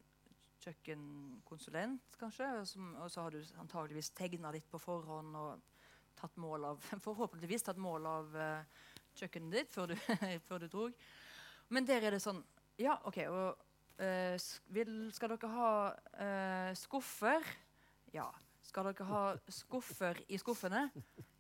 kjøkkenkonsulent, 0.64 2.18
kanskje. 2.20 2.48
Og, 2.60 3.08
så 3.12 3.24
har 3.24 3.36
du 3.36 3.40
antageligvis 3.62 4.12
tegna 4.18 4.52
litt 4.54 4.68
på 4.72 4.82
forhånd 4.82 5.38
og 5.40 5.80
tatt 6.20 6.36
mål 6.42 6.72
av 6.74 6.90
Forhåpentligvis 7.08 7.66
tatt 7.68 7.80
mål 7.80 8.08
av 8.10 8.36
uh, 8.36 8.84
kjøkkenet 9.20 9.56
ditt 9.56 9.74
før 9.74 9.94
du, 9.94 9.96
før 10.48 10.64
du 10.64 10.68
drog. 10.68 11.08
Men 11.70 11.88
der 11.88 12.08
er 12.08 12.18
det 12.18 12.24
sånn 12.24 12.44
Ja, 12.80 12.98
OK. 13.08 13.22
Og, 13.28 13.64
uh, 14.02 14.36
vil, 14.76 14.94
skal 15.16 15.36
dere 15.36 15.54
ha 15.56 15.72
uh, 15.94 16.72
skuffer? 16.78 17.46
Ja. 18.16 18.30
Skal 18.66 18.92
dere 18.92 19.08
ha 19.10 19.24
skuffer 19.50 20.20
i 20.30 20.38
skuffene? 20.38 20.90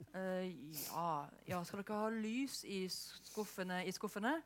Ja. 0.09 1.09
ja. 1.45 1.59
Skal 1.67 1.83
dere 1.83 1.99
ha 1.99 2.07
lys 2.09 2.63
i 2.65 2.79
skuffene 2.89 3.83
i 3.85 3.93
skuffene? 3.93 4.39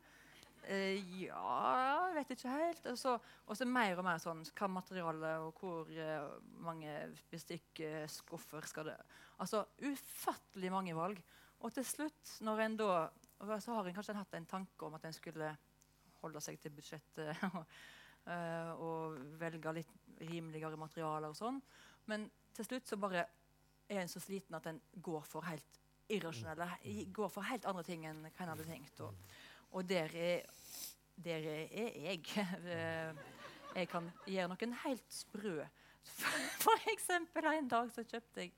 Eh, 0.64 1.00
ja 1.26 2.10
Vet 2.16 2.30
ikke 2.36 2.50
helt. 2.54 2.86
Og 2.94 2.98
så, 2.98 3.18
og 3.48 3.58
så 3.58 3.66
mer 3.68 3.98
og 4.00 4.06
mer 4.08 4.20
sånn 4.24 4.44
Hva 4.56 4.70
materiale 4.72 5.32
og 5.44 5.58
hvor 5.60 5.90
eh, 5.92 6.28
mange 6.64 6.94
bestikkskuffer 7.32 8.68
skal 8.70 8.92
det 8.92 8.98
Altså 9.44 9.64
ufattelig 9.84 10.72
mange 10.72 10.94
valg. 10.96 11.20
Og 11.64 11.74
til 11.74 11.86
slutt, 11.88 12.38
når 12.46 12.62
en 12.66 12.78
da 12.80 12.90
Så 13.60 13.74
har 13.76 13.88
en 13.90 13.96
kanskje 13.98 14.16
hatt 14.16 14.34
en 14.38 14.46
tanke 14.48 14.86
om 14.88 14.96
at 14.96 15.06
en 15.10 15.14
skulle 15.16 15.50
holde 16.22 16.40
seg 16.42 16.60
til 16.64 16.72
budsjettet 16.72 17.42
og, 17.50 17.66
eh, 18.32 18.72
og 18.80 19.18
velge 19.42 19.74
litt 19.76 19.92
rimeligere 20.24 20.78
materialer 20.80 21.34
og 21.34 21.36
sånn. 21.36 21.58
Men 22.08 22.30
til 22.56 22.66
slutt 22.70 22.88
så 22.88 22.96
bare 23.02 23.26
er 23.90 24.00
en 24.06 24.12
så 24.12 24.22
sliten 24.24 24.56
at 24.56 24.70
en 24.72 24.80
går 25.04 25.26
for 25.28 25.44
helt 25.44 25.80
irrasjonelle 26.14 26.70
i- 26.88 27.10
Går 27.12 27.30
for 27.32 27.44
helt 27.50 27.66
andre 27.68 27.84
ting 27.84 28.06
enn 28.08 28.22
hva 28.30 28.46
en 28.46 28.54
hadde 28.54 28.68
tenkt. 28.70 29.02
Og, 29.04 29.16
og 29.74 29.88
der 29.90 30.14
er, 30.16 30.42
der 31.18 31.48
er 31.54 31.64
jeg. 31.74 32.24
Eh, 32.74 33.14
Jeg 33.76 33.88
kan 33.90 34.06
gjøre 34.30 34.52
noen 34.52 34.74
helt 34.84 35.06
sprø. 35.14 35.64
For 36.66 36.84
eksempel 36.92 37.48
en 37.50 37.68
dag 37.72 37.88
så 37.96 38.04
kjøpte 38.06 38.44
jeg 38.44 38.52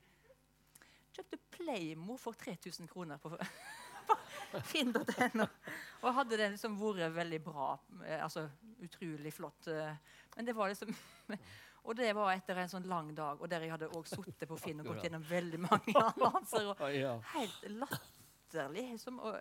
kjøpte 1.16 1.38
Playmo 1.56 2.18
for 2.20 2.36
3000 2.36 2.90
kroner 2.92 3.16
på, 3.24 3.30
på 4.52 4.60
finn.no. 4.68 5.46
Og 6.04 6.10
hadde 6.18 6.36
det 6.42 6.50
liksom 6.58 6.76
vært 6.82 7.14
veldig 7.16 7.40
bra, 7.46 7.70
eh, 8.04 8.20
altså 8.26 8.44
utrolig 8.84 9.32
flott. 9.34 9.70
eh, 9.72 9.96
Men 10.36 10.46
det 10.50 10.56
var 10.58 10.74
liksom 10.74 10.92
Og 11.86 11.96
det 11.96 12.12
var 12.18 12.34
etter 12.34 12.58
en 12.60 12.70
sånn 12.76 12.88
lang 12.90 13.14
dag, 13.16 13.40
og 13.40 13.48
der 13.48 13.62
jeg 13.64 13.72
hadde 13.72 13.88
også 13.94 14.20
sittet 14.26 14.50
på 14.50 14.58
Finn 14.58 14.80
og 14.82 14.88
gått 14.90 15.04
gjennom 15.06 15.24
veldig 15.30 15.60
mange 15.64 15.94
annonser. 16.02 16.66
Og 16.74 16.80
helt 17.36 17.66
latterlig. 17.78 18.88
Som, 19.00 19.20
og, 19.22 19.38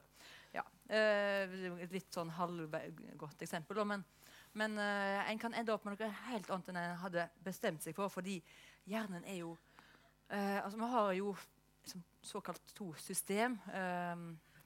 ja, 0.55 0.62
eh, 0.88 1.50
et 1.82 1.92
litt 1.94 2.14
sånn 2.14 2.30
halvgodt 2.36 3.42
eksempel. 3.46 3.80
Men, 3.88 4.05
men 4.59 4.78
eh, 4.78 5.30
en 5.30 5.40
kan 5.42 5.55
ende 5.55 5.74
opp 5.74 5.84
med 5.86 5.96
noe 5.98 6.11
helt 6.30 6.50
annet 6.55 6.70
enn 6.72 6.80
en 6.80 6.96
hadde 7.02 7.28
bestemt 7.44 7.84
seg 7.84 7.96
for, 7.98 8.12
fordi 8.12 8.38
hjernen 8.90 9.26
er 9.26 9.40
jo 9.42 9.57
eh, 10.28 10.61
altså 10.62 10.78
Vi 10.78 10.90
har 10.94 11.12
jo 11.18 11.34
liksom, 11.82 12.05
såkalt 12.22 12.74
to 12.74 12.92
system. 12.94 13.59
eh, 13.72 14.16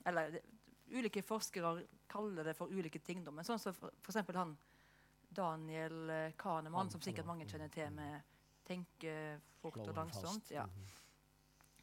eller 0.09 0.41
ulike 0.89 1.23
forskere 1.23 1.83
kaller 2.09 2.45
det 2.45 2.57
for 2.57 2.73
ulike 2.73 3.01
ting. 3.05 3.25
Men 3.29 3.45
sånn 3.45 3.61
som 3.61 3.75
for, 3.77 3.93
eksempel 4.09 4.39
han 4.41 4.55
Daniel 5.29 6.09
eh, 6.11 6.31
Kahneman, 6.41 6.89
som 6.91 7.03
sikkert 7.05 7.29
mange 7.29 7.45
kjenner 7.49 7.69
til 7.73 7.91
med 7.93 8.23
tenke 8.69 9.41
fort 9.61 9.81
og 9.81 9.95
langsomt. 9.97 10.51
Ja 10.53 10.65
Mhm. 10.69 10.89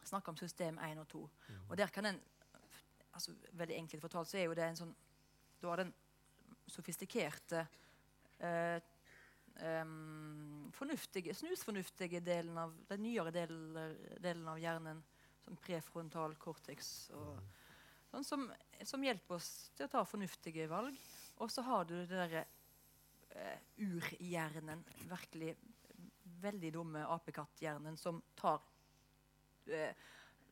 snakker 0.05 0.29
om 0.29 0.37
system 0.37 0.77
1 0.77 0.99
og 0.99 1.07
2. 1.07 1.29
Og 1.69 1.77
der 1.77 1.87
kan 1.87 2.05
en 2.05 2.19
altså 3.15 3.35
Veldig 3.55 3.77
enkelt 3.79 4.03
fortalt 4.03 4.29
så 4.29 4.39
er 4.39 4.49
jo 4.49 4.57
det 4.57 4.67
en 4.67 4.81
sånn 4.83 4.93
Da 5.61 5.71
har 5.71 5.83
den 5.83 5.93
sofistikerte 6.69 7.61
eh, 8.43 8.79
um, 9.61 10.71
fornuftige, 10.73 11.35
snusfornuftige 11.37 12.21
delen 12.25 12.57
av 12.57 12.73
den 12.89 13.03
nyere 13.05 13.31
delen, 13.31 13.99
delen 14.21 14.47
av 14.49 14.57
hjernen, 14.59 15.03
som 15.45 15.59
prefrontal 15.61 16.33
cortex, 16.41 17.11
og, 17.13 17.37
sånn 18.09 18.25
som, 18.25 18.47
som 18.81 19.05
hjelper 19.05 19.37
oss 19.37 19.51
til 19.77 19.85
å 19.85 19.91
ta 19.93 20.01
fornuftige 20.09 20.65
valg. 20.71 20.97
Og 21.37 21.53
så 21.53 21.63
har 21.67 21.85
du 21.85 21.93
det 21.99 22.09
derre 22.09 22.45
eh, 23.35 23.61
urhjernen, 23.85 24.81
virkelig 25.05 25.53
veldig 26.41 26.71
dumme 26.73 27.05
apekatthjernen, 27.13 27.97
som 27.99 28.21
tar 28.37 28.63
eh, 29.69 29.93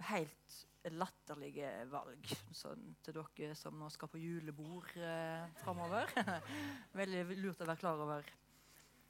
helt 0.09 0.59
latterlige 0.91 1.69
valg. 1.91 2.31
Sånn 2.55 2.95
til 3.03 3.15
dere 3.15 3.55
som 3.55 3.77
nå 3.79 3.89
skal 3.93 4.11
på 4.11 4.21
julebord 4.21 4.91
eh, 4.99 5.45
framover. 5.63 6.09
veldig 6.99 7.37
lurt 7.39 7.61
å 7.63 7.69
være 7.69 7.79
klar 7.79 8.01
over 8.03 8.33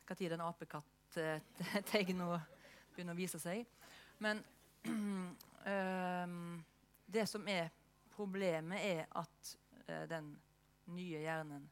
når 0.04 0.30
den 0.30 0.42
apekatt-tegna 0.44 2.26
begynner 2.94 3.16
å 3.16 3.18
vise 3.18 3.40
seg. 3.42 3.66
Men 4.22 4.44
eh, 5.72 6.36
det 7.14 7.26
som 7.30 7.48
er 7.50 7.72
problemet, 8.14 8.80
er 8.84 9.06
at 9.18 9.56
eh, 9.88 10.04
den 10.10 10.34
nye 10.94 11.24
hjernen 11.24 11.66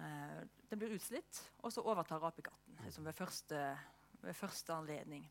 eh, 0.00 0.40
den 0.70 0.80
blir 0.80 0.96
utslitt, 0.96 1.42
og 1.62 1.72
så 1.72 1.84
overtar 1.86 2.24
apekatten 2.26 2.80
liksom 2.84 3.06
ved, 3.06 3.16
første, 3.16 3.62
ved 4.24 4.36
første 4.36 4.74
anledning. 4.74 5.28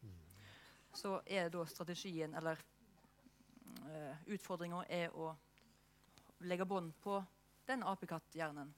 Så 0.97 1.19
er 1.25 1.51
da 1.53 1.65
strategien, 1.69 2.33
eller 2.37 2.59
uh, 3.85 4.33
utfordringa, 4.33 4.83
er 4.89 5.13
å 5.13 5.31
legge 6.47 6.65
bånd 6.69 6.93
på 7.03 7.21
den 7.67 7.85
apekatthjernen. 7.85 8.73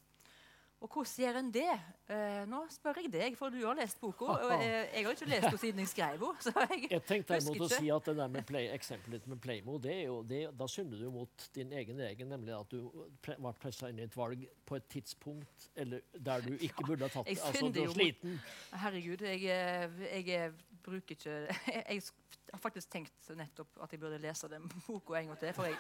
Og 0.80 0.88
hvordan 0.88 1.12
gjør 1.20 1.38
en 1.42 1.50
det? 1.52 1.72
Uh, 2.08 2.46
nå 2.48 2.62
spør 2.72 3.02
jeg 3.02 3.10
deg, 3.12 3.34
for 3.36 3.52
du 3.52 3.58
har 3.66 3.76
lest 3.76 4.00
boka. 4.00 4.30
Og 4.32 4.52
jeg, 4.64 4.86
jeg 4.94 5.04
har 5.06 5.18
ikke 5.18 5.28
lest 5.28 5.48
henne 5.50 5.60
siden 5.60 5.82
jeg 5.84 5.92
skrev 5.92 6.24
så 6.40 6.54
jeg 6.56 6.88
Jeg 6.94 7.04
tenkte 7.10 7.36
derimot 7.36 7.66
å 7.66 7.70
si 7.74 7.90
at 7.92 8.08
det 8.08 8.16
der 8.22 8.32
med 8.32 8.48
play, 8.48 8.70
eksempelet 8.72 9.28
med 9.28 9.42
Playmo, 9.44 9.76
det 9.84 9.92
er 9.98 10.06
jo, 10.06 10.22
det, 10.30 10.40
da 10.56 10.70
synder 10.72 11.04
du 11.04 11.10
mot 11.12 11.48
din 11.56 11.76
egen 11.82 12.00
regel, 12.00 12.30
nemlig 12.32 12.56
at 12.56 12.72
du 12.72 12.88
pre, 13.20 13.36
ble 13.36 13.54
pressa 13.60 13.92
inn 13.92 14.00
i 14.00 14.06
et 14.08 14.16
valg 14.16 14.46
på 14.70 14.80
et 14.80 14.88
tidspunkt 14.94 15.68
eller 15.84 16.06
der 16.16 16.48
du 16.48 16.54
ikke 16.56 16.88
burde 16.88 17.10
ha 17.10 17.12
tatt 17.12 17.28
det. 17.28 17.36
Altså, 17.36 17.54
synder 17.60 17.76
du 17.76 17.84
er 17.84 17.96
sliten. 17.98 18.40
Herregud, 18.86 19.28
jeg, 19.28 19.44
eh, 19.52 20.02
jeg, 20.08 20.30
eh, 20.38 20.69
bruker 20.86 21.16
ikke 21.16 21.38
Jeg 21.90 22.56
har 22.56 22.62
faktisk 22.64 22.90
tenkt 22.90 23.30
nettopp 23.38 23.82
at 23.84 23.92
jeg 23.94 24.02
burde 24.02 24.18
lese 24.22 24.50
den 24.50 24.64
boka 24.88 25.20
en 25.20 25.32
gang 25.32 25.40
til. 25.42 25.54
For 25.54 25.70
jeg 25.70 25.78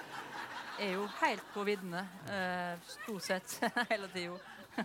er 0.85 0.91
jo 0.93 1.07
helt 1.19 1.47
på 1.55 1.65
viddene 1.65 2.03
eh, 2.29 2.89
stort 2.93 3.25
sett 3.25 3.55
hele 3.91 4.09
tida. 4.13 4.37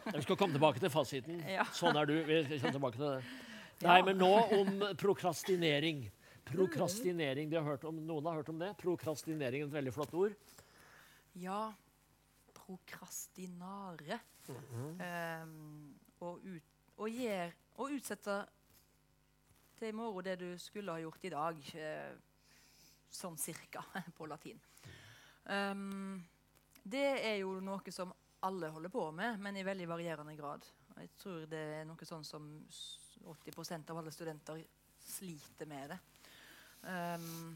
Vi 0.09 0.23
skal 0.25 0.39
komme 0.41 0.57
tilbake 0.57 0.81
til 0.81 0.91
fasiten. 0.91 1.43
Ja. 1.45 1.67
Sånn 1.77 1.97
er 2.01 2.09
du. 2.09 2.15
Vi 2.25 2.41
kommer 2.57 2.79
tilbake 2.79 2.99
til 2.99 3.11
det. 3.11 3.41
Nei, 3.85 3.99
men 4.07 4.17
nå 4.23 4.33
om 4.57 4.85
prokrastinering. 5.01 6.07
Prokrastinering, 6.49 7.49
de 7.51 7.57
har 7.57 7.65
hørt 7.67 7.85
om, 7.89 8.01
Noen 8.05 8.27
har 8.29 8.41
hørt 8.41 8.51
om 8.53 8.61
det? 8.61 8.73
Prokrastinering 8.81 9.65
er 9.65 9.69
et 9.69 9.77
veldig 9.77 9.93
flott 9.97 10.15
ord. 10.17 10.35
Ja, 11.41 11.73
prokrastinare. 12.57 14.21
um, 14.49 15.95
og, 16.21 16.45
ut, 16.45 16.75
og, 16.97 17.09
gjer, 17.11 17.55
og 17.77 17.95
utsette 17.97 18.37
til 19.79 19.91
i 19.91 19.97
morgen 19.97 20.25
det 20.27 20.37
du 20.41 20.51
skulle 20.59 20.93
ha 20.95 21.03
gjort 21.03 21.25
i 21.25 21.33
dag. 21.35 21.67
sånn 23.15 23.37
cirka, 23.39 23.85
på 24.17 24.27
latin. 24.27 24.59
Um, 25.45 26.19
det 26.83 27.05
er 27.23 27.37
jo 27.39 27.61
noe 27.63 27.93
som 27.95 28.11
alle 28.45 28.73
holder 28.75 28.91
på 28.91 29.05
med, 29.15 29.39
men 29.41 29.57
i 29.57 29.63
veldig 29.65 29.87
varierende 29.89 30.35
grad. 30.37 30.67
Jeg 30.99 31.13
tror 31.19 31.47
det 31.51 31.63
er 31.79 31.87
noe 31.87 32.07
sånn 32.07 32.25
som 32.27 32.49
80% 33.23 33.93
av 33.93 34.01
alle 34.01 34.13
studenter 34.13 34.61
sliter 35.05 35.71
med 35.71 35.95
det. 35.95 36.01
Um, 36.83 37.55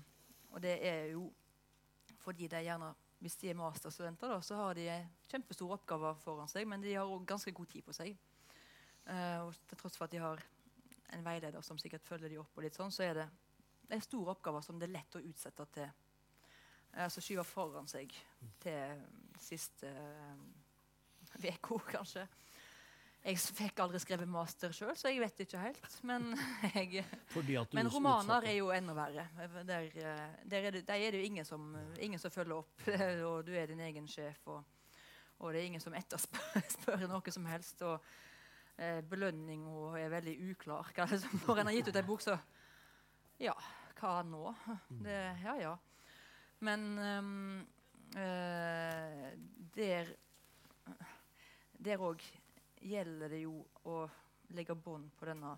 og 0.54 0.62
det 0.64 0.78
er 0.86 1.10
jo 1.12 1.26
fordi 2.22 2.48
de 2.48 2.62
gjerne 2.64 2.94
hvis 3.18 3.36
de 3.40 3.50
er 3.50 3.58
masterstudenter, 3.58 4.30
da, 4.30 4.38
så 4.46 4.56
har 4.60 4.78
de 4.78 4.86
kjempestore 5.26 5.74
oppgaver 5.74 6.20
foran 6.22 6.50
seg, 6.50 6.68
men 6.70 6.82
de 6.84 6.94
har 6.94 7.08
òg 7.08 7.24
ganske 7.26 7.50
god 7.54 7.66
tid 7.72 7.82
på 7.86 7.94
seg. 7.96 8.14
Uh, 9.08 9.50
til 9.66 9.80
tross 9.80 9.96
for 9.98 10.06
at 10.06 10.14
de 10.14 10.20
har 10.22 10.42
en 11.12 11.24
veileder 11.24 11.64
som 11.64 11.78
sikkert 11.80 12.04
følger 12.06 12.32
de 12.32 12.40
opp, 12.42 12.56
og 12.56 12.64
litt 12.66 12.76
sånn, 12.76 12.92
så 12.92 13.06
er 13.06 13.22
det, 13.22 13.28
det 13.88 13.96
er 13.96 14.04
store 14.04 14.34
oppgaver 14.36 14.64
som 14.64 14.78
det 14.80 14.88
er 14.88 14.96
lett 14.98 15.16
å 15.18 15.24
utsette 15.24 15.68
til. 15.74 15.88
eh, 16.92 17.04
Altså 17.04 17.24
skyve 17.24 17.44
foran 17.44 17.88
seg 17.88 18.12
til 18.60 19.06
siste 19.40 19.92
uka, 21.38 21.78
kanskje. 21.96 22.26
Jeg 23.18 23.38
fikk 23.42 23.80
aldri 23.82 23.98
skrevet 24.00 24.30
master 24.30 24.72
sjøl, 24.72 24.94
så 24.96 25.10
jeg 25.10 25.18
vet 25.20 25.40
ikke 25.42 25.60
helt. 25.60 25.96
Men 26.06 26.30
jeg 26.76 27.02
men 27.74 27.90
romaner 27.90 28.46
er 28.46 28.58
jo 28.60 28.70
enda 28.72 28.94
verre. 28.96 29.26
Der, 29.66 29.88
eh, 29.90 30.38
der, 30.44 30.68
er, 30.68 30.70
det, 30.76 30.84
der 30.86 30.94
er 30.94 31.12
det 31.12 31.20
jo 31.20 31.26
ingen 31.26 31.44
som, 31.44 31.72
ingen 31.98 32.20
som 32.22 32.32
følger 32.32 32.60
opp, 32.60 32.86
og 33.28 33.42
du 33.46 33.52
er 33.58 33.66
din 33.72 33.82
egen 33.88 34.06
sjef. 34.08 34.40
Og, 34.46 34.62
og 35.38 35.52
det 35.52 35.60
er 35.60 35.70
ingen 35.72 35.82
som 35.82 35.96
etterspør 35.98 36.62
spør 36.76 37.06
noe 37.10 37.34
som 37.34 37.46
helst. 37.50 37.82
Og 37.82 37.98
eh, 38.78 39.00
belønninga 39.02 39.98
er 39.98 40.08
veldig 40.12 40.36
uklar. 40.50 40.92
Hva, 40.94 41.06
det 41.10 41.20
som- 41.20 41.40
når 41.46 41.58
en 41.60 41.66
har 41.66 41.74
gitt 41.74 41.88
ut 41.88 41.96
ei 41.96 42.02
bok, 42.02 42.20
så 42.20 42.38
Ja, 43.40 43.54
hva 44.00 44.22
nå? 44.26 44.54
Det, 45.02 45.18
ja, 45.44 45.54
ja. 45.60 45.76
Men 46.60 46.98
um, 46.98 47.66
eh, 48.16 49.36
der 49.76 50.14
Der 51.78 51.98
òg 52.02 52.22
gjelder 52.82 53.28
det 53.28 53.42
jo 53.44 53.64
å 53.86 54.08
legge 54.50 54.74
bånd 54.74 55.10
på 55.16 55.26
denne 55.26 55.56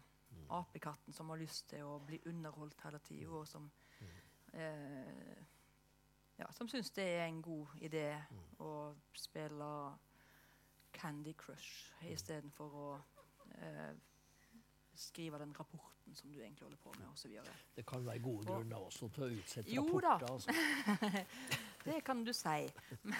apekatten 0.51 1.13
som 1.15 1.29
har 1.31 1.39
lyst 1.41 1.69
til 1.71 1.83
å 1.87 1.99
bli 2.05 2.21
underholdt 2.27 2.81
hele 2.85 2.99
tida, 2.99 3.31
og 3.31 3.47
som 3.49 3.71
eh, 4.53 5.45
ja, 6.39 6.47
som 6.53 6.69
syns 6.69 6.91
det 6.91 7.05
er 7.05 7.27
en 7.27 7.41
god 7.43 7.67
idé 7.81 8.05
å 8.59 8.95
spille 9.15 9.71
Candy 10.93 11.33
Crush 11.39 11.93
istedenfor 12.11 12.75
å 12.77 13.01
eh, 13.57 13.93
skrive 14.95 15.39
den 15.41 15.55
rapporten 15.57 16.15
som 16.15 16.33
du 16.33 16.41
egentlig 16.41 16.65
holder 16.67 16.79
på 16.83 16.93
med, 16.99 17.07
osv. 17.13 17.31
Det 17.77 17.85
kan 17.87 18.05
være 18.07 18.19
gode 18.25 18.51
Og- 18.51 18.57
grunner 18.57 18.77
også 18.87 19.09
til 19.15 19.23
å 19.25 19.29
utsette 19.39 19.71
Jo 19.75 20.01
da. 20.01 20.19
Altså. 20.29 20.51
Det 21.85 22.03
kan 22.05 22.25
du 22.27 22.33
si. 22.37 22.67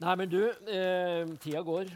Nei, 0.00 0.14
men 0.16 0.28
du, 0.32 0.40
eh, 0.48 1.26
tida 1.44 1.60
går. 1.62 1.90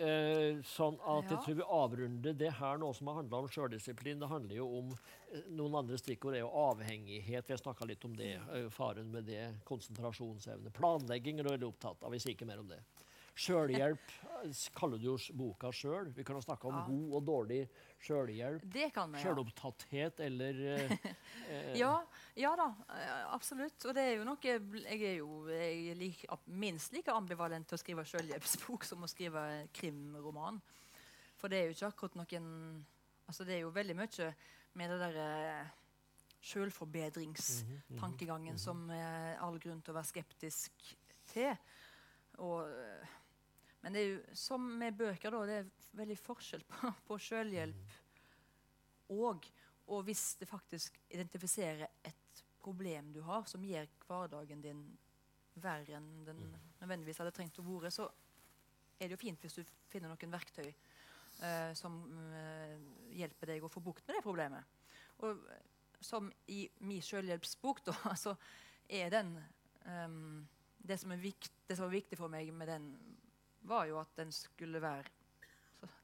Eh, 0.00 0.60
sånn 0.64 0.94
at 1.02 1.26
jeg 1.28 1.38
tror 1.44 1.56
vi 1.58 1.64
avrunder 1.76 2.32
det 2.38 2.52
her 2.56 2.78
nå 2.80 2.92
som 2.96 3.06
har 3.10 3.16
handla 3.18 3.40
om 3.42 3.48
sjøldisiplin. 3.52 4.20
Det 4.22 4.28
handler 4.30 4.54
jo 4.56 4.68
om 4.78 4.92
eh, 4.94 5.42
Noen 5.50 5.74
andre 5.82 5.98
stikkord 6.00 6.34
er 6.38 6.44
jo 6.44 6.48
avhengighet. 6.62 7.44
Vi 7.48 7.52
har 7.52 7.60
snakka 7.60 7.84
litt 7.90 8.04
om 8.08 8.14
det. 8.16 8.30
eh, 8.54 8.68
faren 8.72 9.10
med 9.12 9.26
det. 9.28 9.42
Konsentrasjonsevne. 9.68 10.70
Planlegging 10.78 11.42
er 11.42 11.44
du 11.44 11.50
veldig 11.52 11.68
opptatt 11.68 12.00
av. 12.06 12.14
Vi 12.14 12.18
sier 12.22 12.32
ikke 12.38 12.48
mer 12.48 12.62
om 12.62 12.70
det. 12.70 12.78
Sjølhjelp 13.40 14.10
eh, 14.42 14.50
kaller 14.76 14.98
du 15.00 15.04
jo 15.06 15.14
boka 15.38 15.70
sjøl. 15.72 16.10
Vi 16.16 16.24
kan 16.26 16.36
jo 16.36 16.42
snakke 16.44 16.66
om 16.68 16.74
Ja. 16.76 16.82
god 16.86 17.12
og 17.16 17.22
dårlig 17.28 17.60
sjølhjelp. 18.04 18.62
Det 18.72 18.90
kan 18.94 19.12
vi, 19.12 19.18
ja. 19.18 19.22
Sjølopptatthet 19.24 20.20
eller 20.26 20.54
eh, 20.74 20.90
eh, 21.48 21.78
Ja, 21.78 21.94
ja 22.36 22.52
da, 22.58 22.66
eh, 22.96 23.24
absolutt. 23.34 23.84
Og 23.86 23.94
det 23.96 24.02
er 24.04 24.14
jo 24.18 24.24
noe 24.28 24.38
Jeg 24.42 24.60
er 25.00 25.16
jo 25.22 25.48
jeg 25.48 25.96
like, 25.96 26.26
minst 26.46 26.92
like 26.92 27.12
ambivalent 27.12 27.66
til 27.70 27.76
å 27.78 27.80
skrive 27.80 28.04
selvhjelpsbok 28.04 28.84
som 28.84 29.02
å 29.02 29.06
skrive 29.10 29.46
krimroman. 29.72 30.60
For 31.40 31.48
det 31.48 31.56
er 31.58 31.64
jo 31.70 31.74
ikke 31.78 31.88
akkurat 31.94 32.14
noen 32.20 32.46
Altså 33.30 33.44
det 33.46 33.54
er 33.54 33.60
jo 33.62 33.70
veldig 33.70 33.94
mye 33.94 34.34
med 34.74 34.90
det 34.90 34.98
derre 35.00 35.70
sjølforbedringstankegangen 36.42 38.58
som 38.58 38.90
er 38.90 39.36
all 39.44 39.58
grunn 39.62 39.80
til 39.84 39.92
å 39.92 39.96
være 39.98 40.08
skeptisk 40.08 40.72
til. 41.30 41.52
Og, 42.40 42.64
eh, 42.70 43.06
men 43.80 43.94
det 43.94 44.00
er 44.00 44.08
jo 44.10 44.36
som 44.36 44.62
med 44.80 44.96
bøker, 44.98 45.32
da, 45.32 45.40
det 45.48 45.56
er 45.60 45.70
veldig 45.98 46.18
forskjell 46.20 46.64
på, 46.68 46.92
på 47.08 47.18
sjølhjelp 47.28 47.98
og 49.16 49.48
og 49.90 50.04
hvis 50.06 50.36
det 50.38 50.46
faktisk 50.46 51.00
identifiserer 51.10 51.88
et 52.06 52.42
problem 52.62 53.12
du 53.12 53.20
har, 53.26 53.42
som 53.50 53.64
gjør 53.64 53.88
hverdagen 54.06 54.62
din 54.62 54.84
verre 55.60 55.96
enn 55.98 56.10
den 56.28 56.42
nødvendigvis 56.80 57.18
hadde 57.20 57.32
trengt 57.34 57.58
å 57.58 57.64
være, 57.66 57.90
så 57.90 58.06
er 59.00 59.08
det 59.08 59.16
jo 59.16 59.20
fint 59.20 59.42
hvis 59.42 59.58
du 59.58 59.72
finner 59.90 60.12
noen 60.12 60.34
verktøy 60.34 60.68
uh, 60.68 61.72
som 61.76 61.98
uh, 62.06 62.76
hjelper 63.16 63.54
deg 63.54 63.66
å 63.66 63.72
få 63.72 63.82
bukt 63.82 64.06
med 64.06 64.18
det 64.18 64.24
problemet. 64.24 64.78
Og 65.26 65.42
som 66.00 66.30
i 66.52 66.62
min 66.86 67.02
selvhjelpsbok, 67.04 67.82
da, 67.90 67.96
så 68.24 68.36
er 68.86 69.10
den 69.12 69.34
um, 69.86 70.46
det, 70.78 71.00
som 71.02 71.12
vikt, 71.18 71.52
det 71.66 71.80
som 71.80 71.88
er 71.88 71.98
viktig 71.98 72.20
for 72.20 72.32
meg 72.32 72.52
med 72.54 72.70
den, 72.70 72.92
var 73.70 73.86
jo 73.88 74.00
at 74.00 74.16
den 74.18 74.32
skulle 74.34 74.82
være 74.82 75.04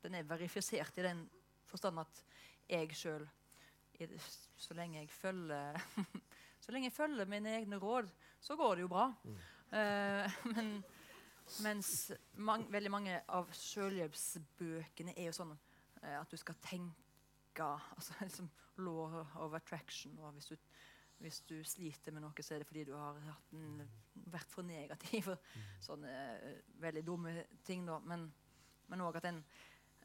Den 0.03 0.15
er 0.15 0.29
verifisert 0.29 0.99
i 0.99 1.05
den 1.05 1.27
forstand 1.67 2.01
at 2.01 2.23
jeg 2.69 2.95
sjøl 2.97 3.27
så 4.57 4.75
lenge 4.75 4.99
jeg 4.99 5.11
følger 5.11 5.79
Så 6.67 6.73
lenge 6.73 6.89
jeg 6.89 6.97
følger 6.97 7.29
mine 7.31 7.53
egne 7.61 7.79
råd, 7.79 8.09
så 8.41 8.57
går 8.59 8.75
det 8.75 8.83
jo 8.83 8.89
bra. 8.91 9.05
Eh, 9.71 10.33
men, 10.57 10.73
mens 11.63 12.13
man, 12.35 12.67
veldig 12.73 12.91
mange 12.91 13.21
av 13.29 13.53
selvhjelpsbøkene 13.55 15.15
er 15.15 15.29
jo 15.29 15.37
sånn 15.37 15.53
uh, 15.55 16.17
at 16.19 16.33
du 16.33 16.35
skal 16.41 16.59
tenke 16.65 17.69
altså 17.69 18.19
liksom 18.27 18.51
Law 18.83 19.23
of 19.41 19.55
attraction. 19.57 20.19
og 20.19 20.35
hvis 20.35 20.51
du, 20.51 20.57
hvis 21.23 21.41
du 21.49 21.55
sliter 21.65 22.13
med 22.13 22.23
noe, 22.23 22.45
så 22.45 22.55
er 22.55 22.63
det 22.63 22.69
fordi 22.69 22.85
du 22.85 22.93
har 22.97 23.17
en, 23.57 23.85
vært 24.33 24.51
for 24.53 24.67
negativ. 24.67 25.31
og 25.33 25.47
Sånne 25.85 26.13
eh, 26.35 26.59
veldig 26.83 27.05
dumme 27.07 27.33
ting, 27.65 27.87
da. 27.89 27.99
Men 28.05 28.27
men 28.89 29.03
òg 29.03 29.19
at 29.21 29.29
en 29.31 29.43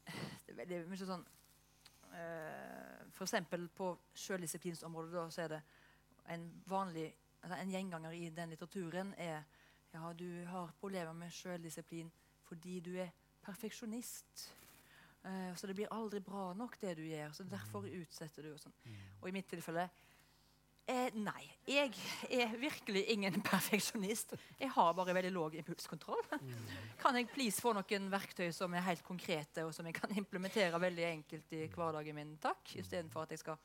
Det 0.06 0.52
er 0.52 0.58
veldig 0.58 0.78
mye 0.90 1.06
sånn 1.06 1.22
uh, 1.22 3.02
for 3.14 3.26
eksempel 3.26 3.68
på 3.76 3.92
sjøldisiplinsområdet 4.18 5.14
da, 5.14 5.26
så 5.30 5.44
er 5.44 5.52
det 5.54 5.60
en 6.34 6.48
vanlig 6.66 7.06
altså 7.42 7.58
En 7.58 7.70
gjenganger 7.74 8.14
i 8.14 8.30
den 8.34 8.54
litteraturen 8.54 9.14
er 9.18 9.44
ja, 9.92 10.08
du 10.16 10.44
har 10.48 10.72
problemer 10.80 11.12
med 11.12 11.32
sjøldisiplin 11.34 12.10
fordi 12.48 12.78
du 12.80 12.94
er 13.00 13.10
perfeksjonist. 13.44 14.46
Uh, 15.24 15.52
så 15.56 15.66
det 15.66 15.74
blir 15.76 15.92
aldri 15.92 16.20
bra 16.24 16.52
nok, 16.56 16.78
det 16.80 16.94
du 16.96 17.02
gjør. 17.04 17.32
Så 17.36 17.44
derfor 17.44 17.86
utsetter 17.86 18.46
du. 18.46 18.52
Og, 18.54 18.60
sånn. 18.60 18.74
og 19.20 19.28
i 19.28 19.34
mitt 19.34 19.48
tilfelle 19.50 19.88
eh, 20.90 21.10
Nei. 21.14 21.44
Jeg 21.68 21.92
er 22.30 22.56
virkelig 22.58 23.04
ingen 23.14 23.42
perfeksjonist. 23.52 24.34
Jeg 24.60 24.70
har 24.74 24.94
bare 24.96 25.14
veldig 25.14 25.32
lav 25.34 25.54
impulskontroll. 25.54 26.24
Kan 27.00 27.18
jeg 27.18 27.30
please 27.32 27.62
få 27.62 27.74
noen 27.76 28.08
verktøy 28.12 28.50
som 28.54 28.74
er 28.74 28.86
helt 28.88 29.04
konkrete, 29.06 29.66
og 29.66 29.74
som 29.74 29.86
jeg 29.88 29.96
kan 29.98 30.12
implementere 30.22 30.80
veldig 30.80 31.06
enkelt 31.10 31.56
i 31.58 31.66
hverdagen 31.72 32.18
min, 32.18 32.36
takk? 32.42 32.74
Istedenfor 32.82 33.26
at 33.26 33.34
jeg 33.36 33.44
skal 33.44 33.60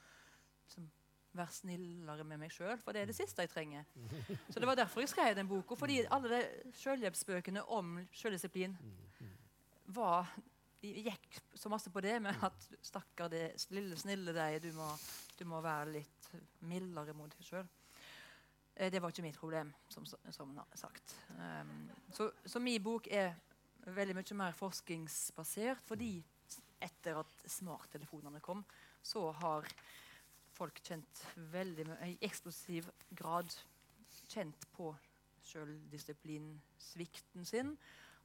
som, 0.67 0.89
være 1.37 1.53
snillere 1.53 2.25
med 2.25 2.41
meg 2.41 2.53
sjøl, 2.53 2.77
for 2.81 2.95
det 2.95 3.03
er 3.03 3.11
det 3.11 3.17
siste 3.17 3.45
jeg 3.45 3.53
trenger. 3.53 3.87
Så 4.51 4.59
det 4.59 4.69
var 4.69 4.77
derfor 4.79 5.03
jeg 5.03 5.13
skrev 5.13 5.35
den 5.37 5.49
boka. 5.49 5.77
Fordi 5.79 6.03
alle 6.09 6.33
de 6.33 6.73
selvhjelpsbøkene 6.81 7.65
om 7.77 7.97
selvdisiplin 8.13 8.77
var 9.95 10.29
de 10.81 10.93
gikk 11.07 11.39
så 11.57 11.71
masse 11.73 11.91
på 11.93 12.01
det 12.05 12.17
med 12.21 12.37
at 12.45 12.67
stakkar 12.85 13.31
det 13.33 13.45
lille, 13.73 13.97
snille 13.99 14.35
deg, 14.35 14.59
du 14.63 14.71
må, 14.77 14.91
du 15.39 15.43
må 15.49 15.61
være 15.65 15.97
litt 15.97 16.31
mildere 16.69 17.15
mot 17.17 17.33
deg 17.33 17.47
sjøl. 17.47 17.67
Eh, 18.75 18.91
det 18.93 19.01
var 19.01 19.13
ikke 19.13 19.25
mitt 19.25 19.39
problem, 19.39 19.73
som, 19.89 20.05
som 20.05 20.53
sagt. 20.77 21.15
Um, 21.37 21.89
så, 22.13 22.29
så 22.45 22.61
min 22.61 22.83
bok 22.83 23.09
er 23.09 23.33
veldig 23.87 24.17
mye 24.17 24.37
mer 24.37 24.57
forskningsbasert, 24.57 25.81
fordi 25.87 26.17
etter 26.83 27.17
at 27.23 27.47
smarttelefonene 27.49 28.41
kom, 28.43 28.61
så 29.01 29.31
har 29.39 29.65
folk 30.57 30.81
kjent 30.85 31.23
veldig 31.53 31.85
i 32.05 32.17
eksplosiv 32.25 32.89
grad 33.17 33.53
kjent 34.27 34.67
på 34.75 34.91
sjøldisiplinsvikten 35.47 37.45
sin. 37.47 37.77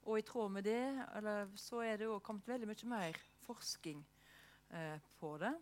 Og 0.03 0.19
i 0.19 0.25
tråd 0.27 0.51
med 0.51 0.67
det 0.67 0.83
eller, 1.17 1.51
så 1.57 1.83
er 1.87 1.97
det 2.01 2.09
jo 2.09 2.19
kommet 2.25 2.49
veldig 2.49 2.67
mye 2.67 2.89
mer 2.91 3.19
forskning 3.47 4.05
eh, 4.75 4.99
på 5.21 5.37
det. 5.39 5.53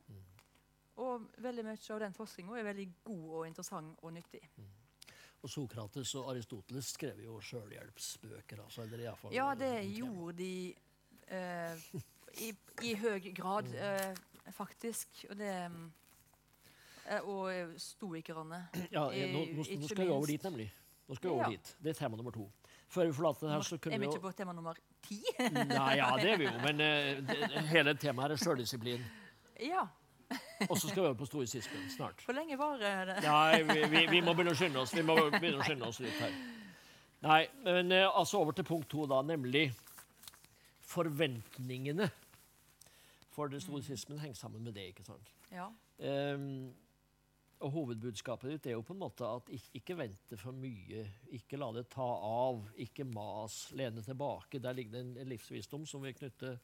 Og 1.00 1.26
veldig 1.40 1.64
mye 1.64 1.94
av 1.94 2.00
den 2.04 2.16
forskninga 2.16 2.58
er 2.58 2.68
veldig 2.70 2.86
god 3.04 3.26
og 3.38 3.46
interessant 3.48 3.98
og 4.04 4.14
nyttig. 4.16 4.42
Og 5.40 5.48
Sokrates 5.48 6.12
og 6.20 6.30
Aristoteles 6.32 6.90
skrev 6.92 7.22
jo 7.24 7.38
sjølhjelpsbøker. 7.40 8.60
Altså, 8.64 8.82
eller 8.84 8.98
i 8.98 9.06
hvert 9.08 9.20
fall, 9.22 9.32
Ja, 9.34 9.54
det 9.56 9.72
gjorde 9.96 10.36
de 10.36 10.74
eh, 11.28 11.86
i, 12.44 12.50
i 12.90 12.94
høy 13.00 13.30
grad, 13.36 13.70
eh, 13.72 14.52
faktisk. 14.52 15.24
Og 15.30 15.38
det 15.40 15.54
eh, 17.06 17.20
Og 17.24 17.80
stoikerne. 17.80 18.66
Ja, 18.92 19.08
nå, 19.08 19.44
nå, 19.56 19.64
nå 19.64 19.88
skal 19.88 20.04
vi 20.04 20.12
over 20.12 20.26
dit, 20.28 20.44
nemlig. 20.44 20.68
Nå 21.08 21.16
skal 21.16 21.30
vi 21.30 21.34
over 21.34 21.56
dit. 21.56 21.76
Det 21.82 21.94
er 21.94 22.02
tema 22.04 22.16
nummer 22.20 22.36
to. 22.36 22.50
Før 22.90 23.06
vi 23.06 23.14
forlater 23.14 23.46
det 23.46 23.54
her, 23.54 23.62
så 23.62 23.76
Er 23.76 23.82
kunne 23.84 23.98
vi 23.98 24.06
vi 24.06 24.10
ikke 24.10 24.24
på 24.24 24.32
tema 24.34 24.52
nummer 24.52 24.78
ti? 25.06 25.20
Nei, 25.38 25.92
ja, 26.00 26.10
det 26.18 26.32
er 26.32 26.38
vi 26.40 26.48
jo, 26.48 26.54
men 26.64 26.82
uh, 26.82 27.20
det, 27.28 27.64
hele 27.70 27.94
temaet 27.94 28.26
her 28.28 28.36
er 28.36 28.44
sjøldisiplin. 28.44 29.08
ja. 29.62 29.86
Og 30.68 30.76
så 30.78 30.88
skal 30.88 31.00
vi 31.02 31.06
over 31.08 31.16
på 31.18 31.26
stoisismen 31.26 31.88
snart. 31.90 32.20
Hvor 32.22 32.34
lenge 32.36 32.54
varer 32.58 33.08
det? 33.08 33.14
Nei, 33.24 33.62
vi, 33.66 33.80
vi, 33.90 34.02
vi 34.10 34.20
må 34.22 34.34
begynne 34.38 34.52
å 34.54 34.58
skynde 34.58 34.78
oss. 34.78 34.92
Vi 34.94 35.02
må 35.02 35.16
begynne 35.32 35.58
å 35.58 35.64
skynde 35.66 35.88
oss 35.88 35.98
litt 36.04 36.18
her. 36.22 36.36
Nei, 37.24 37.40
men 37.66 37.90
uh, 37.90 38.18
altså 38.20 38.38
over 38.38 38.54
til 38.54 38.66
punkt 38.68 38.86
to, 38.92 39.06
da, 39.10 39.22
nemlig 39.26 39.64
forventningene. 40.90 42.10
For 43.34 43.50
det 43.50 43.62
stoisismen 43.64 44.20
henger 44.22 44.38
sammen 44.38 44.62
med 44.66 44.76
det, 44.76 44.90
ikke 44.92 45.06
sant? 45.06 45.34
Ja. 45.50 45.68
Ehm, 46.02 46.72
og 47.60 47.70
hovedbudskapet 47.74 48.50
ditt 48.54 48.66
er 48.70 48.76
jo 48.78 48.82
på 48.86 48.94
en 48.94 49.02
måte 49.02 49.26
at 49.28 49.50
ikke, 49.52 49.70
ikke 49.80 49.96
vente 49.98 50.36
for 50.40 50.52
mye. 50.56 51.02
Ikke 51.36 51.58
la 51.60 51.70
det 51.76 51.86
ta 51.92 52.06
av. 52.24 52.62
Ikke 52.80 53.04
mas. 53.04 53.66
Lene 53.76 54.00
tilbake. 54.06 54.58
Der 54.64 54.72
ligger 54.72 54.92
det 54.96 55.00
en, 55.04 55.10
en 55.20 55.28
livsvisdom 55.28 55.84
som 55.86 56.02
vi 56.02 56.12
knytter 56.16 56.56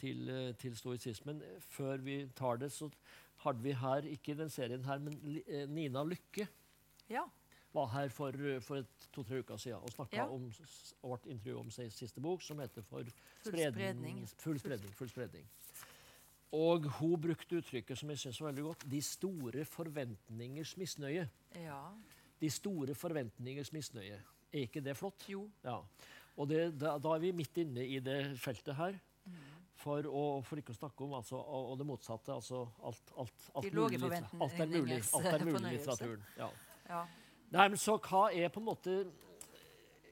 til, 0.00 0.24
eh, 0.34 0.50
til 0.58 0.74
stoisismen. 0.76 1.38
Før 1.70 2.02
vi 2.02 2.16
tar 2.34 2.58
det, 2.58 2.72
så 2.74 2.90
hadde 3.44 3.62
vi 3.62 3.72
her, 3.78 4.08
ikke 4.10 4.32
i 4.34 4.38
den 4.42 4.50
serien 4.50 4.84
her, 4.84 4.98
men 4.98 5.14
eh, 5.46 5.68
Nina 5.70 6.02
Lykke 6.06 6.48
ja. 7.10 7.22
var 7.74 7.86
her 7.94 8.08
for, 8.14 8.34
eh, 8.34 8.58
for 8.62 8.82
to-tre 9.14 9.38
uker 9.44 9.56
siden 9.56 9.82
og 9.86 9.94
snakka 9.94 10.16
Ja. 10.16 10.26
om 10.30 10.50
og 11.02 11.20
ble 11.22 11.32
intervjuet 11.36 11.60
om 11.62 11.70
sin 11.70 11.90
siste 11.90 12.20
bok, 12.22 12.42
som 12.42 12.58
heter 12.58 12.82
For 12.82 13.02
Full 13.04 13.52
spredning- 13.52 13.72
spredning. 13.72 14.26
Full 14.38 14.58
spredning. 14.58 14.94
Full 14.98 15.10
spredning. 15.14 15.46
Og 16.54 16.86
hun 17.00 17.16
brukte 17.20 17.58
uttrykket 17.58 17.98
som 17.98 18.12
jeg 18.12 18.20
synes 18.22 18.40
var 18.40 18.52
veldig 18.52 18.66
godt, 18.68 18.84
de 18.90 19.00
store 19.02 19.64
forventningers 19.66 20.76
misnøye. 20.78 21.24
Ja. 21.58 21.80
De 22.40 22.50
store 22.52 22.94
forventningers 22.94 23.72
misnøye. 23.74 24.20
Er 24.52 24.68
ikke 24.68 24.82
det 24.84 24.94
flott? 24.96 25.26
Jo. 25.28 25.48
Ja. 25.64 25.80
Og 26.36 26.48
det, 26.50 26.60
da, 26.78 26.94
da 27.02 27.16
er 27.16 27.22
vi 27.22 27.32
midt 27.34 27.58
inne 27.62 27.86
i 27.86 27.98
det 28.02 28.20
feltet 28.42 28.76
her. 28.78 29.00
For, 29.84 30.06
å, 30.06 30.22
for 30.46 30.60
ikke 30.60 30.72
å 30.72 30.76
snakke 30.76 31.04
om 31.04 31.16
altså, 31.18 31.36
og, 31.36 31.72
og 31.72 31.80
det 31.80 31.86
motsatte. 31.88 32.36
Altså 32.36 32.62
alt, 32.86 33.12
alt, 33.18 33.48
alt, 33.58 33.74
mulig, 33.74 34.00
alt 34.00 34.62
er 34.62 34.70
mulig, 34.70 35.00
alt 35.18 35.28
er 35.32 35.44
mulig 35.44 35.60
i 35.60 35.74
litteraturen. 35.74 36.24
Ja. 36.38 36.48
Ja. 36.88 37.02
Nei, 37.54 37.68
men 37.72 37.80
så 37.80 37.96
hva 38.02 38.26
er 38.34 38.50
på 38.52 38.60
en 38.60 38.66
måte 38.66 38.94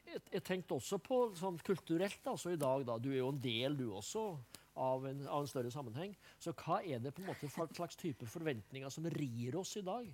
Jeg, 0.07 0.21
jeg 0.31 0.43
tenkte 0.45 0.77
også 0.77 0.99
på 1.03 1.19
sånn 1.37 1.59
kulturelt 1.65 2.27
altså 2.29 2.53
i 2.53 2.59
dag, 2.61 2.85
da. 2.89 2.99
Du 3.01 3.11
er 3.13 3.23
jo 3.23 3.31
en 3.33 3.41
del, 3.41 3.77
du 3.79 3.87
også, 3.97 4.27
av 4.75 5.07
en, 5.07 5.27
av 5.29 5.43
en 5.45 5.51
større 5.51 5.71
sammenheng. 5.71 6.15
Så 6.39 6.55
hva 6.57 6.81
er 6.85 7.03
det 7.03 7.13
på 7.15 7.23
en 7.23 7.31
måte 7.33 7.51
for 7.53 7.73
slags 7.77 7.99
type 8.01 8.27
forventninger 8.29 8.93
som 8.93 9.09
rir 9.13 9.57
oss 9.61 9.77
i 9.81 9.85
dag? 9.87 10.09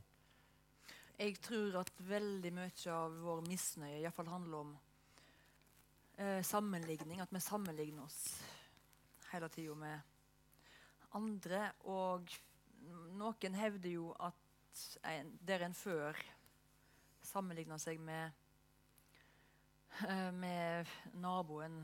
Jeg 1.19 1.39
tror 1.43 1.81
at 1.81 1.91
veldig 2.09 2.53
mye 2.55 2.93
av 2.95 3.17
vår 3.25 3.43
misnøye 3.49 3.99
iallfall 4.01 4.31
handler 4.31 4.61
om 4.63 4.75
eh, 6.17 6.43
sammenligning. 6.47 7.23
At 7.23 7.35
vi 7.35 7.43
sammenligner 7.43 8.05
oss 8.05 8.21
hele 9.33 9.49
tida 9.53 9.75
med 9.79 9.99
andre. 11.19 11.73
Og 11.91 12.31
noen 13.19 13.59
hevder 13.59 13.91
jo 13.91 14.13
at 14.23 14.85
en, 15.11 15.33
der 15.43 15.67
en 15.67 15.75
før 15.75 16.19
sammenligna 17.27 17.79
seg 17.83 17.99
med 18.01 18.31
med 20.39 20.87
naboen 21.19 21.81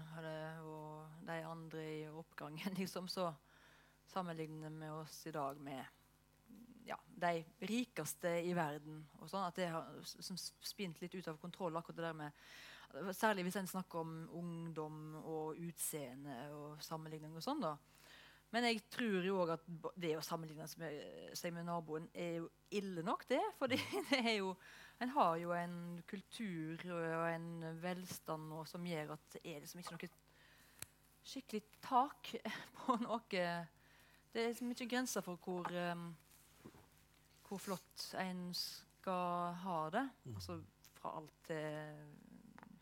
og 0.62 1.24
de 1.26 1.38
andre 1.46 1.82
i 1.82 2.04
oppgangen, 2.08 2.76
liksom, 2.80 3.08
så 3.08 3.30
sammenligner 4.06 4.70
vi 4.70 4.90
oss 4.94 5.26
i 5.26 5.32
dag 5.34 5.60
med 5.60 5.84
ja, 6.84 6.98
de 7.06 7.44
rikeste 7.58 8.28
i 8.44 8.52
verden. 8.54 9.02
og 9.20 9.30
sånn, 9.30 9.48
At 9.48 9.58
det 9.58 9.70
har 9.72 9.88
spint 10.04 11.00
litt 11.02 11.14
ut 11.14 11.28
av 11.28 11.40
kontroll. 11.40 11.76
akkurat 11.76 11.96
det 11.96 12.08
der 12.10 12.22
med 12.24 12.32
Særlig 13.10 13.42
hvis 13.42 13.56
en 13.58 13.66
snakker 13.66 14.04
om 14.04 14.10
ungdom 14.38 15.16
og 15.18 15.56
utseende 15.58 16.36
og 16.54 16.82
sammenligning 16.84 17.34
og 17.34 17.42
sånn. 17.42 17.64
da. 17.64 17.72
Men 18.54 18.68
jeg 18.68 18.84
tror 18.86 19.24
jo 19.26 19.40
at 19.50 19.64
det 19.98 20.12
å 20.14 20.22
sammenligne 20.22 20.68
seg 20.70 21.50
med, 21.50 21.64
naboen 21.66 22.06
er 22.14 22.36
jo 22.36 22.50
ille 22.70 23.02
nok, 23.02 23.24
det. 23.26 23.40
For 23.58 23.66
det 23.72 23.80
er 24.20 24.36
jo 24.36 24.52
En 25.02 25.10
har 25.10 25.36
jo 25.42 25.52
en 25.56 26.02
kultur 26.06 26.84
og 26.94 27.24
en 27.28 27.48
velstand 27.82 28.50
nå 28.50 28.62
som 28.70 28.86
gjør 28.86 29.16
at 29.16 29.32
det 29.34 29.42
er 29.44 29.64
liksom 29.64 29.82
ikke 29.82 29.96
noe 29.96 30.12
skikkelig 31.24 31.62
tak 31.82 32.30
på 32.78 32.98
noe 33.02 33.24
Det 33.30 34.42
er 34.42 34.52
liksom 34.52 34.70
ikke 34.74 34.90
grenser 34.92 35.24
for 35.24 35.40
hvor 35.42 35.70
um, 35.72 36.12
hvor 37.48 37.58
flott 37.58 38.14
en 38.18 38.54
skal 38.54 39.54
ha 39.62 39.90
det. 39.92 40.08
Altså 40.34 40.58
fra 40.96 41.16
alt 41.18 41.44
til 41.46 41.94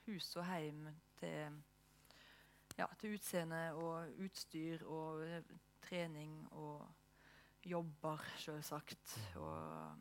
hus 0.06 0.36
og 0.36 0.46
heim 0.46 0.86
til, 1.18 1.58
ja, 2.78 2.86
til 3.00 3.16
utseende 3.16 3.62
og 3.76 4.22
utstyr 4.22 4.84
og 4.86 5.24
eh, 5.26 5.52
trening 5.82 6.36
og 6.52 6.86
jobber, 7.66 8.22
selvsagt. 8.38 9.18
Og, 9.36 9.96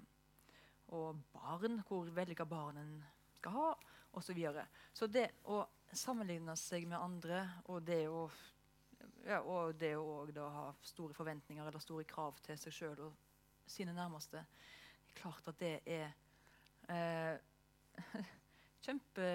og 0.92 1.22
barn, 1.34 1.82
hvor 1.88 2.10
vellykka 2.12 2.46
barn 2.50 2.80
en 2.82 2.96
skal 3.38 3.56
ha, 3.56 3.70
osv. 4.12 4.26
Så, 4.26 4.34
videre. 4.36 4.66
så 4.94 5.08
det 5.08 5.28
å 5.48 5.62
sammenligne 5.96 6.56
seg 6.60 6.88
med 6.88 7.00
andre 7.00 7.46
og 7.72 7.84
det 7.88 8.04
å 8.12 8.26
ja, 9.26 9.40
og 9.42 9.76
det 9.78 9.94
å 9.98 10.48
ha 10.50 10.66
store 10.86 11.14
forventninger 11.14 11.66
eller 11.66 11.84
store 11.84 12.08
krav 12.10 12.40
til 12.46 12.58
seg 12.58 12.74
sjøl 12.74 13.04
og 13.06 13.70
sine 13.70 13.94
nærmeste. 13.94 14.42
Det 14.42 15.14
er 15.14 15.20
klart 15.22 15.50
at 15.52 15.60
det 15.62 15.74
er 15.86 16.08
eh, 16.90 17.36
kjempe 18.86 19.28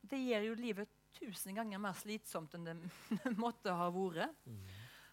Det 0.00 0.18
gjør 0.18 0.48
jo 0.48 0.58
livet 0.58 0.96
tusen 1.14 1.54
ganger 1.54 1.82
mer 1.82 1.96
slitsomt 1.98 2.54
enn 2.56 2.66
det 2.66 2.76
måtte 3.44 3.74
ha 3.76 3.88
vært. 3.94 4.36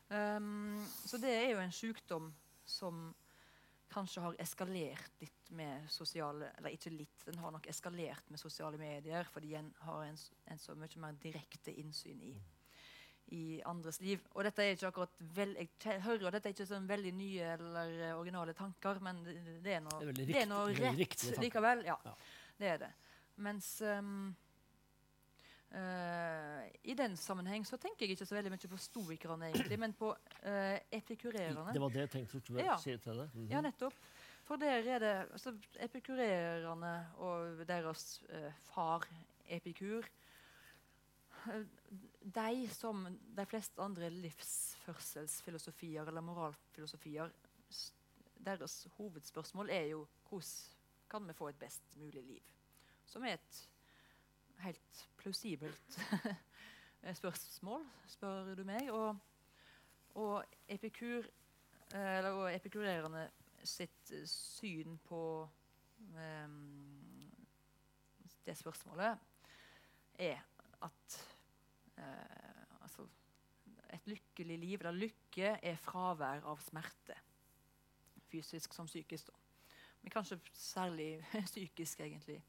Um, 0.07 0.79
så 1.03 1.19
det 1.19 1.33
er 1.35 1.49
jo 1.51 1.61
en 1.61 1.73
sykdom 1.75 2.29
som 2.67 3.09
kanskje 3.93 4.21
har 4.21 4.35
eskalert 4.43 5.21
litt 5.21 5.49
med 5.55 5.87
sosiale 5.89 6.49
Eller 6.57 6.73
ikke 6.75 6.91
litt, 6.91 7.25
den 7.25 7.37
har 7.39 7.51
nok 7.55 7.67
eskalert 7.71 8.29
med 8.29 8.39
sosiale 8.41 8.77
medier 8.77 9.23
fordi 9.31 9.53
en 9.55 9.73
har 9.85 10.03
en, 10.09 10.17
en 10.51 10.59
så 10.59 10.75
mye 10.75 10.99
mer 11.03 11.17
direkte 11.23 11.73
innsyn 11.79 12.21
i 12.21 12.35
i 13.27 13.61
andres 13.67 13.97
liv. 13.99 14.21
Og 14.39 14.45
dette 14.47 14.63
er 14.63 14.77
ikke 14.77 14.87
akkurat 14.87 15.17
vel, 15.35 15.49
jeg 15.59 16.01
hører 16.05 16.31
dette 16.31 16.47
er 16.47 16.53
ikke 16.55 16.65
sånn 16.69 16.85
veldig 16.87 17.11
nye 17.11 17.49
eller 17.57 17.89
originale 18.15 18.53
tanker, 18.55 19.01
men 19.03 19.19
det, 19.25 19.33
det 19.65 19.73
er 19.75 19.81
noe, 19.83 19.97
Det 19.99 20.13
er 20.23 20.29
det 20.29 20.37
er 20.41 20.47
noe 20.47 20.71
rett 20.95 21.25
likevel. 21.43 21.81
Ja, 21.89 21.97
Ja. 22.07 22.13
det 22.57 22.69
er 22.71 22.77
det. 22.85 22.89
Mens 23.43 23.81
ehm, 23.83 24.29
eh, 25.71 26.63
i 26.83 26.93
den 26.97 27.17
sammenheng 27.17 27.65
så 27.67 27.77
tenker 27.77 28.05
jeg 28.05 28.11
ikke 28.15 28.25
så 28.25 28.35
veldig 28.35 28.51
mye 28.53 28.67
på 28.71 28.77
stoikerne, 28.77 29.45
egentlig, 29.51 29.79
men 29.79 29.93
på 29.93 30.09
uh, 30.13 30.77
epikurererne. 30.91 31.73
Det 31.73 31.81
var 31.81 31.89
det 31.89 31.99
jeg 32.05 32.09
tenkte 32.15 32.37
du 32.37 32.39
skulle 32.45 32.63
Ja. 32.65 32.77
si 32.77 32.97
til 32.97 33.15
deg. 33.23 33.29
Mhm. 33.33 33.51
Ja, 33.51 33.61
nettopp. 33.61 33.93
For 34.47 34.55
der 34.55 34.79
er 34.87 34.99
det 34.99 35.15
altså, 35.31 35.51
Epikurererne 35.79 37.07
og 37.17 37.67
deres 37.67 38.23
uh, 38.29 38.51
far 38.71 39.03
Epikur 39.49 40.03
De 42.35 42.67
som 42.71 43.05
de 43.37 43.45
fleste 43.45 43.81
andre 43.81 44.09
livsførselsfilosofier 44.09 46.07
eller 46.07 46.21
moralfilosofier 46.21 47.29
deres 48.45 48.87
hovedspørsmål 48.97 49.69
er 49.69 49.85
jo 49.91 50.07
hvordan 50.29 50.43
kan 51.09 51.27
vi 51.27 51.33
få 51.33 51.47
et 51.49 51.59
best 51.59 51.83
mulig 51.95 52.23
liv? 52.23 52.43
Som 53.05 53.23
er 53.23 53.33
et 53.37 53.69
helt 54.65 55.07
plausibelt 55.27 55.99
spørsmål, 57.19 57.83
spør 58.07 58.55
du 58.55 58.63
meg. 58.63 58.91
Og, 58.91 59.17
og 60.15 60.43
epikur, 60.71 61.27
eller, 61.91 62.29
og 62.29 62.55
epikurerende 62.55 63.25
sitt 63.67 64.13
syn 64.31 64.95
på 65.03 65.19
um, 66.15 67.27
det 68.45 68.55
spørsmålet 68.55 69.17
er 70.23 70.39
at 70.87 71.19
uh, 71.97 72.81
altså, 72.81 73.07
et 73.93 74.07
lykkelig 74.07 74.59
liv, 74.59 74.79
eller 74.79 74.91
lykke, 74.91 75.57
er 75.59 75.75
fravær 75.75 76.47
av 76.47 76.63
smerte. 76.63 77.19
Fysisk 78.31 78.73
som 78.73 78.87
psykisk. 78.87 79.27
Da. 79.27 79.75
Men 80.01 80.15
kanskje 80.15 80.39
særlig 80.53 81.17
psykisk, 81.51 81.99
egentlig. 81.99 82.39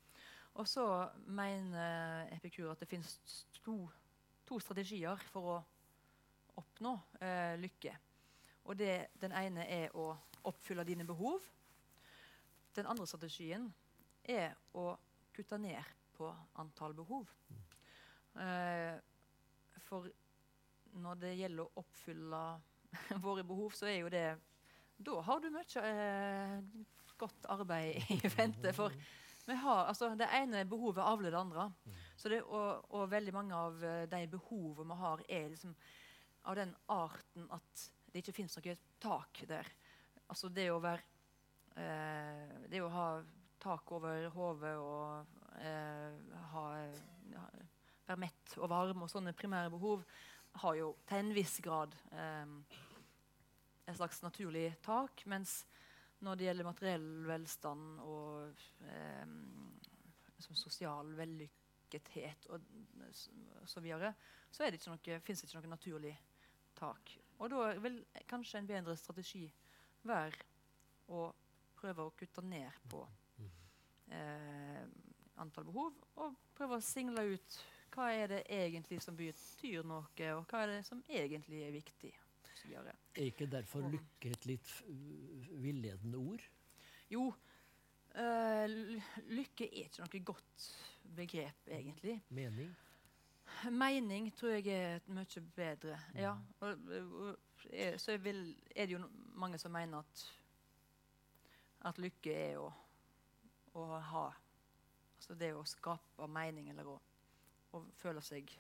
Og 0.59 0.67
så 0.67 0.85
mener 1.31 2.27
Epikur 2.35 2.73
at 2.73 2.81
det 2.83 2.89
finnes 2.91 3.45
to, 3.63 3.77
to 4.47 4.59
strategier 4.59 5.21
for 5.31 5.53
å 5.53 5.59
oppnå 6.59 6.95
eh, 7.23 7.55
lykke. 7.63 7.93
Og 8.67 8.79
det, 8.79 9.13
den 9.23 9.35
ene 9.39 9.69
er 9.71 9.95
å 9.95 10.11
oppfylle 10.51 10.87
dine 10.89 11.07
behov. 11.07 11.45
Den 12.75 12.89
andre 12.91 13.07
strategien 13.07 13.69
er 14.27 14.57
å 14.75 14.91
kutte 15.35 15.61
ned 15.63 15.95
på 16.19 16.33
antall 16.59 16.97
behov. 16.99 17.31
Eh, 18.35 18.99
for 19.87 20.11
når 20.99 21.23
det 21.23 21.33
gjelder 21.39 21.65
å 21.69 21.85
oppfylle 21.85 22.43
våre 23.27 23.47
behov, 23.47 23.79
så 23.79 23.87
er 23.87 24.01
jo 24.03 24.13
det 24.13 24.27
Da 24.99 25.21
har 25.23 25.39
du 25.39 25.53
mye 25.55 25.87
eh, 25.87 26.55
godt 27.19 27.47
arbeid 27.55 28.11
i 28.11 28.19
vente. 28.35 28.73
For 28.75 28.91
har, 29.57 29.87
altså, 29.89 30.11
det 30.19 30.29
ene 30.37 30.65
behovet 30.69 31.05
avler 31.05 31.33
det 31.33 31.39
andre. 31.41 31.71
Det, 32.23 32.43
og, 32.43 32.85
og, 32.93 33.11
veldig 33.11 33.33
mange 33.33 33.57
av 33.57 33.85
eh, 33.85 34.05
de 34.11 34.27
behovene 34.29 34.93
vi 34.93 35.01
har, 35.01 35.23
er 35.29 35.49
liksom 35.49 35.75
av 36.49 36.57
den 36.59 36.75
arten 36.93 37.47
at 37.55 37.85
det 38.09 38.23
ikke 38.23 38.37
fins 38.41 38.57
noe 38.59 38.77
tak 39.01 39.43
der. 39.49 39.69
Altså 40.29 40.51
det 40.53 40.69
å 40.73 40.81
være 40.83 41.05
eh, 41.81 42.57
Det 42.69 42.83
å 42.83 42.93
ha 42.93 43.09
tak 43.59 43.93
over 43.97 44.29
hodet 44.35 44.75
og 44.79 45.61
eh, 45.61 46.35
ha, 46.53 46.65
være 48.07 48.21
mett 48.21 48.55
og 48.59 48.71
varm 48.71 49.03
og 49.05 49.11
sånne 49.11 49.35
primære 49.37 49.73
behov 49.73 50.05
har 50.63 50.77
jo 50.79 50.93
til 51.09 51.23
en 51.23 51.35
viss 51.37 51.59
grad 51.65 51.95
eh, 52.13 52.55
et 53.89 53.97
slags 53.97 54.23
naturlig 54.23 54.71
tak. 54.85 55.25
Mens 55.27 55.63
når 56.25 56.39
det 56.39 56.49
gjelder 56.49 56.67
materiell 56.67 57.09
velstand 57.29 58.01
og 58.03 58.63
eh, 58.91 59.35
sosial 60.39 61.13
vellykkethet 61.19 62.49
og 62.55 62.65
så 63.69 63.83
videre, 63.85 64.13
så 64.51 64.65
er 64.65 64.73
det 64.73 64.81
ikke 64.81 64.95
noe, 64.95 65.21
fins 65.25 65.43
det 65.43 65.49
ikke 65.49 65.61
noe 65.61 65.75
naturlig 65.75 66.15
tak. 66.79 67.15
Og 67.39 67.51
da 67.53 67.73
vil 67.83 68.01
kanskje 68.31 68.63
en 68.63 68.71
bedre 68.71 68.97
strategi 68.99 69.45
være 70.09 70.47
å 71.15 71.29
prøve 71.79 72.07
å 72.07 72.15
kutte 72.19 72.43
ned 72.43 72.83
på 72.91 73.03
eh, 74.11 74.85
antall 75.39 75.69
behov, 75.69 75.99
og 76.19 76.39
prøve 76.59 76.79
å 76.79 76.85
single 76.85 77.25
ut 77.35 77.59
hva 77.95 78.11
er 78.15 78.31
det 78.31 78.41
egentlig 78.53 79.01
som 79.03 79.17
betyr 79.17 79.87
noe, 79.87 80.33
og 80.35 80.43
hva 80.51 80.65
er 80.65 80.75
det 80.75 80.83
som 80.87 81.03
egentlig 81.09 81.63
er 81.67 81.75
viktig. 81.75 82.13
Er 83.17 83.29
ikke 83.31 83.49
derfor 83.51 83.87
lykke 83.91 84.33
et 84.33 84.47
litt 84.47 84.73
villedende 85.63 86.19
ord? 86.19 86.45
Jo. 87.11 87.29
Uh, 88.19 88.65
lykke 89.31 89.69
er 89.69 89.89
ikke 89.89 90.05
noe 90.05 90.23
godt 90.33 90.69
begrep, 91.17 91.69
egentlig. 91.71 92.21
Mening? 92.29 92.77
Mening 93.71 94.31
tror 94.37 94.57
jeg 94.59 94.67
er 94.75 94.97
et 94.97 95.09
mye 95.09 95.43
bedre. 95.57 95.99
Mm. 96.13 96.21
Ja. 96.21 96.35
Og, 96.61 96.91
og, 97.21 97.37
så 97.99 98.17
vil, 98.23 98.57
er 98.77 98.87
det 98.87 98.93
jo 98.99 99.03
mange 99.35 99.59
som 99.59 99.73
mener 99.73 99.99
at, 99.99 100.25
at 101.91 101.99
lykke 101.99 102.35
er 102.35 102.61
å, 102.63 102.69
å, 103.75 103.87
ha 104.13 104.29
Altså 105.19 105.35
det 105.35 105.49
å 105.51 105.65
skape 105.67 106.29
mening 106.31 106.69
eller 106.71 106.87
å, 106.87 106.93
å 107.75 107.81
føle 107.99 108.23
seg 108.23 108.53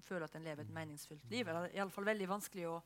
Føle 0.00 0.24
at 0.24 0.36
en 0.38 0.46
lever 0.46 0.64
et 0.64 0.70
meningsfullt 0.72 1.26
liv. 1.28 1.48
Eller 1.50 1.74
iallfall 1.76 2.06
veldig 2.08 2.28
vanskelig 2.30 2.62
å 2.70 2.76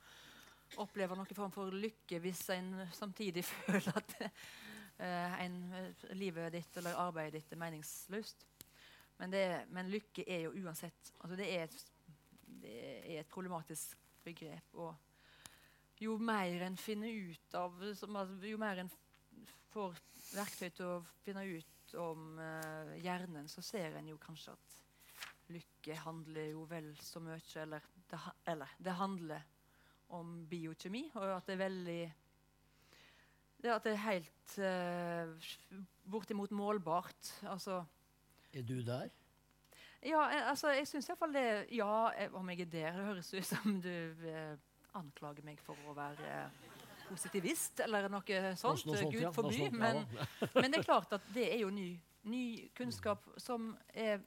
oppleve 0.83 1.17
noen 1.17 1.37
form 1.37 1.53
for 1.55 1.75
lykke 1.75 2.21
hvis 2.23 2.43
en 2.55 2.73
samtidig 2.95 3.45
føler 3.51 3.91
at 4.01 4.15
uh, 4.25 5.41
en, 5.45 5.59
livet 6.19 6.53
ditt 6.55 6.79
eller 6.81 7.01
arbeidet 7.01 7.41
ditt 7.41 7.55
er 7.55 7.63
meningsløst. 7.63 8.47
Men, 9.21 9.31
det, 9.31 9.45
men, 9.71 9.91
lykke 9.93 10.25
er 10.27 10.49
jo 10.49 10.55
uansett 10.65 11.13
altså 11.21 11.37
det, 11.39 11.49
er 11.55 11.69
et, 11.69 11.77
det, 12.63 12.79
er 13.05 13.21
et, 13.21 13.31
problematisk 13.31 13.95
begrep. 14.27 14.75
Og 14.75 14.95
jo 16.03 16.17
mer 16.19 16.67
en 16.67 16.79
finner 16.81 17.15
ut 17.31 17.55
av 17.55 17.79
altså, 17.79 18.09
Jo 18.43 18.59
mer 18.59 18.83
en 18.83 18.91
får 19.75 19.95
verktøy 20.35 20.69
til 20.75 20.89
å 20.89 21.03
finne 21.23 21.45
ut 21.47 21.95
om 22.01 22.39
uh, 22.41 22.95
hjernen, 22.99 23.47
så 23.51 23.63
ser 23.63 23.95
en 23.99 24.11
jo 24.11 24.19
kanskje 24.19 24.55
at 24.57 24.81
lykke 25.55 25.99
handler 26.01 26.49
jo 26.55 26.65
vel 26.67 26.89
så 27.05 27.21
mye 27.23 27.39
Eller 27.61 27.85
eller, 28.47 28.71
det 28.79 28.95
handler 28.99 29.43
om 30.09 30.37
biokjemi, 30.51 31.09
og 31.15 31.37
at 31.37 31.47
det 31.47 31.57
er 31.57 31.65
veldig 31.65 32.03
det 33.65 33.71
At 33.73 33.85
det 33.87 33.93
er 33.95 34.03
helt 34.05 34.57
uh, 34.61 35.79
bortimot 36.11 36.51
målbart. 36.53 37.31
Altså 37.49 37.85
er 38.55 38.63
du 38.63 38.83
der? 38.83 39.09
Ja, 40.05 40.31
eh, 40.31 40.49
altså, 40.51 40.69
jeg 40.69 40.87
syns 40.87 41.09
iallfall 41.09 41.33
det 41.35 41.49
Ja, 41.75 42.11
eh, 42.19 42.35
om 42.35 42.51
jeg 42.51 42.61
er 42.61 42.65
der 42.65 42.93
Det 42.93 43.05
høres 43.05 43.35
ut 43.35 43.45
som 43.45 43.81
du 43.81 43.89
eh, 43.89 44.57
anklager 44.95 45.45
meg 45.45 45.59
for 45.65 45.79
å 45.89 45.95
være 45.97 46.29
eh, 46.29 46.69
positivist 47.09 47.81
eller 47.81 48.09
noe 48.09 48.43
sånt. 48.57 48.87
Noe 48.87 49.01
sånt 49.01 49.13
Gud 49.13 49.27
forby. 49.35 49.65
Ja. 49.65 49.71
men, 49.75 50.05
men, 50.55 50.71
det 50.71 50.79
er 50.79 50.87
klart 50.87 51.13
at 51.13 51.27
det 51.35 51.49
er 51.51 51.65
jo 51.65 51.73
ny, 51.75 51.89
ny 52.31 52.45
kunnskap 52.77 53.27
som 53.37 53.73
er 53.91 54.23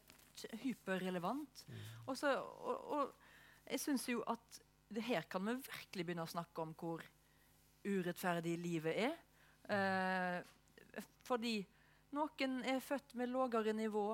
hyperrelevant. 0.61 1.63
Mm. 1.67 1.79
Og, 2.05 2.17
så, 2.17 2.35
og, 2.41 2.91
og 2.97 3.71
jeg 3.71 3.79
syns 3.81 4.09
jo 4.09 4.21
at 4.27 4.59
her 4.95 5.27
kan 5.29 5.45
vi 5.45 5.57
virkelig 5.59 6.05
begynne 6.05 6.25
å 6.25 6.31
snakke 6.31 6.63
om 6.63 6.73
hvor 6.77 7.03
urettferdig 7.87 8.55
livet 8.59 8.99
er. 9.07 9.15
Eh, 9.67 10.39
fordi 11.27 11.59
noen 12.15 12.61
er 12.67 12.83
født 12.83 13.15
med 13.19 13.31
lavere 13.33 13.73
nivå 13.75 14.05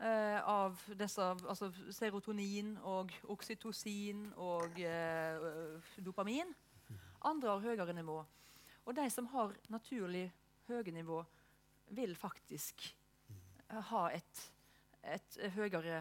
eh, 0.00 0.38
av 0.40 0.80
disse, 0.98 1.22
altså 1.22 1.68
serotonin 1.92 2.74
og 2.88 3.12
oksytocin 3.32 4.30
og 4.40 4.80
eh, 4.80 5.92
dopamin. 6.04 6.54
Andre 7.28 7.52
har 7.52 7.66
høyere 7.68 7.94
nivå. 7.96 8.22
Og 8.82 8.96
de 8.96 9.04
som 9.14 9.28
har 9.30 9.54
naturlig 9.70 10.26
høye 10.66 10.94
nivå, 10.94 11.20
vil 11.92 12.16
faktisk 12.16 12.86
eh, 13.68 13.82
ha 13.92 14.06
et, 14.16 14.44
et 15.04 15.38
høyere 15.54 16.00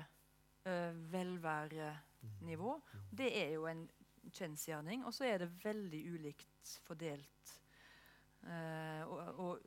eh, 0.66 0.96
velværenivå. 1.12 2.78
Det 3.12 3.30
er 3.44 3.58
jo 3.58 3.68
en 3.70 3.86
kjensgjerning. 4.30 5.06
Og 5.06 5.16
så 5.16 5.28
er 5.30 5.44
det 5.44 5.54
veldig 5.64 6.06
ulikt 6.14 6.78
fordelt 6.86 7.42
Uh, 8.42 9.02
og, 9.06 9.20
og, 9.38 9.60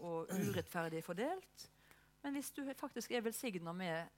og, 0.00 0.30
urettferdig 0.32 1.02
fordelt. 1.04 1.66
Men 2.22 2.32
hvis 2.32 2.48
du 2.50 2.62
faktisk 2.76 3.12
er 3.12 3.20
velsigna 3.20 3.74
med 3.76 4.08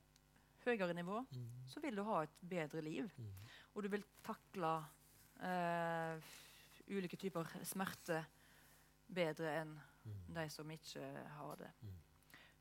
høyere 0.64 0.94
nivå, 0.94 1.20
mm. 1.20 1.48
så 1.66 1.82
vil 1.82 1.98
du 1.98 2.04
ha 2.06 2.22
et 2.22 2.36
bedre 2.50 2.82
liv. 2.82 3.10
Mm. 3.16 3.32
Og 3.74 3.82
du 3.82 3.88
vil 3.88 4.04
takle 4.22 4.70
uh, 5.42 6.30
ulike 6.88 7.18
typer 7.18 7.50
smerte 7.66 8.22
bedre 9.08 9.56
enn 9.64 9.74
mm. 9.74 10.20
de 10.36 10.46
som 10.52 10.70
ikke 10.70 11.10
har 11.40 11.58
det. 11.58 11.72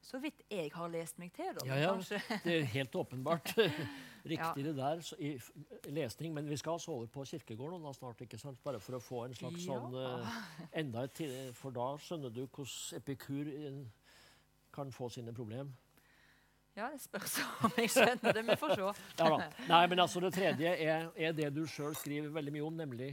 Så 0.07 0.19
vidt 0.23 0.39
jeg 0.47 0.69
har 0.71 0.87
lest 0.87 1.17
meg 1.19 1.33
til. 1.35 1.49
Da, 1.57 1.65
ja, 1.67 1.77
ja. 1.81 2.19
det 2.45 2.53
er 2.61 2.67
helt 2.71 2.93
åpenbart 2.95 3.51
riktig 4.31 4.63
det 4.63 4.75
der 4.77 5.01
i 5.19 5.33
lesning. 5.91 6.33
Men 6.33 6.47
vi 6.49 6.57
skal 6.57 6.77
altså 6.77 6.91
over 6.91 7.09
på 7.11 7.25
kirkegården 7.27 7.83
da 7.83 7.91
snart, 7.93 8.21
ikke 8.23 8.39
sant? 8.39 8.61
bare 8.63 8.79
for 8.79 8.95
å 8.95 9.01
få 9.03 9.25
en 9.25 9.35
slags 9.35 9.65
ja. 9.65 9.75
sånn 9.75 9.97
uh, 9.97 10.37
enda 10.79 11.03
et 11.09 11.21
For 11.57 11.75
da 11.75 11.89
skjønner 11.99 12.31
du 12.31 12.45
hvordan 12.45 13.01
epikur 13.01 13.51
eh, 13.51 13.83
kan 14.73 14.95
få 14.95 15.09
sine 15.11 15.35
problem. 15.35 15.75
Ja, 16.77 16.87
det 16.93 17.01
spørs 17.03 17.39
om 17.65 17.75
jeg 17.75 17.91
skjønner 17.91 18.39
det. 18.39 18.45
Vi 18.47 18.57
får 18.63 18.75
se. 18.77 18.87
ja, 19.19 19.27
da. 19.33 19.51
Nei, 19.67 19.83
men 19.91 20.05
altså 20.05 20.23
Det 20.23 20.31
tredje 20.37 20.71
er, 20.87 21.11
er 21.17 21.35
det 21.35 21.51
du 21.55 21.65
sjøl 21.67 21.97
skriver 21.99 22.31
veldig 22.31 22.55
mye 22.55 22.67
om, 22.69 22.79
nemlig 22.79 23.11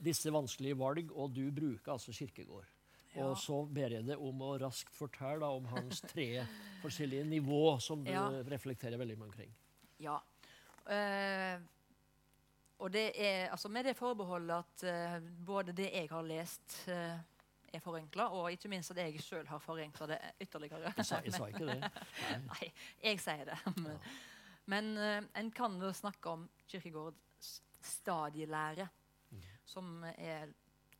disse 0.00 0.32
vanskelige 0.32 0.78
valg, 0.80 1.10
og 1.12 1.34
du 1.36 1.44
bruker 1.54 1.94
altså 1.94 2.14
kirkegård. 2.16 2.66
Ja. 3.14 3.26
Og 3.26 3.38
så 3.42 3.56
ber 3.66 3.96
jeg 3.96 4.06
deg 4.06 4.22
om 4.22 4.42
å 4.46 4.52
raskt 4.62 4.94
fortelle 4.94 5.46
om 5.50 5.66
hans 5.72 6.02
tre 6.12 6.44
forskjellige 6.84 7.26
nivå, 7.26 7.64
som 7.82 8.04
du 8.04 8.12
ja. 8.12 8.28
reflekterer 8.46 9.00
veldig 9.00 9.16
mye 9.18 9.30
omkring. 9.30 9.56
Ja. 10.00 10.20
Uh, 10.86 11.58
og 12.80 12.92
det 12.94 13.10
er 13.20 13.50
altså 13.50 13.68
med 13.68 13.84
det 13.90 13.96
forbeholdet 13.98 14.54
at 14.54 14.86
uh, 14.86 15.26
både 15.46 15.74
det 15.76 15.90
jeg 15.90 16.08
har 16.10 16.24
lest 16.26 16.78
uh, 16.88 17.18
er 17.70 17.82
forenkla, 17.82 18.30
og 18.34 18.54
ikke 18.54 18.70
minst 18.70 18.94
at 18.94 19.02
jeg 19.02 19.20
sjøl 19.22 19.46
har 19.46 19.62
forenkla 19.62 20.08
det 20.10 20.20
ytterligere. 20.46 20.94
Jeg 20.96 21.06
sa, 21.06 21.20
jeg 21.26 21.34
sa 21.34 21.50
ikke 21.50 21.66
det. 21.66 21.76
Nei. 21.82 22.40
Nei, 22.50 22.70
jeg 23.04 23.20
sier 23.22 23.44
det. 23.50 23.58
Men, 23.76 24.00
men 24.70 25.28
en 25.38 25.52
kan 25.54 25.76
jo 25.82 25.92
snakke 25.94 26.32
om 26.32 26.48
Kirkegårds 26.70 27.52
stadielære, 27.90 28.88
som 29.66 30.02
er 30.16 30.50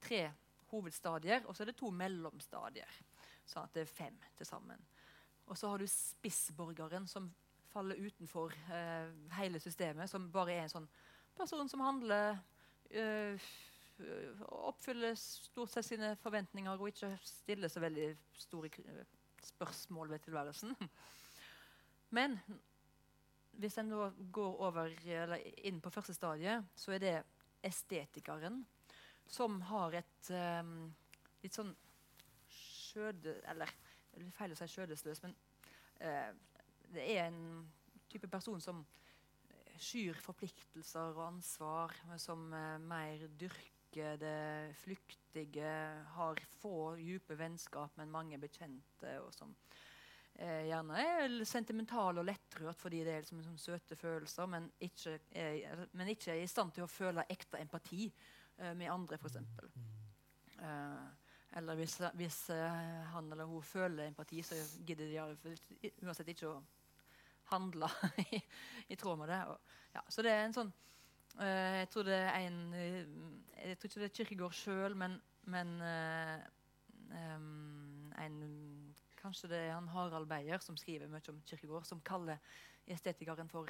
tre 0.02 0.28
hovedstadier, 0.70 1.44
og 1.46 1.56
så 1.56 1.64
er 1.64 1.70
det 1.70 1.78
to 1.80 1.90
mellomstadier. 1.94 2.98
Sånn 3.48 3.66
at 3.66 3.74
det 3.76 3.84
er 3.84 3.92
fem 3.92 4.18
til 4.38 4.48
sammen. 4.48 4.82
Og 5.50 5.58
så 5.58 5.70
har 5.72 5.82
du 5.82 5.88
spissborgeren, 5.90 7.08
som 7.10 7.30
faller 7.70 7.98
utenfor 7.98 8.54
eh, 8.74 9.10
hele 9.38 9.60
systemet, 9.62 10.10
som 10.10 10.30
bare 10.32 10.54
er 10.54 10.64
en 10.64 10.72
sånn 10.72 10.88
person 11.38 11.68
som 11.70 11.82
handler 11.86 12.38
eh, 12.90 13.50
Oppfyller 14.00 15.12
stort 15.20 15.74
sett 15.74 15.84
sine 15.84 16.14
forventninger 16.22 16.72
og 16.72 16.88
ikke 16.88 17.10
stiller 17.20 17.68
så 17.68 17.82
veldig 17.84 18.06
store 18.32 18.70
spørsmål 19.44 20.14
ved 20.14 20.22
tilværelsen. 20.24 20.72
Men 22.16 22.38
hvis 23.60 23.76
en 23.78 23.92
da 23.92 24.08
går 24.32 24.62
over, 24.70 24.94
inn 25.68 25.82
på 25.84 25.92
første 25.92 26.16
stadiet, 26.16 26.64
så 26.74 26.96
er 26.96 27.02
det 27.02 27.14
estetikeren 27.66 28.62
som 29.30 29.60
har 29.70 29.94
et 30.00 30.30
um, 30.34 30.90
litt 31.44 31.56
sånn 31.56 31.72
skjøde... 32.50 33.38
Eller 33.50 33.70
det 34.10 34.24
er 34.26 34.32
feil 34.34 34.54
å 34.54 34.58
si 34.58 34.70
skjødesløs, 34.72 35.22
men 35.24 35.36
uh, 36.02 36.32
det 36.90 37.04
er 37.14 37.28
en 37.28 37.68
type 38.10 38.30
person 38.30 38.60
som 38.62 38.82
skyr 39.80 40.18
forpliktelser 40.20 41.14
og 41.14 41.28
ansvar, 41.28 41.94
som 42.20 42.50
uh, 42.52 42.76
mer 42.82 43.28
dyrker 43.40 44.18
det 44.20 44.74
flyktige, 44.84 45.70
har 46.14 46.42
få 46.60 46.96
dype 46.98 47.38
vennskap, 47.38 47.96
men 47.98 48.12
mange 48.12 48.38
bekjente, 48.38 49.16
og 49.18 49.32
som 49.34 49.54
eh, 50.38 50.68
gjerne 50.68 51.00
er 51.02 51.34
sentimental 51.48 52.20
og 52.20 52.28
lettrørt 52.28 52.78
fordi 52.78 53.00
det 53.02 53.16
er 53.16 53.24
liksom, 53.24 53.40
liksom 53.40 53.58
søte 53.58 53.98
følelser, 53.98 54.46
men 54.46 54.68
ikke, 54.78 55.16
er, 55.34 55.82
men 55.90 56.12
ikke 56.12 56.36
er 56.36 56.44
i 56.44 56.50
stand 56.50 56.70
til 56.76 56.86
å 56.86 56.90
føle 56.90 57.26
ekte 57.34 57.58
empati 57.58 58.06
med 58.76 58.90
andre, 58.92 59.16
f.eks. 59.16 59.36
Uh, 60.61 61.08
eller 61.58 61.74
hvis, 61.74 61.96
hvis 62.14 62.38
eh, 62.54 63.06
han 63.11 63.32
eller 63.32 63.44
hun 63.44 63.62
føler 63.62 64.06
empati, 64.06 64.42
så 64.42 64.54
gidder 64.86 65.08
de 65.11 65.94
uansett 66.04 66.30
ikke 66.30 66.52
å 66.52 66.61
handle 67.50 67.88
i, 68.36 68.38
i 68.88 68.98
tråd 68.98 69.18
med 69.18 69.32
det. 69.32 69.40
Og, 69.50 69.74
ja, 69.96 70.04
så 70.08 70.22
det 70.22 70.30
er 70.30 70.44
en 70.44 70.54
sånn 70.54 70.70
eh, 71.42 71.80
Jeg 71.80 71.90
tror 71.90 72.06
det 72.06 72.20
er 72.20 72.38
en 72.44 72.61
eh, 72.78 73.00
Jeg 73.64 73.80
tror 73.80 73.90
ikke 73.90 74.02
det 74.04 74.08
er 74.11 74.16
Kirkegård 74.20 74.56
sjøl, 74.61 74.94
men, 74.94 75.18
men 75.50 75.74
eh, 75.82 76.38
em, 77.18 78.12
en 78.22 78.40
Kanskje 79.20 79.50
det 79.50 79.58
er 79.66 79.74
han 79.74 79.90
Harald 79.92 80.30
Beyer 80.30 80.62
som 80.64 80.78
skriver 80.80 81.11
mye 81.11 81.26
om 81.28 81.42
Kirkegård, 81.44 81.84
som 81.84 81.98
kaller 82.06 82.38
estetikeren 82.88 83.50
for 83.50 83.68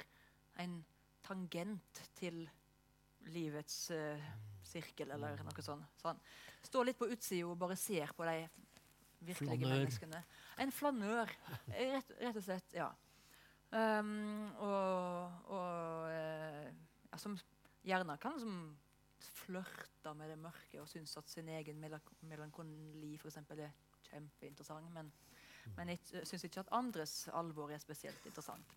en 0.61 0.77
tangent 1.25 2.05
til 2.15 2.45
livets 3.29 3.91
uh, 3.91 4.31
sirkel, 4.63 5.11
eller 5.11 5.43
noe 5.43 5.61
sånt. 5.63 5.85
Sånn. 6.01 6.19
står 6.63 6.85
litt 6.85 6.97
på 6.99 7.09
utsida 7.11 7.47
og 7.47 7.57
bare 7.59 7.75
ser 7.75 8.11
på 8.17 8.25
de 8.25 8.47
virkelige 9.21 9.57
Flanør. 9.57 9.77
menneskene. 9.77 10.23
En 10.57 10.71
flanør, 10.71 11.33
eh, 11.73 11.91
rett, 11.97 12.11
rett 12.21 12.37
og 12.37 12.43
slett. 12.43 12.73
ja. 12.73 12.91
Um, 13.71 14.51
og 14.59 15.51
og 15.55 16.09
uh, 16.11 17.17
som 17.17 17.37
gjerne 17.87 18.17
kan 18.19 18.39
som 18.39 18.55
flørte 19.21 20.13
med 20.17 20.29
det 20.29 20.37
mørke 20.41 20.81
og 20.81 20.89
synes 20.89 21.15
at 21.17 21.29
sin 21.29 21.47
egen 21.49 21.79
melank- 21.79 22.11
melankoli 22.21 23.17
for 23.17 23.29
eksempel, 23.29 23.59
er 23.59 23.71
kjempeinteressant, 24.09 24.91
men, 24.93 25.11
men 25.77 25.89
jeg 25.93 26.25
syns 26.27 26.43
ikke 26.43 26.59
at 26.65 26.73
andres 26.75 27.29
alvor 27.33 27.71
er 27.71 27.77
spesielt 27.79 28.25
interessant. 28.25 28.75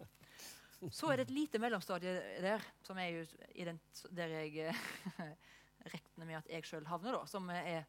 Så 0.92 1.10
er 1.10 1.16
det 1.16 1.28
et 1.28 1.34
lite 1.34 1.58
mellomstadie 1.62 2.14
der, 2.42 2.64
som 2.82 2.98
er 2.98 3.08
jo 3.14 3.24
i 3.54 3.64
den, 3.64 3.80
der 4.16 4.26
jeg 4.26 4.68
eh, 4.68 4.80
regner 5.94 6.26
med 6.26 6.38
at 6.40 6.50
jeg 6.50 6.66
sjøl 6.68 6.86
havner, 6.88 7.16
da, 7.16 7.24
som 7.30 7.48
er 7.52 7.84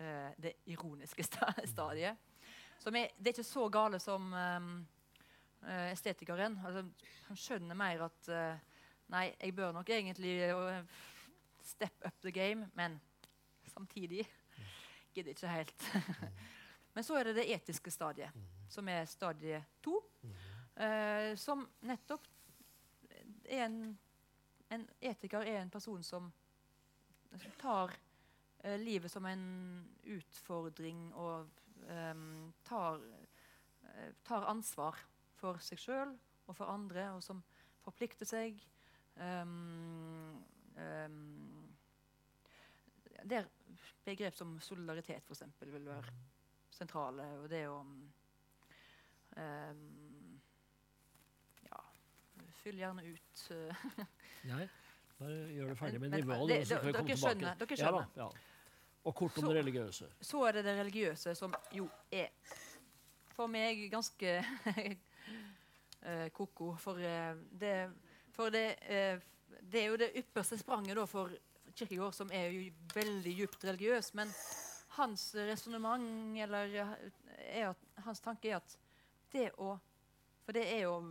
uh, 0.00 0.30
det 0.38 0.54
ironiske 0.70 1.24
sta 1.26 1.50
stadiet. 1.66 2.18
Som 2.78 2.96
er, 2.96 3.10
det 3.18 3.32
er 3.32 3.36
ikke 3.36 3.46
så 3.46 3.66
gale 3.74 3.98
som 4.02 4.32
um, 4.32 4.72
uh, 5.64 5.86
estetikeren. 5.90 6.60
Altså, 6.66 6.84
han 7.28 7.38
skjønner 7.38 7.78
mer 7.78 8.08
at 8.08 8.32
uh, 8.32 8.66
Nei, 9.08 9.30
jeg 9.40 9.54
bør 9.56 9.70
nok 9.72 9.88
egentlig 9.88 10.34
step 11.64 12.04
up 12.04 12.18
the 12.20 12.28
game, 12.30 12.66
men 12.76 12.98
samtidig 13.72 14.26
gidder 15.14 15.30
ikke 15.30 15.48
helt. 15.48 15.84
men 16.94 17.04
så 17.04 17.16
er 17.16 17.30
det 17.30 17.38
det 17.38 17.46
etiske 17.54 17.90
stadiet, 17.90 18.36
som 18.68 18.88
er 18.88 19.08
stadie 19.08 19.62
to. 19.82 20.02
Eh, 20.78 21.32
som 21.36 21.66
nettopp 21.86 22.28
er 23.48 23.64
en 23.66 23.80
En 24.68 24.82
etiker 25.00 25.46
er 25.48 25.62
en 25.62 25.70
person 25.72 26.02
som, 26.04 26.26
som 27.30 27.52
tar 27.56 27.94
uh, 28.66 28.74
livet 28.76 29.08
som 29.08 29.24
en 29.24 29.44
utfordring 30.04 31.06
og 31.16 31.48
um, 31.88 32.52
tar, 32.68 33.00
uh, 33.00 34.10
tar 34.28 34.44
ansvar 34.52 35.00
for 35.40 35.56
seg 35.64 35.80
sjøl 35.80 36.12
og 36.44 36.52
for 36.52 36.68
andre, 36.68 37.06
og 37.16 37.24
som 37.24 37.40
forplikter 37.80 38.28
seg. 38.28 38.60
Um, 39.16 40.36
um, 40.76 41.64
der 43.24 43.48
begrep 44.04 44.36
som 44.36 44.60
solidaritet 44.60 45.30
eksempel, 45.30 45.72
vil 45.72 45.88
være 45.88 46.12
sentrale. 46.72 47.26
Og 47.42 47.48
det 47.50 47.64
å 47.68 47.80
ehm, 49.36 50.07
fyll 52.68 52.78
gjerne 52.84 53.04
ut 53.08 53.42
eh, 53.56 53.82
Nei, 54.52 54.68
bare 55.18 55.40
gjør 55.56 55.72
det 55.72 55.78
ferdig 55.80 56.00
med 56.04 56.14
nivået. 56.14 56.66
så 56.68 56.78
kan 56.78 56.86
vi 56.86 56.92
dere 56.92 57.02
komme 57.02 57.16
skjønner, 57.16 57.54
tilbake. 57.56 57.66
dere 57.66 57.78
Ja, 57.80 57.90
skjønner. 57.90 58.06
ja. 58.16 58.28
Og 59.08 59.14
kort 59.16 59.38
om 59.38 59.44
Så- 59.44 59.52
det 59.54 59.60
religiøse. 59.64 60.08
Så 60.20 60.40
er 60.48 60.52
det 60.58 60.64
det 60.66 60.74
religiøse, 60.78 61.34
som 61.34 61.54
jo 61.72 61.88
er 62.12 62.28
for 63.32 63.46
meg 63.48 63.84
ganske 63.92 64.32
eh, 66.02 66.28
ko-ko. 66.34 66.74
For, 66.76 66.98
eh, 66.98 67.34
det, 67.60 67.74
for 68.34 68.50
det, 68.50 68.64
det 69.72 69.82
er 69.84 69.86
jo 69.92 69.96
det 69.96 70.10
ypperste 70.18 70.58
spranget 70.60 71.00
for 71.08 71.30
Kirkegård, 71.78 72.12
som 72.14 72.30
er 72.34 72.50
jo 72.50 72.70
veldig 72.94 73.36
djupt 73.38 73.64
religiøs. 73.64 74.12
Men 74.18 74.32
hans 74.98 75.30
resonnement, 75.34 76.36
eller 76.42 76.96
at, 77.70 77.76
hans 78.04 78.20
tanke 78.20 78.50
er 78.50 78.56
at 78.60 78.76
det 79.32 79.50
å 79.58 79.76
For 80.48 80.52
det 80.56 80.62
er 80.78 80.86
å 80.88 81.02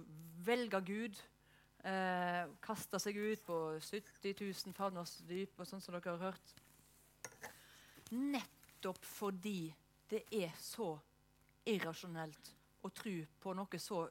velge 0.45 0.79
Gud. 0.81 1.19
Eh, 1.87 2.43
Kasta 2.65 2.99
seg 2.99 3.15
ut 3.15 3.43
på 3.47 3.57
70 3.79 4.33
000 4.41 4.73
favners 4.75 5.17
dyp, 5.29 5.55
og 5.61 5.67
sånn 5.69 5.81
som 5.83 5.95
dere 5.95 6.15
har 6.17 6.31
hørt. 6.31 6.53
Nettopp 8.11 9.03
fordi 9.03 9.73
det 10.11 10.23
er 10.31 10.53
så 10.61 10.93
irrasjonelt 11.67 12.53
å 12.87 12.91
tro 12.95 13.13
på 13.43 13.53
noe 13.57 13.79
så 13.81 14.05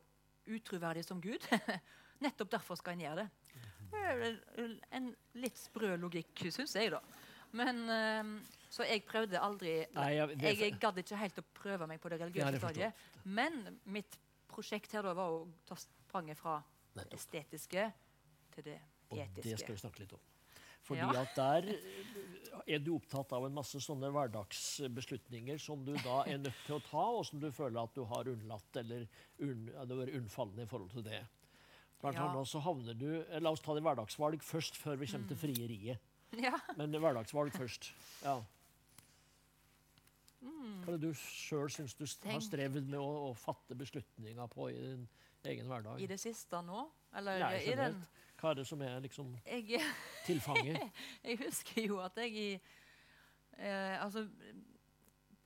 utroverdig 0.52 1.04
som 1.06 1.20
Gud. 1.24 1.44
Nettopp 2.24 2.50
derfor 2.56 2.78
skal 2.80 2.96
en 2.96 3.04
gjøre 3.06 3.24
det. 3.24 3.30
En 4.96 5.08
litt 5.40 5.56
sprø 5.60 5.94
logikk, 6.00 6.46
syns 6.52 6.74
jeg, 6.76 6.90
da. 6.92 7.00
Men 7.56 7.82
eh, 7.88 8.30
Så 8.74 8.84
jeg 8.84 9.04
prøvde 9.08 9.40
aldri 9.40 9.76
Nei, 9.94 10.08
jeg- 10.18 10.28
det- 10.36 10.42
Jeg, 10.50 10.58
jeg 10.60 10.78
gadd 10.82 10.98
ikke 11.00 11.16
helt 11.20 11.38
å 11.40 11.44
prøve 11.56 11.86
meg 11.88 12.00
på 12.02 12.10
det 12.12 12.18
religiøse 12.20 12.58
stadiet. 12.60 13.04
Men 13.24 13.78
mitt 13.86 14.16
prosjekt 14.50 14.92
her 14.92 15.02
da 15.06 15.12
var 15.16 15.30
å 15.32 15.46
ta 15.68 15.76
spranget 15.78 16.36
fra 16.40 16.58
det 16.96 17.06
estetiske 17.18 17.92
til 18.54 18.64
det 18.64 18.78
etiske. 18.78 19.12
Og 19.12 19.42
det 19.44 19.58
skal 19.60 19.74
vi 19.76 19.82
snakke 19.84 20.00
litt 20.04 20.12
om. 20.16 20.24
Fordi 20.86 21.00
Ja. 21.02 21.20
at 21.22 21.34
der 21.34 21.68
eh, 21.72 22.74
er 22.76 22.78
du 22.78 22.92
opptatt 22.94 23.32
av 23.34 23.44
en 23.46 23.54
masse 23.54 23.78
sånne 23.82 24.06
hverdagsbeslutninger 24.14 25.58
som 25.58 25.84
du 25.84 25.92
da 26.04 26.20
er 26.30 26.38
nødt 26.38 26.60
til 26.66 26.76
å 26.76 26.82
ta, 26.86 27.02
og 27.18 27.24
som 27.26 27.40
du 27.42 27.50
føler 27.50 27.80
at 27.82 27.94
du 27.94 28.04
har 28.04 28.28
unnlatt 28.30 28.76
eller 28.76 29.06
unn, 29.42 29.66
unnfallende 29.74 30.62
i 30.62 30.66
forhold 30.70 30.90
til 30.94 31.02
det. 31.02 31.24
Blant 32.00 32.16
Ja. 32.16 32.28
annet 32.28 32.46
så 32.46 32.60
havner 32.62 32.94
du 32.94 33.08
eh, 33.22 33.40
La 33.40 33.50
oss 33.50 33.60
ta 33.60 33.74
det 33.74 33.82
hverdagsvalg 33.82 34.42
først, 34.42 34.76
før 34.76 34.96
vi 34.96 35.06
kommer 35.06 35.28
til 35.28 35.36
frieriet. 35.36 35.98
Ja. 36.36 36.58
Men 36.76 36.92
er 36.94 36.98
hverdagsvalg 37.00 37.52
først. 37.54 37.92
Ja. 38.22 38.42
Mm. 40.42 40.82
Hva 40.84 40.92
er 40.92 40.98
det 40.98 41.08
du 41.08 41.14
sjøl 41.18 41.70
syns 41.72 41.94
du 41.96 42.04
har 42.28 42.40
strevd 42.44 42.88
med 42.90 42.98
å, 43.00 43.30
å 43.30 43.34
fatte 43.38 43.74
beslutninger 43.78 44.46
på 44.52 44.68
i 44.70 44.74
din 44.76 45.06
egen 45.52 45.68
hverdag? 45.70 46.00
I 46.02 46.08
det 46.10 46.18
siste 46.20 46.60
nå? 46.64 46.84
Eller 47.16 47.42
Nei, 47.46 47.58
i 47.64 47.76
den. 47.78 48.00
Hva 48.36 48.52
er 48.52 48.58
det 48.58 48.66
som 48.68 48.82
er 48.84 48.98
liksom 49.00 49.32
jeg, 49.46 49.80
tilfanget? 50.28 51.02
jeg 51.24 51.38
husker 51.40 51.86
jo 51.86 52.00
at 52.04 52.18
jeg 52.20 52.34
i 52.36 52.48
eh, 52.56 53.96
Altså 54.02 54.26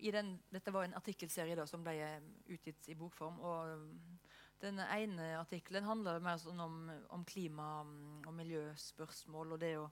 i 0.01 0.11
den, 0.11 0.35
Dette 0.51 0.73
var 0.73 0.85
en 0.85 0.97
artikkelserie 0.97 1.57
da, 1.59 1.67
som 1.69 1.85
ble 1.85 1.95
eh, 2.03 2.29
utgitt 2.51 2.89
i 2.89 2.97
bokform. 2.99 3.41
og 3.45 3.79
mm, 3.79 4.19
Den 4.63 4.81
ene 4.81 5.35
artikkelen 5.39 5.87
handler 5.87 6.23
mer 6.25 6.41
sånn 6.41 6.61
om, 6.61 6.83
om 7.13 7.25
klima 7.29 7.83
mm, 7.85 8.23
og 8.27 8.35
miljøspørsmål. 8.41 9.55
og 9.57 9.61
det 9.63 9.75
å, 9.79 9.87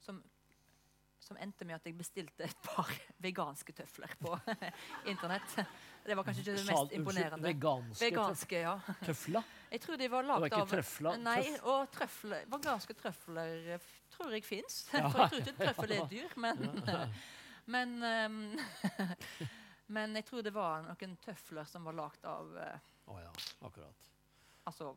som, 0.00 0.22
som 1.28 1.38
endte 1.44 1.66
med 1.68 1.76
at 1.76 1.86
jeg 1.88 1.94
bestilte 1.98 2.46
et 2.48 2.58
par 2.64 2.88
veganske 3.24 3.74
tøfler 3.76 4.12
på 4.20 4.32
internett. 5.12 5.54
Det 6.08 6.16
var 6.16 6.24
kanskje 6.26 6.44
ikke 6.46 6.56
det 6.56 6.66
mest 6.70 6.94
imponerende. 6.96 7.44
Veganske, 7.44 8.04
Veganske, 8.08 8.60
ja. 8.64 8.74
tøf- 8.88 9.06
tøfler? 9.10 9.50
Jeg 9.70 9.82
tror 9.84 10.00
de 10.00 10.08
var 10.14 10.28
lagd 10.30 10.56
av 10.56 10.70
trøfler? 10.72 11.18
Nei, 11.20 11.42
og 11.68 11.90
trøfler, 11.92 12.46
veganske 12.54 12.96
trøfler 12.96 13.72
eh, 13.76 13.88
tror 14.16 14.32
jeg 14.36 14.46
fins. 14.48 14.80
Ja. 14.96 15.10
For 15.12 15.26
jeg 15.26 15.34
tror 15.34 15.42
ikke 15.44 15.58
trøffel 15.60 15.96
er 15.98 16.08
dyr, 16.14 16.38
men 16.40 16.64
Men, 17.68 17.90
um, 18.00 18.36
men 19.92 20.14
jeg 20.16 20.24
tror 20.24 20.40
det 20.46 20.54
var 20.56 20.86
noen 20.86 21.18
tøfler 21.20 21.66
som 21.68 21.84
var 21.84 21.96
lagd 21.98 22.24
av 22.24 22.54
eh, 22.64 22.86
oh 23.12 23.18
ja, 23.20 23.32
akkurat. 23.68 24.08
altså 24.70 24.94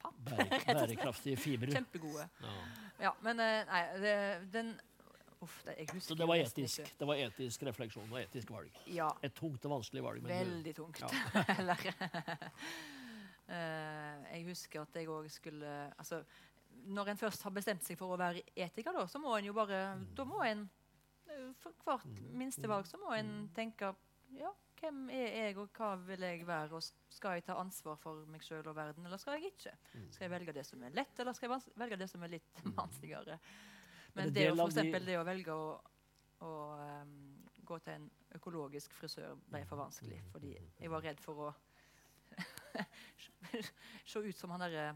papp. 0.00 0.16
Bære, 0.24 0.58
bærekraftige 0.68 1.36
fibre. 1.40 1.72
Kjempegode. 1.72 2.24
Ja. 2.44 2.54
Ja, 3.06 3.12
men 3.24 3.40
eh, 3.40 3.60
nei, 3.68 3.82
det, 4.02 4.16
den 4.52 4.72
Uff, 5.44 5.58
det, 5.66 5.74
jeg 5.78 5.88
husker 5.92 6.08
Så 6.08 6.16
det 6.18 6.26
var 6.28 6.40
etisk, 6.42 6.90
det 6.98 7.06
var 7.10 7.20
etisk 7.20 7.62
refleksjon 7.68 8.10
og 8.12 8.18
etisk 8.22 8.50
valg. 8.54 8.80
Ja. 8.90 9.10
Et 9.24 9.34
tungt 9.36 9.64
og 9.68 9.74
vanskelig 9.76 10.02
valg. 10.06 10.24
Veldig 10.28 10.74
tungt. 10.80 11.00
Ja. 11.04 11.08
Eller 11.58 11.76
uh, 13.48 14.24
Jeg 14.32 14.44
husker 14.48 14.82
at 14.84 14.96
jeg 14.98 15.08
òg 15.12 15.28
skulle 15.32 15.74
Altså, 15.98 16.22
når 16.90 17.12
en 17.12 17.20
først 17.20 17.42
har 17.46 17.54
bestemt 17.54 17.84
seg 17.86 17.98
for 18.00 18.14
å 18.14 18.18
være 18.20 18.42
etiker, 18.56 18.92
da, 18.96 19.06
så 19.10 19.20
må 19.22 19.36
en 19.38 19.48
jo 19.50 19.54
bare 19.56 19.82
Da 20.16 20.26
må 20.28 20.42
en 20.48 20.66
For 21.62 21.72
hvert 21.84 22.04
Mm. 22.04 22.34
minste 22.38 22.68
valg 22.70 22.86
så 22.86 22.98
må 23.00 23.12
en 23.16 23.48
tenke 23.56 23.94
Ja, 24.36 24.50
hvem 24.80 25.04
er 25.14 25.28
jeg, 25.46 25.56
og 25.58 25.70
hva 25.78 25.92
vil 26.04 26.20
jeg 26.26 26.42
være? 26.46 26.74
Og 26.76 26.82
skal 27.14 27.38
jeg 27.38 27.44
ta 27.46 27.54
ansvar 27.60 27.96
for 27.96 28.24
meg 28.28 28.42
sjøl 28.44 28.66
og 28.68 28.74
verden, 28.76 29.06
eller 29.06 29.16
skal 29.22 29.38
jeg 29.38 29.52
ikke? 29.54 29.72
Mm. 29.94 30.08
Skal 30.12 30.24
jeg 30.26 30.32
velge 30.34 30.52
det 30.56 30.64
som 30.66 30.82
er 30.84 30.90
lett, 30.96 31.20
eller 31.22 31.32
skal 31.32 31.48
jeg 31.54 31.62
velge 31.80 31.96
det 32.02 32.08
som 32.10 32.22
er 32.26 32.32
litt 32.34 32.60
vanskeligere? 32.76 33.38
Men 33.38 33.73
Men 34.14 34.28
en 34.28 34.34
det, 34.34 34.46
å, 34.52 34.56
for 34.58 34.70
eksempel, 34.70 35.06
det 35.06 35.18
å 35.18 35.24
velge 35.26 35.54
å, 35.54 35.70
å 36.46 36.50
um, 36.78 37.14
gå 37.66 37.78
til 37.82 37.96
en 37.96 38.08
økologisk 38.38 38.94
frisør 38.94 39.34
ble 39.50 39.64
for 39.68 39.80
vanskelig. 39.80 40.20
Fordi 40.32 40.54
jeg 40.54 40.92
var 40.92 41.04
redd 41.04 41.22
for 41.22 41.48
å 41.48 41.52
se 44.10 44.18
ut 44.22 44.38
som 44.38 44.54
han 44.54 44.64
derre 44.66 44.86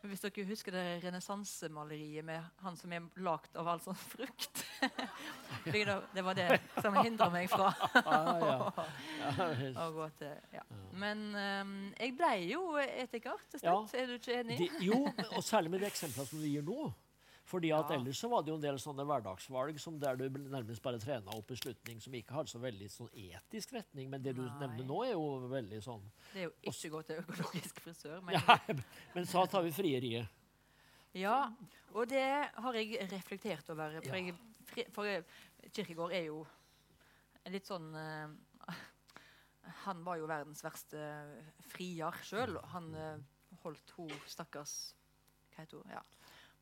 Hvis 0.00 0.22
dere 0.24 0.44
husker 0.48 0.72
det 0.72 0.84
renessansemaleriet 1.04 2.24
med 2.24 2.40
han 2.64 2.76
som 2.78 2.92
er 2.96 3.04
lagd 3.20 3.56
av 3.60 3.68
all 3.68 3.82
sånn 3.84 3.98
frukt. 4.00 4.62
det 5.66 5.84
det 6.14 6.24
var 6.24 6.38
det 6.38 6.46
som 6.80 6.96
hindra 7.02 7.28
meg 7.32 7.50
fra 7.52 7.68
Ah, 8.00 8.30
ja. 8.40 8.86
Ja, 9.60 9.86
å 9.86 9.90
gå 9.94 10.08
til 10.18 10.32
ja. 10.56 10.64
Men 10.96 11.26
um, 11.34 11.76
jeg 11.98 12.16
ble 12.16 12.32
jo 12.48 12.64
etiker 12.80 13.44
til 13.52 13.62
slutt. 13.62 13.94
Er 13.94 14.08
du 14.08 14.16
ikke 14.16 14.40
enig? 14.40 14.58
De, 14.62 14.70
jo, 14.88 15.04
og 15.34 15.44
særlig 15.44 15.74
med 15.74 15.84
de 15.84 15.90
eksemplene 15.90 16.32
som 16.32 16.40
du 16.40 16.48
gir 16.48 16.64
nå. 16.66 16.90
Fordi 17.50 17.72
at 17.74 17.88
Ja. 17.90 17.96
Ellers 17.98 18.18
så 18.22 18.28
var 18.30 18.42
det 18.46 18.52
jo 18.52 18.56
en 18.60 18.62
del 18.62 18.76
sånne 18.78 19.02
hverdagsvalg 19.08 19.78
som 19.82 19.96
der 19.98 20.16
du 20.20 20.28
nærmest 20.30 20.82
bare 20.84 21.00
trena 21.02 21.32
opp 21.34 21.48
beslutning 21.50 21.98
som 22.02 22.14
ikke 22.14 22.36
hadde 22.36 22.52
så 22.52 22.60
veldig 22.62 22.86
sånn 22.94 23.08
etisk 23.10 23.72
retning. 23.74 24.06
Men 24.12 24.22
det 24.22 24.36
du 24.36 24.42
Nei. 24.44 24.52
nevner 24.60 24.86
nå, 24.86 24.98
er 25.08 25.12
jo 25.16 25.48
veldig 25.50 25.80
sånn 25.82 26.04
Det 26.32 26.44
er 26.44 26.46
jo 26.46 26.52
ikke 26.70 26.90
gå 26.94 27.00
til 27.08 27.24
økologisk 27.24 27.80
frisør. 27.82 28.20
Men 28.28 28.38
ja, 28.38 28.58
Men 29.16 29.26
så 29.26 29.42
tar 29.50 29.64
vi 29.66 29.72
frieriet. 29.74 30.28
Ja, 31.18 31.50
og 31.92 32.06
det 32.12 32.22
har 32.54 32.76
jeg 32.78 33.00
reflektert 33.10 33.66
over. 33.74 33.98
For, 33.98 34.14
Ja. 34.14 34.30
jeg, 34.30 34.86
for 34.94 35.24
Kirkegård 35.74 36.12
er 36.14 36.28
jo 36.28 36.44
litt 37.50 37.66
sånn 37.66 37.90
uh, 37.96 38.30
Han 39.86 40.04
var 40.06 40.20
jo 40.20 40.28
verdens 40.30 40.62
verste 40.62 41.02
frier 41.72 42.14
sjøl. 42.22 42.60
Han 42.76 42.94
uh, 42.94 43.18
holdt 43.64 43.90
hun 43.96 44.12
stakkars 44.30 44.94
Hva 45.50 45.64
heter 45.64 45.82
hun? 45.82 45.90
Ja, 45.90 46.04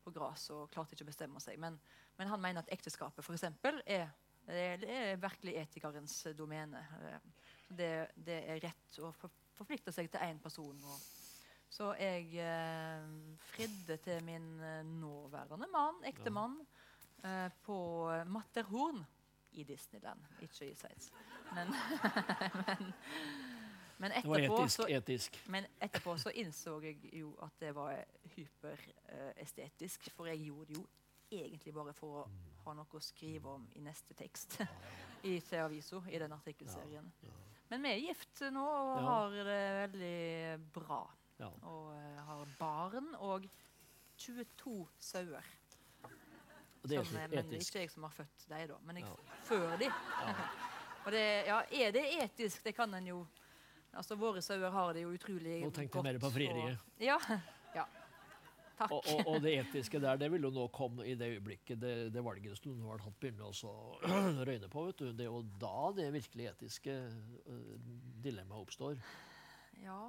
på 0.03 0.13
gras 0.15 0.49
og 0.55 0.69
klarte 0.73 0.95
ikke 0.95 1.05
å 1.07 1.11
bestemme 1.11 1.41
seg. 1.43 1.59
Men, 1.61 1.77
men 2.17 2.31
han 2.31 2.41
mener 2.41 2.63
at 2.63 2.73
ekteskapet 2.73 3.23
f.eks. 3.25 3.45
Er, 3.85 4.09
er, 4.47 4.83
er 4.85 5.21
virkelig 5.21 5.55
etikerens 5.61 6.15
domene. 6.37 6.81
Det, 7.69 7.91
det 8.15 8.41
er 8.49 8.63
rett 8.63 8.99
å 9.03 9.11
for, 9.13 9.33
forplikte 9.59 9.93
seg 9.93 10.09
til 10.11 10.23
én 10.25 10.39
person. 10.41 10.79
så 11.69 11.93
jeg 11.99 12.31
eh, 12.41 13.09
fridde 13.51 13.97
til 14.01 14.23
min 14.25 14.49
eh, 14.59 14.81
nåværende 14.87 15.67
mann, 15.71 16.01
ektemann, 16.09 16.57
eh, 17.23 17.51
på 17.65 17.79
Matterhorn 18.25 19.05
i 19.51 19.63
Disneyland. 19.63 20.19
Ikke 20.41 20.71
i 20.71 20.75
Sveits. 20.75 21.11
Men, 21.53 21.73
men, 22.61 22.93
men, 23.99 24.11
Det 24.15 24.29
var 24.29 24.39
etisk. 24.39 24.75
så, 24.75 24.85
etisk. 24.87 25.39
men 25.51 25.65
etterpå 25.81 26.15
så 26.21 26.31
innså 26.39 26.77
jeg 26.83 26.97
jo 27.19 27.33
at 27.43 27.51
det 27.59 27.73
var 27.75 27.97
hyperestetisk. 28.35 30.09
for 30.15 30.25
jeg 30.31 30.45
gjorde 30.45 30.67
det 30.73 30.77
jo 30.79 30.85
egentlig 31.31 31.73
bare 31.73 31.93
for 31.93 32.21
å 32.23 32.25
ha 32.65 32.73
noe 32.73 32.97
å 32.97 33.01
skrive 33.03 33.51
om 33.59 33.67
i 33.75 33.83
neste 33.85 34.15
tekst 34.17 34.59
i 35.29 35.39
til 35.45 35.59
avisa 35.61 36.01
i 36.09 36.19
den 36.21 36.31
artikkelserien. 36.33 37.11
Men 37.69 37.83
vi 37.85 37.89
er 37.91 37.99
gift 38.07 38.41
nå 38.51 38.65
og 38.65 38.95
Ja. 38.97 39.01
har 39.05 39.29
det 39.29 39.61
veldig 39.93 40.71
bra. 40.73 41.01
Og 41.39 41.91
uh, 41.93 42.23
har 42.25 42.47
barn 42.59 43.13
og 43.15 43.45
22 44.17 44.87
sauer. 44.99 45.45
Og 46.81 46.89
det 46.89 46.97
er 46.97 47.03
Som, 47.03 47.15
eh, 47.17 47.21
men 47.21 47.29
det 47.29 47.37
er 47.39 47.43
etisk. 47.43 47.69
ikke 47.75 47.79
jeg 47.83 47.91
som 47.91 48.03
har 48.03 48.11
født 48.15 48.49
dem, 48.49 48.67
da. 48.67 48.77
Men 48.83 48.97
jeg 48.97 49.05
før 49.43 49.77
de. 49.79 49.87
og 51.05 51.11
det, 51.11 51.23
ja, 51.47 51.61
er 51.71 51.91
det 51.91 52.03
etisk? 52.23 52.63
Det 52.63 52.73
kan 52.75 52.93
en 52.93 53.07
jo 53.07 53.21
Altså, 53.93 54.15
Våre 54.15 54.41
sauer 54.45 54.69
har 54.71 54.93
det 54.93 55.01
jo 55.03 55.09
utrolig 55.15 55.61
Nå 55.63 55.71
tenkte 55.73 55.97
jeg 55.97 56.03
mer 56.05 56.19
på 56.21 56.29
frieriet. 56.31 56.77
og- 56.77 57.01
Ja. 57.03 57.17
ja. 57.79 57.85
Takk. 58.79 58.91
Og, 58.95 59.03
og, 59.11 59.27
og 59.27 59.41
det 59.43 59.57
etiske 59.59 59.99
der, 59.99 60.15
det 60.15 60.29
vil 60.31 60.41
jo 60.47 60.49
nå 60.55 60.67
komme 60.71 61.03
i 61.03 61.15
det 61.19 61.27
øyeblikket 61.33 61.81
det, 61.81 62.13
det 62.13 62.21
valget 62.23 62.55
som 62.57 62.77
du 62.77 62.85
har 62.87 63.01
hatt 63.03 63.17
begynner 63.19 63.49
å 63.51 63.73
røyne 64.47 64.69
på. 64.71 64.85
vet 64.85 64.97
du. 65.01 65.09
Det 65.11 65.25
er 65.25 65.31
jo 65.33 65.41
da 65.59 65.91
det 65.97 66.05
virkelig 66.13 66.45
etiske 66.53 66.95
uh, 66.95 67.75
dilemmaet 68.23 68.61
oppstår. 68.61 69.01
Ja, 69.83 69.99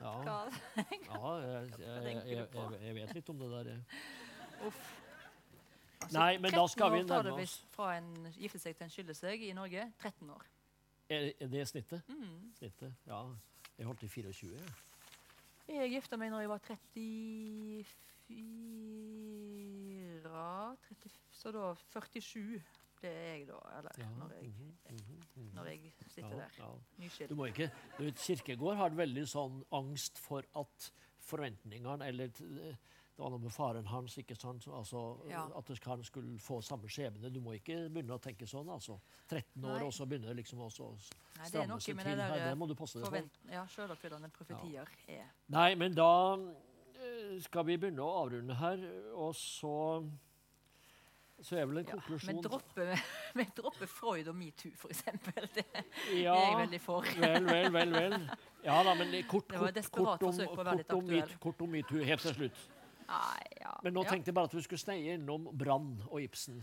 Ja, 0.00 0.12
ja 0.24 1.32
jeg, 1.40 1.72
jeg, 1.80 2.14
jeg, 2.24 2.46
jeg, 2.54 2.78
jeg 2.84 2.94
vet 3.00 3.14
litt 3.18 3.28
om 3.34 3.38
det 3.42 3.50
der. 3.56 3.82
Uff. 4.68 4.78
Altså, 6.00 6.14
Nei, 6.16 6.38
men 6.40 6.54
da 6.54 6.62
skal 6.70 6.88
13 6.88 6.94
vi 6.94 7.02
år 7.02 7.08
tar 7.10 7.24
nærme 7.26 7.36
det 7.36 7.44
oss. 7.50 7.56
fra 7.74 7.90
en 7.98 8.06
gifte 8.38 8.58
seg 8.62 8.76
til 8.78 8.86
en 8.86 8.92
skylde 8.94 9.14
seg 9.18 9.42
i 9.44 9.50
Norge. 9.52 9.82
13 10.00 10.30
år. 10.32 10.46
Er, 11.10 11.32
det 11.50 11.68
snittet? 11.68 12.02
Mm. 12.08 12.52
snittet? 12.58 12.94
Ja. 13.06 13.22
Jeg 13.78 13.86
holdt 13.86 14.02
i 14.02 14.08
24. 14.08 14.50
jeg. 14.56 14.68
Jeg 15.70 15.90
gifta 15.90 16.16
meg 16.18 16.30
når 16.32 16.40
jeg 16.44 16.50
var 16.50 16.58
34 16.66 17.84
30, 20.22 21.10
Så 21.32 21.52
da 21.54 21.74
47 21.74 22.62
ble 23.00 23.08
jeg, 23.10 23.46
da. 23.48 23.58
Eller 23.78 23.90
Ja. 23.98 24.08
når, 24.18 24.30
jeg, 24.34 24.48
mhm, 24.48 24.74
mhm, 24.90 25.22
mhm. 25.34 25.50
når 25.54 25.64
jeg 25.64 25.92
sitter 26.06 26.28
Ja, 26.28 26.36
der. 26.36 26.48
ja. 26.58 26.68
Nyskilt. 26.98 27.30
Du 27.30 27.34
må 27.34 27.44
ikke, 27.44 27.70
du 27.98 28.04
vet, 28.04 28.18
Kirkegård 28.18 28.76
har 28.76 28.90
veldig 28.90 29.26
sånn 29.28 29.64
angst 29.72 30.18
for 30.18 30.44
at 30.56 30.92
forventningene 31.20 32.06
eller 32.06 32.28
Det 33.20 33.24
var 33.26 33.32
noe 33.34 33.42
med 33.44 33.52
faren 33.52 33.84
hans, 33.92 34.14
ikke 34.16 34.34
sant? 34.34 34.64
Altså, 34.72 35.00
Ja. 35.28 35.42
at 35.58 35.84
han 35.84 36.02
skulle 36.04 36.38
få 36.40 36.62
samme 36.62 36.88
skjebne. 36.88 37.28
Du 37.28 37.40
må 37.40 37.52
ikke 37.52 37.90
begynne 37.92 38.14
å 38.16 38.18
tenke 38.18 38.46
sånn. 38.48 38.70
altså. 38.72 38.98
13 39.28 39.62
år, 39.62 39.76
Nei. 39.76 39.82
og 39.84 39.92
så 39.92 40.06
begynner 40.08 40.34
liksom 40.34 40.58
også 40.58 40.80
å 40.86 40.94
det 40.96 41.48
stramme 41.50 41.80
seg 41.80 41.98
til. 41.98 42.16
det 42.16 42.16
Nei, 42.16 42.38
det 42.38 42.56
må 42.56 42.66
du 42.66 42.74
passe 42.74 42.98
deg 42.98 43.04
for. 43.10 43.52
ja, 43.52 43.66
selvoppfyllende 43.66 44.30
profetier 44.32 44.88
er 45.06 45.26
Nei, 45.48 45.74
men 45.74 45.92
da 45.92 46.34
eh, 46.34 47.36
skal 47.40 47.64
vi 47.64 47.76
begynne 47.76 48.00
å 48.00 48.24
avrunde 48.24 48.54
her, 48.56 48.88
og 49.12 49.34
så 49.34 50.08
så 51.42 51.56
er 51.56 51.66
vel 51.66 51.78
en 51.78 51.84
ja. 51.84 51.92
Vi 51.92 52.00
konklusjon 52.00 52.42
dropper, 52.42 52.96
dropper 53.60 53.86
Freud 53.86 54.28
og 54.28 54.34
metoo, 54.34 54.72
eksempel. 54.88 55.48
Det, 55.54 55.64
Ja, 56.22 56.32
det 56.32 56.40
er 56.40 56.48
jeg 56.48 56.58
veldig 56.64 56.80
for. 56.80 57.02
vel, 57.20 57.44
vel, 57.44 57.72
vel. 57.72 57.92
vel. 57.92 58.30
Ja 58.64 58.82
da, 58.82 58.94
men 58.94 59.12
kort, 59.28 59.48
kort, 59.48 59.90
kort, 59.92 60.22
om, 60.22 61.22
kort 61.38 61.60
om 61.60 61.68
metoo 61.68 62.00
helt 62.04 62.20
til 62.22 62.34
slutt. 62.34 62.68
Nei, 63.10 63.46
ja. 63.60 63.72
Men 63.84 63.96
nå 63.96 64.04
tenkte 64.06 64.30
jeg 64.30 64.36
bare 64.36 64.50
at 64.50 64.54
vi 64.54 64.62
skulle 64.66 64.82
sneie 64.82 65.16
innom 65.18 65.48
Brann 65.58 65.96
og 66.08 66.20
Ibsen. 66.22 66.60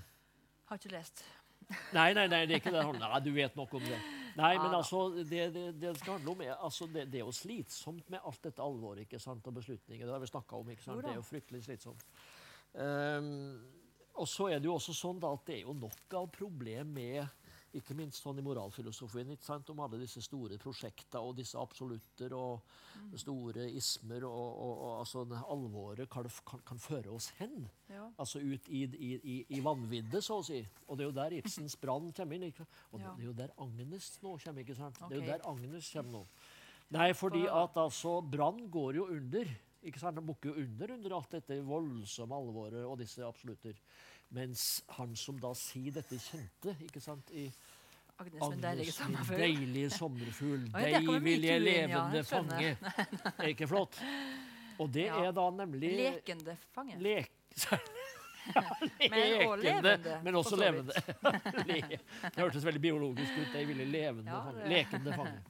Har 0.69 0.79
ikke 0.79 0.93
lest. 0.95 1.25
Nei, 1.97 2.13
nei, 2.15 2.29
nei, 2.31 2.45
det 2.47 2.55
er 2.55 2.61
ikke 2.61 2.71
det. 2.71 2.81
Nei, 2.95 3.17
du 3.19 3.33
vet 3.35 3.55
nok 3.59 3.73
om 3.75 3.83
det. 3.83 3.97
Nei, 4.37 4.53
men 4.61 4.75
altså, 4.77 5.01
det 5.27 5.49
det, 5.51 5.65
det 5.81 5.91
skal 5.99 6.15
handle 6.15 6.31
om 6.31 6.43
er, 6.45 6.53
altså, 6.63 6.85
det, 6.87 7.07
det 7.11 7.19
er 7.19 7.25
jo 7.25 7.33
slitsomt 7.35 8.07
med 8.13 8.23
alt 8.23 8.39
dette 8.45 8.63
alvoret 8.63 9.03
ikke 9.03 9.19
sant, 9.19 9.43
og 9.49 9.57
beslutninger. 9.57 10.05
Det 10.05 10.13
har 10.13 10.21
vi 10.23 10.29
snakka 10.31 10.61
om. 10.61 10.69
ikke 10.71 10.85
sant? 10.85 11.01
Det 11.03 11.11
er 11.11 11.19
jo 11.19 11.25
fryktelig 11.27 11.65
slitsomt. 11.65 12.05
Um, 12.77 13.57
og 14.15 14.29
så 14.31 14.47
er 14.53 14.61
det 14.61 14.69
jo 14.69 14.77
også 14.77 14.95
sånn 14.95 15.19
da, 15.19 15.33
at 15.35 15.43
det 15.49 15.57
er 15.57 15.65
jo 15.65 15.75
nok 15.75 16.15
av 16.21 16.29
problem 16.33 16.95
med 16.95 17.36
ikke 17.75 17.95
minst 17.95 18.21
sånn 18.23 18.39
i 18.39 18.43
moralfilosofien, 18.45 19.29
ikke 19.35 19.43
sant, 19.45 19.69
om 19.69 19.79
alle 19.83 19.99
disse 19.99 20.21
store 20.23 20.57
prosjekta 20.61 21.19
og 21.19 21.35
disse 21.35 21.57
absolutter 21.59 22.33
og 22.33 22.61
Mm. 22.97 23.11
store 23.21 23.65
ismer 23.77 24.23
og, 24.25 24.31
og, 24.57 24.77
og 24.81 24.93
altså, 24.99 25.21
det 25.29 25.37
alvoret 25.53 26.09
kan, 26.09 26.25
kan, 26.49 26.59
kan 26.65 26.79
føre 26.81 27.11
oss 27.13 27.27
hen. 27.37 27.67
Ja. 27.89 28.07
Altså 28.17 28.39
ut 28.41 28.67
i, 28.73 28.79
i, 28.89 29.09
i, 29.21 29.35
i 29.53 29.59
vanviddet, 29.61 30.23
så 30.25 30.39
å 30.39 30.43
si. 30.43 30.63
Og 30.87 30.97
det 30.97 31.05
er 31.05 31.09
jo 31.11 31.15
der 31.19 31.35
Ibsens 31.37 31.75
brann 31.77 32.09
kommer 32.17 32.35
inn. 32.39 32.47
Ikke? 32.49 32.65
Og 32.91 32.99
Ja. 32.99 33.11
det 33.13 33.21
er 33.23 33.27
jo 33.27 33.33
der 33.37 33.53
Agnes 33.61 34.09
nå 34.23 34.33
kommer. 34.41 34.61
ikke 34.65 34.75
sant? 34.75 34.97
Det 34.97 35.11
er 35.11 35.21
jo 35.21 35.27
der 35.29 35.45
Agnes 35.47 35.91
kommer 35.93 36.11
nå. 36.11 36.23
Nei, 36.97 37.13
fordi 37.13 37.45
at 37.51 37.77
altså 37.77 38.21
Brann 38.25 38.65
går 38.71 38.95
jo 38.95 39.05
under 39.13 39.45
ikke 39.83 39.99
sant? 40.01 40.15
Den 40.17 40.25
bukker 40.25 40.49
jo 40.55 40.63
under 40.65 40.91
under 40.97 41.15
alt 41.19 41.29
dette 41.37 41.61
voldsomme 41.63 42.33
alvoret 42.35 42.81
og 42.83 42.97
disse 42.97 43.21
absolutter. 43.23 43.77
Mens 44.35 44.83
han 44.97 45.15
som 45.15 45.37
da 45.39 45.53
sier 45.55 45.91
dette 45.95 46.17
kjente 46.19 46.73
ikke 46.83 46.99
sant, 47.01 47.29
i 47.31 47.45
Agnes, 48.19 48.41
deilige 48.41 48.67
Agnes, 48.67 48.85
min 48.87 48.93
sommerfugl. 48.97 49.37
deilige 49.39 49.89
sommerfugl, 49.93 50.65
deg 50.73 51.07
vil 51.23 51.43
jeg 51.47 51.61
levende 51.61 52.17
ja, 52.17 52.25
fange. 52.27 52.71
Er 53.37 53.51
ikke 53.53 53.67
flott? 53.69 53.99
Og 54.79 54.91
det 54.93 55.05
Ja. 55.07 55.23
er 55.27 55.31
da 55.37 55.49
nemlig 55.53 55.93
Lekende 55.97 56.57
fange. 56.75 56.97
lek... 56.99 57.31
Men 59.11 59.41
også 59.43 59.57
levende, 59.59 60.19
men 60.23 60.35
også 60.39 60.55
levende. 60.55 60.93
Det 61.67 62.37
hørtes 62.37 62.63
veldig 62.65 62.81
biologisk 62.81 63.33
ut. 63.41 63.53
Jeg 63.53 63.67
ville 63.67 63.85
levende 63.85 64.31
Ja, 64.31 64.39
fange. 64.45 64.69
Lekende 64.71 65.13
fange. 65.17 65.41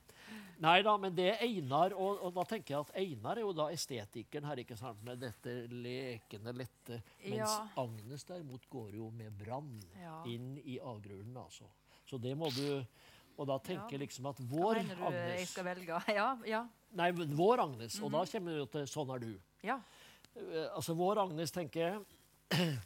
Nei 0.59 0.81
da, 0.81 0.95
men 0.97 1.13
det 1.13 1.27
er 1.35 1.41
Einar, 1.45 1.93
og, 1.93 2.17
og 2.25 2.33
da 2.33 2.43
tenker 2.49 2.73
jeg 2.73 2.79
at 2.87 2.95
Einar 2.97 3.37
er 3.37 3.41
jo 3.45 3.51
da 3.53 3.67
estetikeren 3.69 4.47
her, 4.49 4.57
ikke 4.63 4.77
sant, 4.79 5.03
med 5.05 5.19
dette 5.21 5.53
lekende, 5.69 6.53
lette. 6.57 7.01
Mens 7.23 7.37
Ja. 7.37 7.67
Agnes 7.77 8.23
derimot 8.25 8.65
går 8.69 8.95
jo 8.97 9.11
med 9.11 9.37
brann 9.37 9.79
Ja. 10.01 10.23
inn 10.25 10.57
i 10.65 10.79
avgrunnen, 10.79 11.37
altså. 11.37 11.65
Så 12.09 12.17
det 12.21 12.35
må 12.37 12.49
du 12.55 12.83
Og 13.39 13.45
da 13.45 13.59
tenker 13.59 13.91
jeg 13.91 13.99
Ja. 13.99 14.05
liksom 14.07 14.25
at 14.31 14.37
vår 14.49 14.75
Hva 14.79 14.81
mener 14.81 14.95
du 15.11 15.37
jeg 15.37 15.47
skal 15.47 15.63
velge? 15.65 15.93
Ja, 16.15 16.37
ja. 16.43 16.67
Nei, 16.97 17.11
vår 17.11 17.59
Agnes. 17.61 17.99
Og 18.01 18.09
da 18.11 18.23
Mhm. 18.23 18.31
kommer 18.31 18.51
vi 18.51 18.57
jo 18.57 18.65
til 18.65 18.81
'Sånn 18.87 19.13
er 19.15 19.19
du'. 19.19 19.39
ja. 19.63 19.79
Eh, 20.35 20.67
altså 20.75 20.95
Vår 20.95 21.17
Agnes, 21.21 21.51
tenker 21.51 21.79
jeg, 21.79 22.05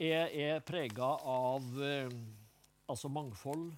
er, 0.00 0.26
er 0.32 0.60
prega 0.60 1.04
av 1.22 1.62
eh, 1.82 2.08
altså 2.88 3.08
mangfold. 3.12 3.72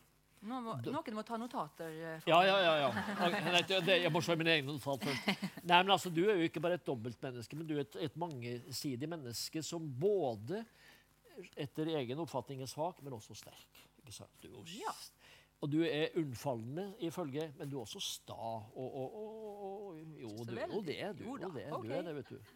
Må, 0.45 0.59
noen 0.85 1.15
må 1.17 1.23
ta 1.25 1.39
notater. 1.41 1.89
eh, 1.89 2.27
Ja, 2.29 2.39
ja, 2.45 2.57
ja. 2.61 2.75
ja. 2.85 3.93
Jeg 3.97 4.13
må 4.13 4.21
se 4.25 4.37
mine 4.37 4.53
egne 4.59 4.75
notater 4.75 5.09
først. 5.09 5.45
Nei, 5.71 5.79
men 5.83 5.91
altså, 5.97 6.13
Du 6.13 6.21
er 6.29 6.37
jo 6.37 6.49
ikke 6.51 6.61
bare 6.65 6.77
et 6.81 6.85
dobbeltmenneske, 6.87 7.57
men 7.57 7.67
du 7.71 7.77
er 7.79 7.87
et, 7.87 7.97
et 8.09 8.17
mangesidig 8.21 9.09
menneske 9.09 9.63
som 9.65 9.87
både 10.01 10.61
etter 11.59 11.89
egen 11.99 12.21
oppfatning 12.23 12.61
er 12.63 12.71
svak, 12.71 13.01
men 13.03 13.17
også 13.17 13.35
sterk. 13.39 13.81
Ikke 14.05 14.13
sant? 14.15 14.35
Du 14.43 14.49
er 14.51 14.59
jo 14.59 14.65
Ja. 14.85 14.93
Og 15.65 15.71
du 15.73 15.79
er 15.87 16.13
unnfallende 16.21 16.83
i 17.01 17.09
følge, 17.15 17.47
men 17.57 17.71
du 17.73 17.79
er 17.79 17.87
også 17.87 18.01
sta. 18.05 18.35
Og, 18.37 18.97
og, 19.01 19.15
og, 19.17 20.01
jo, 20.21 20.29
du 20.45 20.53
er 20.59 20.67
jo 20.69 20.83
det. 20.85 20.99
Du, 21.17 21.25
Jo 21.25 21.37
er 21.37 21.39
jo 21.39 21.39
da, 21.41 21.49
det, 21.55 21.63
ok. 21.73 21.87
du 21.87 21.93
er 21.97 22.03
det, 22.05 22.15
vet 22.19 22.33
du. 22.35 22.51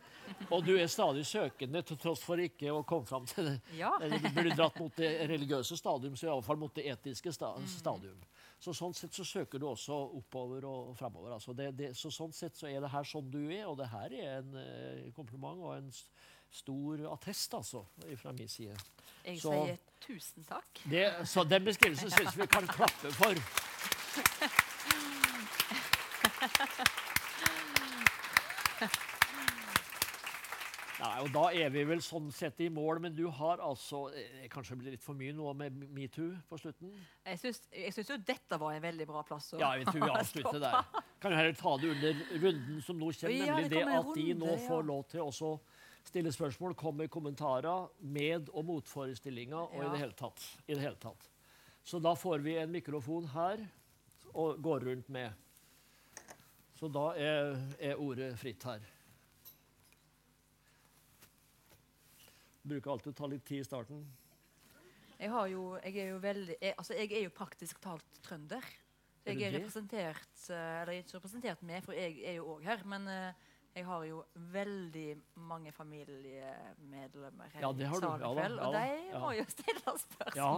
Og 0.52 0.66
du 0.66 0.72
er 0.76 0.90
stadig 0.92 1.22
søkende, 1.26 1.80
til 1.88 1.96
tross 2.02 2.20
for 2.26 2.42
ikke 2.44 2.68
å 2.74 2.82
komme 2.84 3.09
fram 3.09 3.24
til 3.30 3.48
det. 3.48 3.54
Ja. 3.78 3.94
Du 4.02 4.28
blir 4.36 4.52
dratt 4.59 4.76
mot 4.82 4.92
det 5.00 5.09
religiøse 5.30 5.78
stadium, 5.80 6.18
så 6.20 6.28
iallfall 6.28 6.61
mot 6.61 6.74
det 6.76 6.84
etiske 6.92 7.32
sta 7.32 7.54
Mm. 7.56 7.66
stadium. 7.72 8.18
Så 8.61 8.74
sånn 8.76 8.92
sett 8.98 9.14
så 9.16 9.24
søker 9.24 9.59
du 9.62 9.68
også 9.70 9.94
oppover 10.18 10.64
og 10.68 10.92
framover. 10.98 11.32
Altså 11.38 11.54
det, 11.56 11.70
det, 11.78 11.92
så 11.96 12.11
sånn 12.12 12.34
sett 12.34 12.59
så 12.59 12.68
er 12.68 12.82
det 12.84 12.90
her 12.92 13.06
sånn 13.09 13.30
du 13.32 13.40
er, 13.48 13.64
og 13.70 13.78
det 13.80 13.86
her 13.88 14.12
er 14.18 14.42
en 14.42 14.56
eh, 14.61 15.06
kompliment 15.16 15.62
og 15.64 15.76
en 15.78 15.88
stor 16.51 17.12
attest, 17.12 17.55
altså, 17.55 17.84
fra 18.16 18.32
min 18.32 18.49
side. 18.49 18.76
Jeg 19.24 19.40
Så- 19.40 19.53
sier 19.66 19.76
tusen 20.01 20.44
takk. 20.44 20.80
Det, 20.90 21.28
så 21.28 21.44
den 21.44 21.64
beskrivelsen 21.64 22.11
syns 22.11 22.36
vi 22.38 22.46
kan 22.46 22.66
klappe 22.66 23.12
for. 23.12 23.34
Nei, 30.99 31.12
og 31.22 31.28
Da 31.30 31.44
er 31.55 31.68
vi 31.70 31.84
vel 31.86 32.01
sånn 32.03 32.26
sett 32.34 32.59
i 32.64 32.68
mål, 32.74 32.99
men 33.05 33.14
du 33.14 33.28
har 33.30 33.61
altså 33.62 34.09
eh, 34.11 34.49
Kanskje 34.51 34.74
det 34.74 34.78
blir 34.80 34.94
litt 34.96 35.05
for 35.05 35.14
mye 35.18 35.34
nå 35.36 35.53
med 35.55 35.76
metoo 35.94 36.32
på 36.51 36.59
slutten? 36.59 36.90
Jeg 37.28 37.38
syns, 37.38 38.09
jo 38.11 38.16
dette 38.26 38.59
var 38.59 38.74
en 38.74 38.82
veldig 38.82 39.07
bra 39.07 39.22
plass 39.28 39.53
å 39.55 39.61
Ja, 39.62 39.76
jeg 39.78 39.86
tror 39.86 40.03
vi 40.03 40.11
avslutter 40.11 40.59
der. 40.64 41.05
Kan 41.22 41.34
jo 41.34 41.38
heller 41.38 41.59
ta 41.61 41.76
det 41.78 41.92
under 41.94 42.24
runden 42.42 42.82
som 42.82 42.99
nå 42.99 43.12
kommer, 43.12 43.36
Ja, 43.36 43.46
nemlig 43.46 43.68
det 43.70 43.76
det 43.76 43.84
en 43.84 43.94
at 44.01 44.11
de 44.16 44.26
nå 44.42 44.51
ja. 44.51 44.59
får 44.66 44.82
lov 44.90 45.05
til 45.12 45.22
også 45.22 45.53
stille 46.09 46.32
spørsmål, 46.32 46.74
komme 46.78 47.04
med 47.04 47.11
kommentarer, 47.12 47.88
med- 48.00 48.48
og 48.52 48.64
motforestillinger 48.64 49.59
og 49.59 49.82
i 49.84 49.90
det 49.92 49.98
hele 50.00 50.16
tatt. 50.16 50.44
I 50.66 50.74
det 50.74 50.82
hele 50.82 51.00
tatt. 51.00 51.28
Så 51.84 52.00
da 52.02 52.14
får 52.14 52.42
vi 52.44 52.56
en 52.61 52.72
mikrofon 52.72 53.28
her 53.32 53.62
og 54.34 54.62
går 54.62 54.84
rundt 54.90 55.09
med. 55.09 55.32
Så 56.78 56.88
da 56.92 57.11
er, 57.16 57.56
er 57.80 57.98
ordet 57.98 58.32
fritt 58.38 58.62
her. 58.68 58.84
Bruker 62.68 62.92
alltid 62.92 63.14
å 63.14 63.16
ta 63.16 63.28
litt 63.30 63.46
tid 63.48 63.62
i 63.62 63.66
starten. 63.66 64.02
Jeg, 65.18 65.30
har 65.32 65.48
jo, 65.50 65.62
jeg 65.82 65.96
er 65.98 66.12
jo 66.12 66.18
veldig 66.22 66.56
jeg, 66.61 66.74
Altså, 66.76 66.94
jeg 66.94 67.11
er 67.16 67.24
jo 67.24 67.34
praktisk 67.34 67.80
talt 67.82 68.20
trønder. 68.22 68.66
Er 69.24 69.34
jeg 69.34 69.48
er 69.48 69.56
representert 69.59 70.44
eh, 70.54 70.82
Eller 70.82 71.00
ikke 71.00 71.18
representert 71.18 71.62
med, 71.66 71.82
for 71.84 71.96
jeg 71.96 72.20
er 72.22 72.38
jo 72.38 72.54
òg 72.54 72.68
her. 72.68 72.84
Men 72.88 73.09
eh, 73.11 73.47
jeg 73.79 73.87
har 73.87 74.03
jo 74.09 74.18
veldig 74.53 75.07
mange 75.49 75.70
familiemedlemmer 75.72 77.53
her 77.55 77.62
Ja, 77.62 77.70
i 77.70 77.79
du. 77.79 77.85
salen 78.01 78.24
i 78.26 78.35
kveld. 78.35 78.59
Og 78.66 78.72
de 78.74 79.20
må 79.22 79.31
jo 79.39 79.45
stille 79.53 79.95
spørsmål. 80.03 80.39
Ja. 80.39 80.53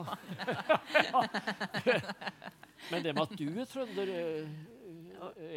Men 2.91 3.05
det 3.05 3.12
med 3.14 3.23
at 3.27 3.35
du 3.39 3.47
er 3.61 3.66
trønder, 3.68 4.09
eh, 4.16 4.47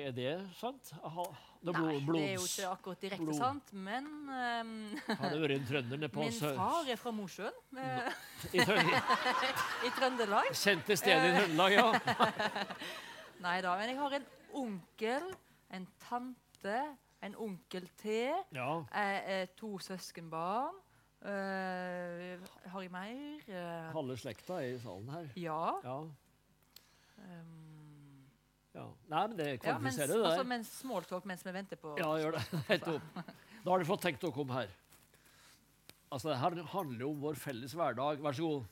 er 0.04 0.12
det 0.16 0.34
sant? 0.60 0.92
Ha, 1.00 1.24
det 1.64 1.74
Nei, 1.78 1.94
blods, 2.04 2.18
det 2.18 2.24
er 2.28 2.34
jo 2.36 2.44
ikke 2.50 2.72
akkurat 2.74 3.06
direkte 3.06 3.26
blod. 3.30 3.38
sant, 3.40 3.70
men 3.74 4.10
um, 4.28 4.74
Har 5.22 5.32
det 5.32 5.40
vært 5.46 5.56
en 5.56 5.68
trønder 5.70 6.02
nede 6.02 6.10
på 6.12 6.26
min 6.26 6.36
far 6.36 6.90
er 6.92 7.00
fra 7.00 7.14
Mosjøen 7.16 7.80
eh, 7.80 8.10
i 8.52 8.66
i 9.88 9.94
Trøndelag. 9.96 10.52
Kjente 10.60 10.98
stedet 11.00 11.32
i 11.32 11.34
Trøndelag, 11.38 11.72
ja. 11.80 11.88
Nei 13.44 13.56
da, 13.64 13.78
men 13.80 13.94
jeg 13.94 13.98
har 14.02 14.18
en 14.20 14.28
onkel, 14.66 15.32
en 15.80 15.88
tante, 16.04 16.78
en 17.26 17.36
onkel 17.40 17.88
til. 18.02 18.34
ja. 18.54 18.72
Jeg 18.94 19.24
er 19.26 19.46
to 19.60 19.78
søskenbarn. 19.80 20.76
Eh, 21.24 22.40
har 22.68 22.82
jeg 22.84 22.92
mer? 22.92 23.40
Eh, 23.48 23.92
Halve 23.96 24.18
slekta 24.20 24.54
er 24.60 24.74
i 24.76 24.80
salen 24.80 25.10
her. 25.10 25.30
ja. 25.40 25.72
Ja. 25.84 25.98
Um, 27.24 28.26
ja. 28.76 28.84
Nei, 29.08 29.28
men 29.30 29.38
det 29.38 29.46
ja 29.48 29.78
mens, 29.78 29.96
kvalifiserer 29.96 30.08
det 30.18 30.26
altså, 30.26 30.38
der. 30.42 30.50
mens 30.50 30.68
smalltalk 30.82 31.26
mens 31.30 31.46
vi 31.46 31.52
venter 31.54 31.80
på 31.80 31.94
Ja, 32.02 32.10
gjør 32.20 32.32
det. 32.40 32.44
Da 33.64 33.70
har 33.72 33.80
du 33.80 33.86
fått 33.88 34.02
tenkt 34.04 34.20
dere 34.26 34.42
om 34.44 34.50
her. 34.52 34.68
Altså, 36.12 36.30
det 36.34 36.38
her 36.42 36.58
handler 36.74 37.00
jo 37.06 37.12
om 37.14 37.22
vår 37.24 37.38
felles 37.40 37.72
hverdag. 37.78 38.20
Vær 38.26 38.36
så 38.36 38.50
god. 38.50 38.66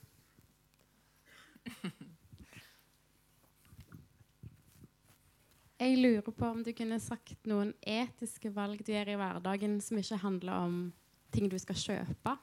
Jeg 5.82 5.98
lurer 5.98 6.22
på 6.30 6.46
om 6.46 6.60
du 6.62 6.70
kunne 6.78 7.00
sagt 7.02 7.48
noen 7.50 7.72
etiske 7.82 8.52
valg 8.54 8.84
du 8.86 8.92
gjør 8.94 9.16
i 9.16 9.18
hverdagen 9.18 9.80
som 9.82 9.98
ikke 9.98 10.20
handler 10.22 10.54
om 10.68 10.76
ting 11.34 11.48
du 11.50 11.56
skal 11.58 11.80
kjøpe. 11.80 12.36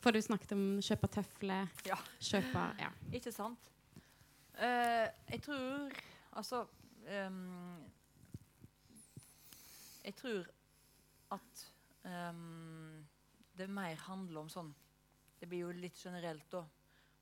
For 0.00 0.16
du 0.16 0.22
snakket 0.24 0.54
om 0.56 0.62
kjøpe 0.80 1.10
tøfler, 1.12 1.68
Ja. 1.84 1.98
kjøpe 2.16 2.62
Ja. 2.80 2.88
Ikke 3.12 3.32
sant? 3.32 3.68
Uh, 4.56 5.08
jeg 5.28 5.42
tror 5.42 5.92
Altså 6.32 6.62
um, 7.26 7.84
Jeg 10.04 10.14
tror 10.16 10.46
at 11.36 11.64
um, 12.04 13.06
det 13.58 13.68
mer 13.70 13.94
handler 14.06 14.40
om 14.40 14.48
sånn 14.48 14.72
Det 15.40 15.48
blir 15.48 15.66
jo 15.66 15.72
litt 15.72 15.96
generelt, 15.96 16.48
da. 16.52 16.64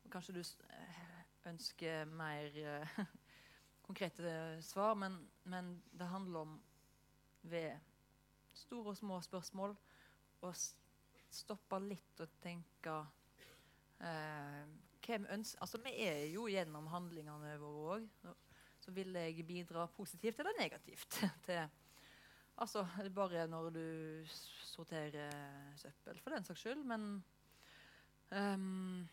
Og 0.05 0.11
kanskje 0.11 0.35
du 0.35 0.40
eh, 0.40 1.03
ønsker 1.51 2.05
mer 2.07 2.55
eh, 2.55 2.99
konkrete 3.89 4.62
svar, 4.62 4.94
men, 5.01 5.16
men 5.48 5.73
det 5.97 6.10
handler 6.12 6.44
om 6.44 6.59
ved 7.48 7.73
store 8.52 8.93
og 8.93 8.98
små 8.98 9.20
spørsmål 9.24 9.73
å 10.44 10.51
stoppe 11.32 11.81
litt 11.82 12.20
og 12.23 12.36
tenke 12.43 12.97
eh, 14.05 14.62
hvem 15.09 15.24
ønsker, 15.32 15.62
altså 15.65 15.81
Vi 15.85 15.94
er 16.05 16.27
jo 16.28 16.47
gjennom 16.52 16.89
handlingene 16.93 17.56
våre 17.62 17.97
òg. 17.97 18.32
Så 18.78 18.93
vil 18.94 19.16
jeg 19.16 19.47
bidra 19.47 19.86
positivt 19.97 20.40
eller 20.40 20.56
negativt 20.60 21.20
til 21.47 21.65
Altså 22.59 22.82
bare 23.15 23.44
når 23.47 23.69
du 23.70 23.85
sorterer 24.66 25.31
søppel, 25.78 26.19
for 26.19 26.35
den 26.35 26.44
saks 26.44 26.65
skyld. 26.65 26.81
Men 26.90 27.05
um, 28.35 29.06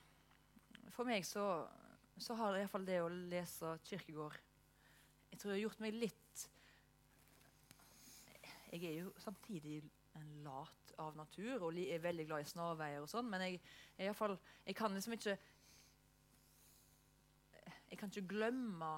for 0.90 1.06
meg 1.06 1.28
så, 1.30 1.46
så 2.18 2.34
har 2.40 2.58
iallfall 2.58 2.88
det 2.88 3.04
å 3.04 3.12
lese 3.14 3.76
Kirkegård 3.86 4.40
Jeg 5.32 5.40
tror 5.40 5.52
jeg 5.52 5.58
har 5.58 5.64
gjort 5.66 5.84
meg 5.84 5.98
litt 6.00 6.44
Jeg 8.72 8.84
er 8.84 8.98
jo 9.00 9.14
samtidig 9.24 9.80
en 10.16 10.30
lat 10.46 10.94
av 11.04 11.16
natur 11.18 11.68
og 11.68 11.80
er 11.80 12.04
veldig 12.04 12.26
glad 12.28 12.44
i 12.46 12.50
snarveier 12.50 13.04
og 13.04 13.10
sånn, 13.12 13.28
men 13.32 13.44
jeg, 13.44 13.60
jeg, 14.00 14.16
fall, 14.16 14.38
jeg 14.66 14.78
kan 14.78 14.96
liksom 14.96 15.18
ikke 15.18 15.36
Jeg 17.92 18.00
kan 18.00 18.12
ikke 18.12 18.28
glemme 18.32 18.94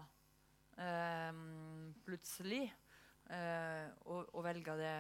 ehm, 0.82 1.94
plutselig 2.06 2.64
eh, 2.66 3.90
å, 4.10 4.22
å 4.34 4.44
velge 4.46 4.78
det 4.80 4.94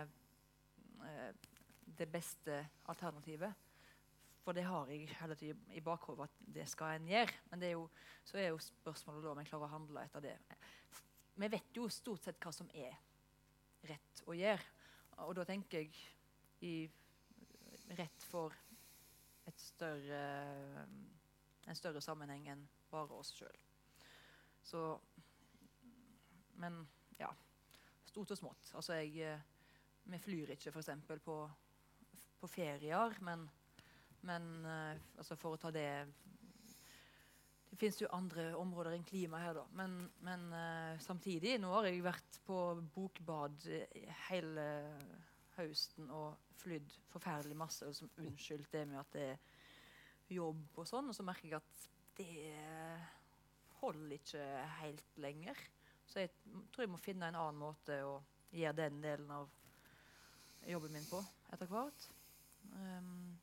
eh, 1.07 1.47
det 1.97 2.07
beste 2.11 2.67
alternativet. 2.85 3.53
For 4.43 4.55
det 4.55 4.63
har 4.63 4.87
jeg 4.87 5.09
hele 5.19 5.35
tiden 5.35 5.71
i 5.75 5.81
bakhodet 5.83 6.29
at 6.29 6.53
det 6.55 6.67
skal 6.69 6.95
en 6.95 7.09
gjøre. 7.09 7.33
Men 7.51 7.63
er 7.63 7.73
jo, 7.73 7.89
så 8.23 8.37
er 8.37 8.47
jo 8.47 8.59
spørsmålet 8.63 9.25
da 9.25 9.31
om 9.33 9.41
en 9.41 9.49
klarer 9.49 9.67
å 9.67 9.73
handle 9.73 10.03
etter 10.07 10.23
det. 10.23 10.35
Vi 11.37 11.47
vet 11.47 11.75
jo 11.77 11.85
stort 11.93 12.23
sett 12.25 12.39
hva 12.41 12.51
som 12.53 12.69
er 12.73 12.95
rett 13.85 14.23
å 14.25 14.33
gjøre. 14.33 14.63
og 15.17 15.35
da 15.35 15.43
tenker 15.45 15.83
jeg 15.83 15.91
i 16.61 16.89
rett 17.97 18.23
for 18.25 18.53
større, 19.57 20.21
en 21.67 21.77
større 21.77 22.01
sammenheng 22.01 22.47
enn 22.51 22.63
bare 22.91 23.13
oss 23.17 23.33
sjøl. 23.37 23.59
Så 24.63 24.99
Men 26.57 26.87
ja. 27.19 27.29
Stort 28.05 28.31
og 28.33 28.37
smått. 28.37 28.71
Altså, 28.73 28.93
jeg 28.97 29.21
eh, 29.21 29.39
Vi 30.09 30.17
flyr 30.17 30.55
ikke 30.55 30.71
f.eks. 30.71 30.89
på, 31.23 31.35
på 32.39 32.47
ferier, 32.47 33.17
men, 33.21 33.43
men 34.21 34.65
eh, 34.65 35.01
altså 35.17 35.35
for 35.35 35.53
å 35.53 35.61
ta 35.61 35.71
det 35.71 36.07
Det 37.77 37.83
fins 37.83 37.99
jo 38.01 38.07
andre 38.09 38.47
områder 38.57 38.95
enn 38.95 39.03
klima 39.05 39.37
her, 39.37 39.53
da. 39.53 39.63
Men, 39.77 39.99
men 40.25 40.47
uh, 40.49 40.95
samtidig 40.97 41.59
Nå 41.61 41.69
har 41.75 41.85
jeg 41.85 41.99
vært 42.01 42.39
på 42.47 42.57
bokbad 42.95 43.67
eh, 43.69 44.07
hele 44.31 44.65
høsten 45.59 46.09
og 46.09 46.39
flydd 46.57 46.95
forferdelig 47.11 47.59
masse. 47.59 47.85
Og 47.85 47.93
som 47.93 48.09
unnskyldt 48.17 48.73
det 48.73 48.83
med 48.89 48.97
at 49.03 49.13
det 49.13 49.27
er 49.35 50.33
jobb 50.39 50.81
og 50.81 50.89
sånn. 50.89 51.13
Og 51.13 51.19
så 51.19 51.25
merker 51.27 51.51
jeg 51.51 51.61
at 51.61 51.85
det 52.17 52.49
holder 53.77 54.17
ikke 54.17 54.49
helt 54.81 55.21
lenger. 55.21 55.61
Så 56.09 56.25
jeg 56.25 56.33
tror 56.73 56.87
jeg 56.87 56.95
må 56.97 57.01
finne 57.01 57.29
en 57.29 57.37
annen 57.37 57.61
måte 57.61 58.01
å 58.09 58.17
gjøre 58.57 58.79
den 58.81 59.01
delen 59.05 59.29
av 59.37 59.53
jobben 60.65 60.97
min 60.97 61.09
på 61.13 61.21
etter 61.53 61.69
hvert. 61.69 62.09
Um, 62.73 63.37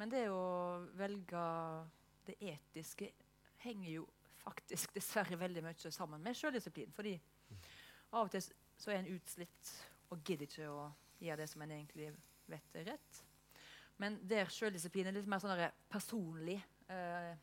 men 0.00 0.16
det 0.16 0.30
å 0.32 0.80
velge 0.96 1.42
det 2.26 2.36
etiske 2.40 3.12
henger 3.62 3.90
jo 3.90 4.06
faktisk 4.42 4.94
dessverre 4.94 5.38
veldig 5.38 5.62
mye 5.64 5.92
sammen 5.94 6.22
med 6.22 6.36
sjøldisiplin. 6.36 6.92
Fordi 6.94 7.14
av 8.12 8.26
og 8.26 8.32
til 8.34 8.44
så 8.82 8.90
er 8.90 9.02
en 9.02 9.12
utslitt 9.14 9.72
og 10.12 10.22
gidder 10.26 10.48
ikke 10.48 10.70
å 10.70 10.86
gjøre 11.22 11.42
det 11.42 11.50
som 11.50 11.62
en 11.62 11.74
egentlig 11.76 12.10
vet 12.50 12.78
er 12.80 12.88
rett. 12.92 13.20
Men 14.02 14.18
der 14.28 14.50
sjøldisiplin 14.50 15.08
er 15.08 15.14
litt 15.14 15.28
mer 15.30 15.42
sånn 15.42 15.60
personlig, 15.92 16.58
eh, 16.90 17.34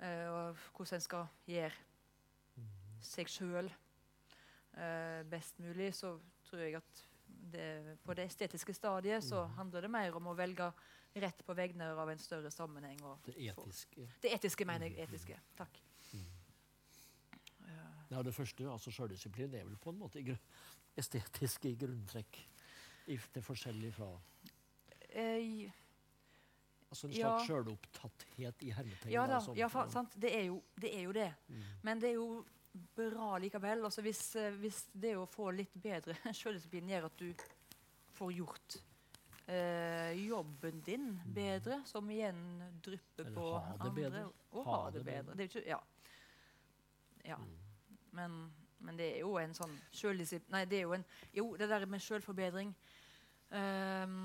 eh, 0.00 0.26
og 0.32 0.56
hvordan 0.76 0.96
en 0.96 1.04
skal 1.04 1.26
gjøre 1.50 2.64
seg 3.04 3.28
sjøl 3.30 3.68
eh, 3.68 5.20
best 5.28 5.60
mulig, 5.60 5.92
så 5.94 6.14
tror 6.46 6.62
jeg 6.64 6.78
at 6.80 7.02
det, 7.26 7.98
på 8.02 8.14
det 8.16 8.26
estetiske 8.30 8.74
stadiet 8.74 9.24
så 9.24 9.44
handler 9.58 9.84
det 9.84 9.92
mer 9.92 10.16
om 10.16 10.30
å 10.30 10.36
velge 10.38 10.70
rett 11.16 11.40
på 11.46 11.54
vegne 11.56 11.88
av 11.96 12.10
en 12.12 12.18
større 12.20 12.50
sammenheng. 12.50 13.00
Og 13.04 13.18
Det 13.26 13.34
etiske. 13.48 14.08
det 14.22 14.32
etiske, 14.36 14.64
mener 14.68 14.86
jeg. 14.90 15.08
Etiske. 15.08 15.38
Takk. 15.56 15.80
Ja, 18.10 18.22
det 18.22 18.34
første, 18.34 18.68
altså 18.70 18.90
sjøldisiplin, 18.94 19.54
er 19.54 19.64
vel 19.66 19.76
på 19.82 19.90
en 19.90 19.98
måte 19.98 20.22
estetisk 20.96 21.64
i 21.66 21.74
grunntrekk. 21.80 22.38
Er 23.08 23.42
forskjellig 23.42 23.92
fra 23.94 24.12
Eh, 25.16 25.70
altså 26.90 27.06
En 27.06 27.12
Ja. 27.12 27.38
slags 27.38 27.46
sjølopptatthet 27.48 28.62
i 28.62 28.70
hermetegn. 28.70 29.10
ja 29.12 29.26
da, 29.26 29.38
da, 29.40 29.54
ja, 29.56 29.66
fa, 29.68 29.88
sant? 29.88 30.12
Det, 30.20 30.30
er 30.34 30.44
jo, 30.46 30.62
det 30.78 30.90
er 30.94 31.02
jo 31.02 31.12
det. 31.12 31.34
Mm. 31.48 31.62
Men 31.82 31.98
det 32.00 32.08
er 32.10 32.14
jo 32.14 32.44
bra 32.96 33.38
likevel. 33.38 33.82
Altså 33.84 34.02
hvis, 34.02 34.36
eh, 34.36 34.50
hvis 34.60 34.82
det 34.92 35.14
å 35.16 35.26
få 35.26 35.50
litt 35.56 35.72
bedre 35.74 36.14
selvdisiplin 36.34 36.88
gjør 36.88 37.04
at 37.06 37.16
du 37.16 37.32
får 38.12 38.32
gjort 38.36 38.76
eh, 39.46 40.26
jobben 40.26 40.80
din 40.82 41.20
bedre, 41.34 41.82
som 41.84 42.10
igjen 42.10 42.62
drypper 42.84 43.34
på 43.34 43.50
ha 43.58 43.74
andre. 43.78 43.92
bedre. 43.94 44.24
Og 44.50 44.64
ha, 44.66 44.78
det 44.90 45.04
bedre. 45.04 45.36
Det 45.36 45.44
er 45.44 45.48
jo 45.48 45.60
ikke, 45.60 45.68
ja. 45.68 45.80
ja. 47.24 47.38
Men, 48.10 48.54
men 48.78 48.98
det 48.98 49.10
er 49.14 49.20
jo 49.22 49.36
en 49.38 49.54
sånn 49.54 49.74
sjøldisiplin 49.94 50.56
Nei, 50.56 50.64
det 50.70 50.80
er 50.80 50.86
jo 50.86 50.96
en 50.96 51.06
Jo, 51.36 51.46
det 51.58 51.68
der 51.68 51.86
med 51.90 52.00
selvforbedring 52.00 52.72
um, 53.50 54.20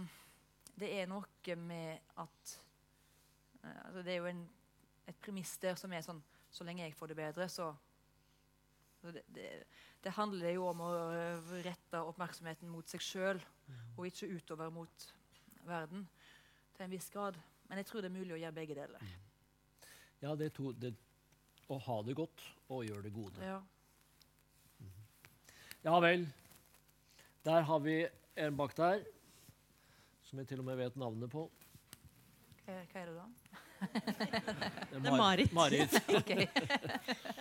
Det 0.80 0.92
er 1.02 1.10
noe 1.12 1.56
med 1.60 2.14
at 2.22 2.54
uh, 3.66 3.80
altså 3.88 4.04
Det 4.06 4.14
er 4.14 4.22
jo 4.22 4.30
en, 4.32 4.44
et 5.12 5.20
premiss 5.20 5.58
der 5.60 5.76
som 5.80 5.92
er 5.92 6.06
sånn 6.06 6.22
Så 6.52 6.68
lenge 6.68 6.86
jeg 6.86 6.96
får 6.96 7.12
det 7.12 7.20
bedre, 7.20 7.50
så 7.52 7.74
det, 9.02 9.24
det, 9.34 9.48
det 10.04 10.14
handler 10.14 10.54
jo 10.54 10.68
om 10.70 10.84
å 10.86 10.90
rette 11.66 12.02
oppmerksomheten 12.06 12.70
mot 12.70 12.86
seg 12.90 13.02
sjøl, 13.02 13.40
og 13.98 14.08
ikke 14.08 14.30
utover 14.36 14.70
mot 14.74 15.08
verden 15.68 16.08
til 16.76 16.86
en 16.86 16.94
viss 16.94 17.10
grad. 17.14 17.38
Men 17.70 17.82
jeg 17.82 17.90
tror 17.90 18.04
det 18.04 18.12
er 18.12 18.18
mulig 18.18 18.36
å 18.36 18.40
gjøre 18.42 18.58
begge 18.58 18.78
deler. 18.78 19.12
Ja, 20.22 20.36
det 20.38 20.52
er 20.52 20.56
to 20.56 20.72
det, 20.78 20.94
Å 21.72 21.78
ha 21.80 22.02
det 22.04 22.18
godt 22.20 22.44
og 22.68 22.84
gjøre 22.84 23.06
det 23.06 23.14
gode. 23.16 23.46
Ja. 23.46 23.62
Ja 25.86 26.00
vel. 26.04 26.28
Der 27.46 27.64
har 27.66 27.80
vi 27.82 27.96
en 28.38 28.58
bak 28.58 28.76
der, 28.78 29.06
som 30.28 30.42
jeg 30.42 30.50
til 30.52 30.62
og 30.62 30.68
med 30.68 30.78
vet 30.78 30.98
navnet 31.00 31.32
på. 31.32 31.48
Hva, 32.66 32.76
hva 32.92 33.02
er 33.02 33.10
det 33.10 33.16
da? 33.16 33.30
Det 33.82 35.00
er 35.00 35.16
Marit. 35.18 35.54
Marit. 35.54 35.96
Ok. 36.20 36.36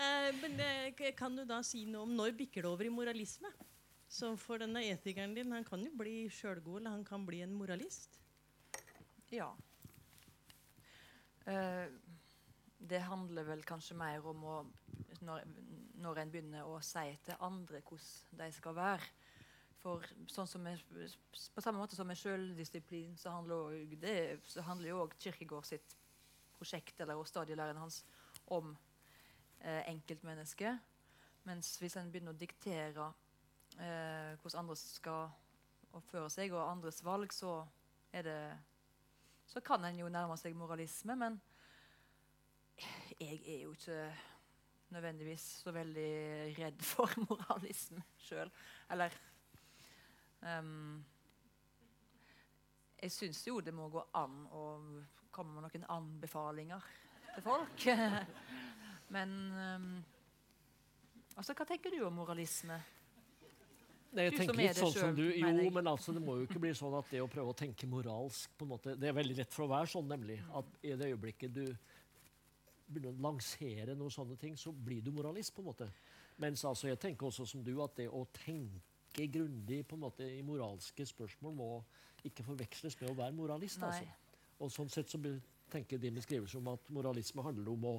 Eh, 0.01 0.31
men 0.41 0.55
eh, 0.65 1.11
kan 1.13 1.35
du 1.37 1.43
da 1.45 1.59
si 1.67 1.83
noe 1.85 2.07
om 2.07 2.13
når 2.17 2.33
bikker 2.39 2.65
det 2.65 2.71
over 2.71 2.87
i 2.89 2.93
moralisme? 2.93 3.51
Så 4.11 4.33
for 4.43 4.59
denne 4.59 4.83
etikeren 4.91 5.37
din, 5.37 5.53
han 5.55 5.65
kan 5.67 5.85
jo 5.87 5.93
bli 5.95 6.25
sjølgod, 6.35 6.81
eller 6.81 6.97
han 6.97 7.07
kan 7.07 7.27
bli 7.27 7.45
en 7.45 7.55
moralist. 7.55 8.19
Ja. 9.31 9.53
Uh, 11.47 11.87
det 12.81 13.05
handler 13.07 13.47
vel 13.47 13.63
kanskje 13.67 13.95
mer 13.99 14.25
om 14.27 14.43
å 14.45 14.57
når, 15.21 15.45
når 16.01 16.21
en 16.21 16.33
begynner 16.33 16.69
å 16.69 16.79
si 16.85 17.07
til 17.25 17.39
andre 17.45 17.83
hvordan 17.85 18.41
de 18.41 18.51
skal 18.57 18.77
være. 18.77 19.09
For 19.81 20.05
sånn 20.29 20.49
som 20.49 20.67
jeg, 20.69 20.83
På 21.55 21.63
samme 21.65 21.81
måte 21.81 21.97
som 21.97 22.09
med 22.09 22.19
sjøldisiplin 22.21 23.17
så 23.17 23.33
handler, 23.33 24.89
jo 24.89 25.01
òg 25.05 25.17
Kirkegård 25.19 25.69
sitt 25.69 25.97
prosjekt 26.59 27.01
eller 27.01 27.23
stadielæren 27.25 27.81
hans 27.81 28.03
om 28.53 28.75
eh, 29.61 29.87
enkeltmennesket. 29.89 30.83
Mens 31.49 31.79
hvis 31.81 31.97
en 31.97 32.11
begynner 32.13 32.37
å 32.37 32.41
diktere 32.41 33.09
eh, 33.81 34.37
hvordan 34.41 34.65
andre 34.65 34.77
skal 34.77 35.31
oppføre 35.97 36.31
seg, 36.31 36.53
og 36.55 36.69
andres 36.69 37.01
valg, 37.05 37.33
så 37.35 37.65
det 38.13 38.37
så 39.51 39.61
kan 39.61 39.85
en 39.85 39.99
jo 39.99 40.09
nærme 40.11 40.37
seg 40.39 40.55
moralisme, 40.55 41.17
men 41.19 41.41
jeg 43.19 43.41
er 43.43 43.65
jo 43.65 43.73
ikke 43.75 44.05
nødvendigvis 44.95 45.47
så 45.63 45.73
veldig 45.75 46.11
redd 46.59 46.85
for 46.93 47.11
moralisme 47.25 48.03
sjøl. 48.19 48.51
Eller 48.91 49.17
um, 50.43 51.05
Jeg 53.03 53.13
syns 53.13 53.43
jo 53.47 53.61
det 53.61 53.75
må 53.75 53.89
gå 53.89 54.05
an 54.15 54.45
å 54.55 54.65
komme 55.35 55.57
med 55.57 55.67
noen 55.67 55.91
anbefalinger 55.97 56.87
til 57.35 57.47
folk. 57.47 57.87
men 59.17 59.37
um, 59.59 59.93
Altså, 61.39 61.55
hva 61.57 61.65
tenker 61.65 61.95
du 61.95 62.03
om 62.05 62.19
moralisme? 62.21 62.77
Nei, 64.11 64.27
jeg 64.27 64.37
tenker 64.41 64.57
er 64.57 64.61
litt 64.65 64.79
sånn 64.81 64.95
som 64.95 65.15
du. 65.15 65.25
Jo, 65.39 65.51
men 65.71 65.87
altså, 65.87 66.13
det 66.15 66.23
må 66.25 66.35
jo 66.41 66.47
ikke 66.49 66.63
bli 66.63 66.73
sånn 66.75 66.97
at 66.99 67.11
det 67.13 67.21
å 67.23 67.29
prøve 67.31 67.53
å 67.53 67.57
tenke 67.57 67.87
moralsk 67.87 68.57
på 68.59 68.67
en 68.67 68.73
måte, 68.73 68.95
Det 68.99 69.11
er 69.11 69.15
veldig 69.15 69.37
lett 69.39 69.55
for 69.55 69.69
å 69.69 69.71
være 69.71 69.91
sånn, 69.93 70.09
nemlig. 70.11 70.41
At 70.59 70.73
i 70.83 70.97
det 70.99 71.13
øyeblikket 71.13 71.55
du 71.55 71.65
begynner 72.91 73.15
å 73.15 73.23
lansere 73.29 73.95
noen 73.95 74.11
sånne 74.11 74.39
ting, 74.41 74.57
så 74.59 74.73
blir 74.75 75.05
du 75.07 75.13
moralist, 75.15 75.55
på 75.55 75.63
en 75.63 75.71
måte. 75.71 75.91
Mens 76.43 76.65
altså, 76.67 76.89
jeg 76.91 76.99
tenker 76.99 77.29
også 77.29 77.47
som 77.47 77.63
du, 77.63 77.77
at 77.85 77.95
det 78.01 78.09
å 78.11 78.25
tenke 78.35 79.29
grundig 79.31 79.85
på 79.87 79.99
en 79.99 80.05
måte 80.09 80.27
i 80.27 80.43
moralske 80.47 81.07
spørsmål 81.07 81.55
må 81.55 81.71
ikke 82.27 82.45
forveksles 82.47 82.99
med 83.01 83.13
å 83.13 83.19
være 83.23 83.37
moralist. 83.37 83.79
Nei. 83.83 83.93
altså. 83.95 84.35
Og 84.61 84.75
sånn 84.75 84.91
sett 84.93 85.13
så 85.13 85.21
tenker 85.71 86.03
din 86.03 86.19
beskrivelse 86.19 86.59
om 86.59 86.69
at 86.73 86.91
moralisme 86.93 87.45
handler 87.47 87.73
om 87.73 87.87
å 87.93 87.95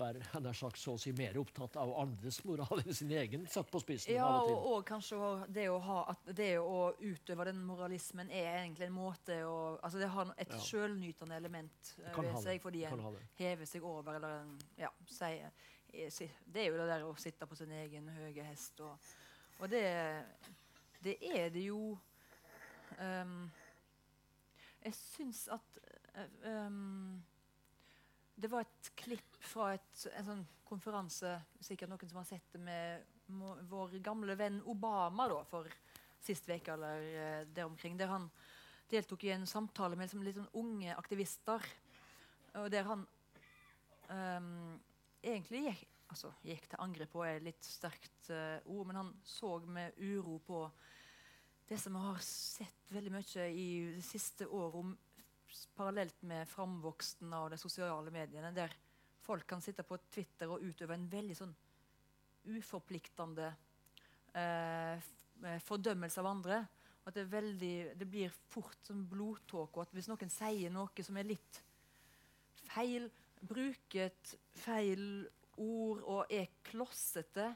være 0.00 0.22
han 0.32 0.46
er 0.50 0.56
sagt, 0.56 0.78
så 0.80 0.94
å 0.96 1.00
si, 1.00 1.12
mer 1.16 1.36
opptatt 1.40 1.76
av 1.80 1.92
andres 2.02 2.40
moral 2.48 2.80
enn 2.82 2.96
sin 2.96 3.10
egen, 3.14 3.46
satt 3.50 3.70
på 3.70 3.80
spissen. 3.82 4.14
Ja, 4.16 4.26
av 4.26 4.40
og 4.40 4.46
til. 4.48 4.56
og, 4.56 4.66
og 4.80 4.86
kanskje 4.88 5.30
det 5.54 5.66
å, 5.70 5.78
ha, 5.86 5.98
at 6.14 6.30
det 6.36 6.50
å 6.60 6.80
utøve 6.98 7.46
den 7.50 7.60
moralismen 7.68 8.30
er 8.32 8.48
egentlig 8.62 8.88
en 8.88 8.96
måte 8.96 9.40
å 9.46 9.56
altså 9.82 10.00
Det 10.02 10.08
har 10.16 10.32
et 10.36 10.50
Ja. 10.56 10.60
sjølnytende 10.66 11.36
element 11.36 11.92
eh, 12.04 12.12
Kan 12.14 12.26
ved 12.30 12.40
seg 12.42 12.62
fordi 12.64 12.84
en 12.88 13.04
hever 13.38 13.68
seg 13.68 13.84
over 13.86 14.16
eller 14.18 14.40
en, 14.42 14.54
ja, 14.80 14.90
sier 15.06 15.50
eh, 15.92 16.10
Det 16.46 16.64
er 16.64 16.70
jo 16.70 16.78
det 16.80 16.88
der 16.90 17.04
å 17.06 17.14
sitte 17.18 17.46
på 17.46 17.56
sin 17.58 17.72
egen 17.72 18.08
høye 18.08 18.44
hest. 18.50 18.80
Og, 18.80 19.10
og 19.60 19.70
det, 19.70 19.84
det 21.04 21.16
er 21.34 21.50
det 21.54 21.66
jo 21.68 21.96
um, 22.98 23.50
Jeg 24.84 24.94
syns 24.96 25.46
at 25.52 25.80
ehm, 26.46 27.18
det 28.40 28.50
var 28.50 28.64
et 28.64 28.90
klipp 28.98 29.36
fra 29.44 29.74
et, 29.76 30.06
en 30.16 30.26
sånn 30.26 30.46
konferanse 30.68 31.34
Sikkert 31.64 31.90
noen 31.90 32.10
som 32.10 32.20
har 32.20 32.28
sett 32.28 32.52
det 32.54 32.60
med 32.62 33.06
vår 33.70 33.98
gamle 34.02 34.34
venn 34.38 34.58
Obama 34.70 35.28
da, 35.30 35.42
for 35.46 35.68
sist 36.20 36.48
uke 36.50 36.72
eller 36.74 37.04
eh, 37.06 37.42
der 37.46 37.68
omkring. 37.68 37.96
Der 37.98 38.10
han 38.10 38.28
deltok 38.90 39.24
i 39.24 39.32
en 39.34 39.46
samtale 39.46 39.96
med 39.96 40.08
liksom, 40.08 40.24
litt 40.26 40.38
sånn 40.38 40.58
unge 40.58 40.96
aktivister. 40.98 41.64
Og 42.58 42.66
der 42.72 42.88
han 42.88 43.04
um, 44.10 44.80
egentlig 45.22 45.62
gikk, 45.68 45.84
altså, 46.10 46.32
gikk 46.42 46.66
til 46.72 46.82
angrep 46.82 47.12
på 47.14 47.22
et 47.28 47.44
litt 47.46 47.62
sterkt 47.62 48.32
uh, 48.34 48.58
ord, 48.66 48.88
men 48.88 48.98
han 48.98 49.12
så 49.22 49.58
med 49.70 49.94
uro 50.02 50.40
på 50.46 50.64
det 51.70 51.78
som 51.78 51.94
vi 51.94 52.02
har 52.02 52.18
sett 52.26 52.90
veldig 52.90 53.12
mye 53.14 53.46
i 53.54 53.68
det 53.94 54.02
siste 54.02 54.48
året, 54.50 54.80
om, 54.80 54.96
parallelt 55.76 56.22
med 56.22 56.48
framvoksten 56.48 57.32
av 57.34 57.50
de 57.52 57.58
sosiale 57.60 58.12
mediene, 58.14 58.52
der 58.54 58.74
folk 59.24 59.46
kan 59.48 59.62
sitte 59.62 59.84
på 59.86 59.98
Twitter 60.10 60.50
og 60.50 60.64
utøve 60.64 60.96
en 60.96 61.08
veldig 61.10 61.36
sånn 61.38 61.54
uforpliktende 62.50 63.48
eh, 64.34 64.96
eh, 64.96 65.58
fordømmelse 65.66 66.22
av 66.22 66.30
andre. 66.30 66.60
At 67.08 67.16
det, 67.16 67.26
veldig, 67.32 67.74
det 67.96 68.08
blir 68.08 68.32
fort 68.52 68.78
som 68.86 69.02
blodtåke. 69.08 69.86
hvis 69.96 70.08
noen 70.10 70.32
sier 70.32 70.72
noe 70.72 71.04
som 71.04 71.16
er 71.16 71.30
litt 71.30 71.62
feil, 72.70 73.08
bruker 73.40 74.10
et 74.10 74.34
feil 74.60 75.26
ord 75.60 76.02
og 76.04 76.32
er 76.32 76.50
klossete 76.68 77.46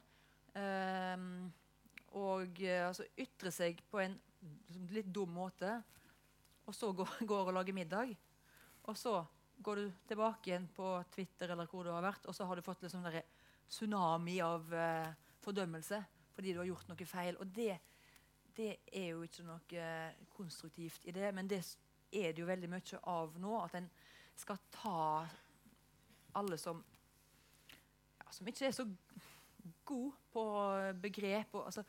eh, 0.56 1.28
og 2.14 2.62
eh, 2.62 2.86
altså 2.86 3.06
ytrer 3.20 3.54
seg 3.54 3.80
på 3.90 4.00
en 4.02 4.16
litt 4.94 5.10
dum 5.12 5.32
måte, 5.34 5.78
og 6.64 6.74
så 6.76 6.92
går, 6.92 7.16
går 7.30 7.50
og 7.50 7.56
lager 7.58 7.76
middag, 7.76 8.14
og 8.84 8.98
så 8.98 9.18
går 9.64 9.80
du 9.80 9.92
tilbake 10.08 10.50
igjen 10.50 10.66
på 10.74 10.88
Twitter 11.14 11.54
eller 11.54 11.68
hvor 11.70 11.86
du 11.86 11.92
har 11.94 12.04
vært, 12.04 12.26
og 12.26 12.36
så 12.36 12.46
har 12.48 12.58
du 12.58 12.64
fått 12.64 12.82
liksom 12.84 13.04
en 13.06 13.20
tsunami 13.70 14.40
av 14.44 14.72
uh, 14.74 15.12
fordømmelse 15.44 16.02
fordi 16.34 16.52
du 16.52 16.58
har 16.58 16.66
gjort 16.66 16.88
noe 16.90 17.06
feil. 17.06 17.36
Og 17.38 17.50
det, 17.54 17.76
det 18.56 18.70
er 18.90 19.12
jo 19.12 19.22
ikke 19.22 19.44
noe 19.46 19.78
eh, 19.78 20.16
konstruktivt 20.34 21.06
i 21.06 21.14
det, 21.14 21.28
men 21.30 21.46
det 21.46 21.60
er 22.10 22.34
det 22.34 22.42
jo 22.42 22.48
veldig 22.48 22.70
mye 22.72 23.00
av 23.12 23.36
nå. 23.38 23.52
At 23.62 23.76
en 23.78 23.86
skal 24.34 24.58
ta 24.74 25.04
alle 26.34 26.58
som 26.58 26.82
ja, 28.18 28.26
som 28.34 28.50
ikke 28.50 28.66
er 28.66 28.74
så 28.74 28.88
god 29.86 30.18
på 30.34 30.44
begrep. 31.06 31.54
Og, 31.54 31.68
altså, 31.70 31.84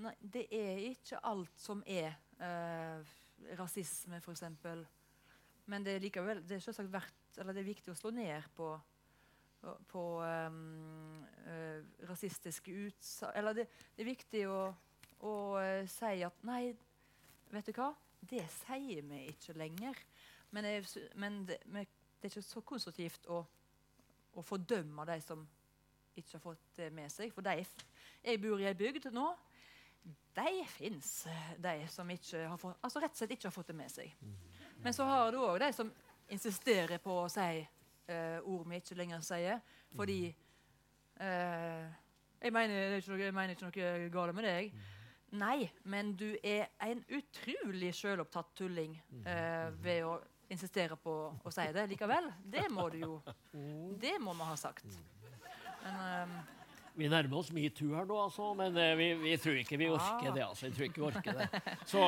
nei, 0.00 0.14
det 0.20 0.46
er 0.48 0.80
ikke 0.90 1.20
alt 1.28 1.60
som 1.60 1.84
er 1.84 2.14
eh, 2.40 3.12
rasisme, 3.58 4.20
f.eks. 4.20 4.44
Men 5.70 5.84
det 5.86 5.96
er 5.96 6.04
likevel 6.04 6.42
det 6.48 6.60
er 6.60 6.88
verdt, 6.90 7.20
det 7.36 7.46
er 7.46 7.66
viktig 7.66 7.92
å 7.92 7.98
slå 7.98 8.14
ned 8.14 8.48
på 8.56 8.74
på 9.60 10.02
um, 10.24 11.24
uh, 11.46 12.08
rasistiske 12.08 12.72
utsagn 12.72 13.36
Eller 13.36 13.58
det, 13.58 13.66
det 13.96 14.04
er 14.04 14.08
viktig 14.08 14.44
å, 14.48 14.60
å 15.26 15.32
uh, 15.60 15.88
si 15.90 16.22
at 16.24 16.46
Nei, 16.48 16.70
vet 17.52 17.68
du 17.68 17.76
hva? 17.76 17.90
Det 18.20 18.42
sier 18.52 19.04
vi 19.08 19.22
ikke 19.30 19.56
lenger. 19.56 19.96
Men, 20.52 20.66
jeg, 20.68 20.84
men 21.16 21.38
det, 21.48 21.56
det 21.64 22.28
er 22.28 22.28
ikke 22.28 22.42
så 22.44 22.60
konstruktivt 22.66 23.28
å, 23.32 23.38
å 24.36 24.44
fordømme 24.44 25.06
de 25.08 25.16
som 25.24 25.46
ikke 26.16 26.36
har 26.36 26.42
fått 26.44 26.66
det 26.76 26.90
med 26.92 27.08
seg. 27.12 27.32
For 27.32 27.44
de, 27.46 27.64
jeg 28.24 28.42
bor 28.42 28.60
i 28.60 28.68
ei 28.68 28.76
bygd 28.76 29.08
nå. 29.14 29.24
De 30.34 30.52
fins, 30.70 31.08
de 31.58 31.74
som 31.90 32.10
ikke 32.10 32.44
har 32.46 32.58
fått, 32.60 32.78
altså 32.86 33.02
rett 33.02 33.12
og 33.12 33.18
slett 33.18 33.34
ikke 33.34 33.48
har 33.48 33.54
fått 33.54 33.72
det 33.72 33.76
med 33.76 33.90
seg. 33.92 34.14
Men 34.80 34.94
så 34.96 35.04
har 35.08 35.32
du 35.34 35.40
òg 35.42 35.58
de 35.60 35.72
som 35.76 35.90
insisterer 36.30 37.02
på 37.02 37.16
å 37.24 37.28
si 37.30 37.58
eh, 37.60 38.38
ord 38.46 38.68
vi 38.70 38.78
ikke 38.80 38.96
lenger 38.98 39.24
sier, 39.26 39.60
fordi 39.96 40.20
eh, 40.30 41.84
jeg, 42.40 42.54
mener, 42.54 42.76
er 42.78 42.96
ikke 43.00 43.12
noe, 43.12 43.22
jeg 43.24 43.36
mener 43.36 43.56
ikke 43.56 43.68
noe 43.68 44.10
galt 44.14 44.38
med 44.38 44.48
deg. 44.48 44.72
Nei, 45.40 45.70
men 45.86 46.14
du 46.18 46.28
er 46.42 46.70
en 46.82 47.02
utrolig 47.14 47.92
sjølopptatt 47.94 48.54
tulling 48.58 48.96
eh, 49.22 49.68
ved 49.82 50.06
å 50.06 50.16
insistere 50.50 50.96
på 50.98 51.12
å 51.46 51.52
si 51.54 51.66
det 51.74 51.84
likevel. 51.92 52.30
Det 52.42 52.66
må 52.74 52.88
du 52.90 52.98
jo 53.04 53.12
Det 54.04 54.16
må 54.22 54.34
vi 54.38 54.48
ha 54.48 54.56
sagt. 54.58 54.86
Men 55.84 56.00
eh, 56.00 56.56
Vi 57.00 57.08
nærmer 57.08 57.38
oss 57.40 57.48
metoo 57.56 57.94
her 57.96 58.04
nå, 58.04 58.16
altså, 58.26 58.50
men 58.58 58.76
eh, 58.76 58.90
vi, 58.98 59.06
vi 59.22 59.36
tror 59.40 59.56
ikke 59.56 59.78
vi 59.80 59.86
orker 59.88 60.28
Ah. 60.28 60.34
det. 60.36 60.42
altså. 60.44 60.66
Jeg 60.66 60.74
tror 60.76 60.84
ikke 60.90 61.00
vi 61.00 61.06
orker 61.08 61.38
det. 61.38 61.76
Så 61.88 62.02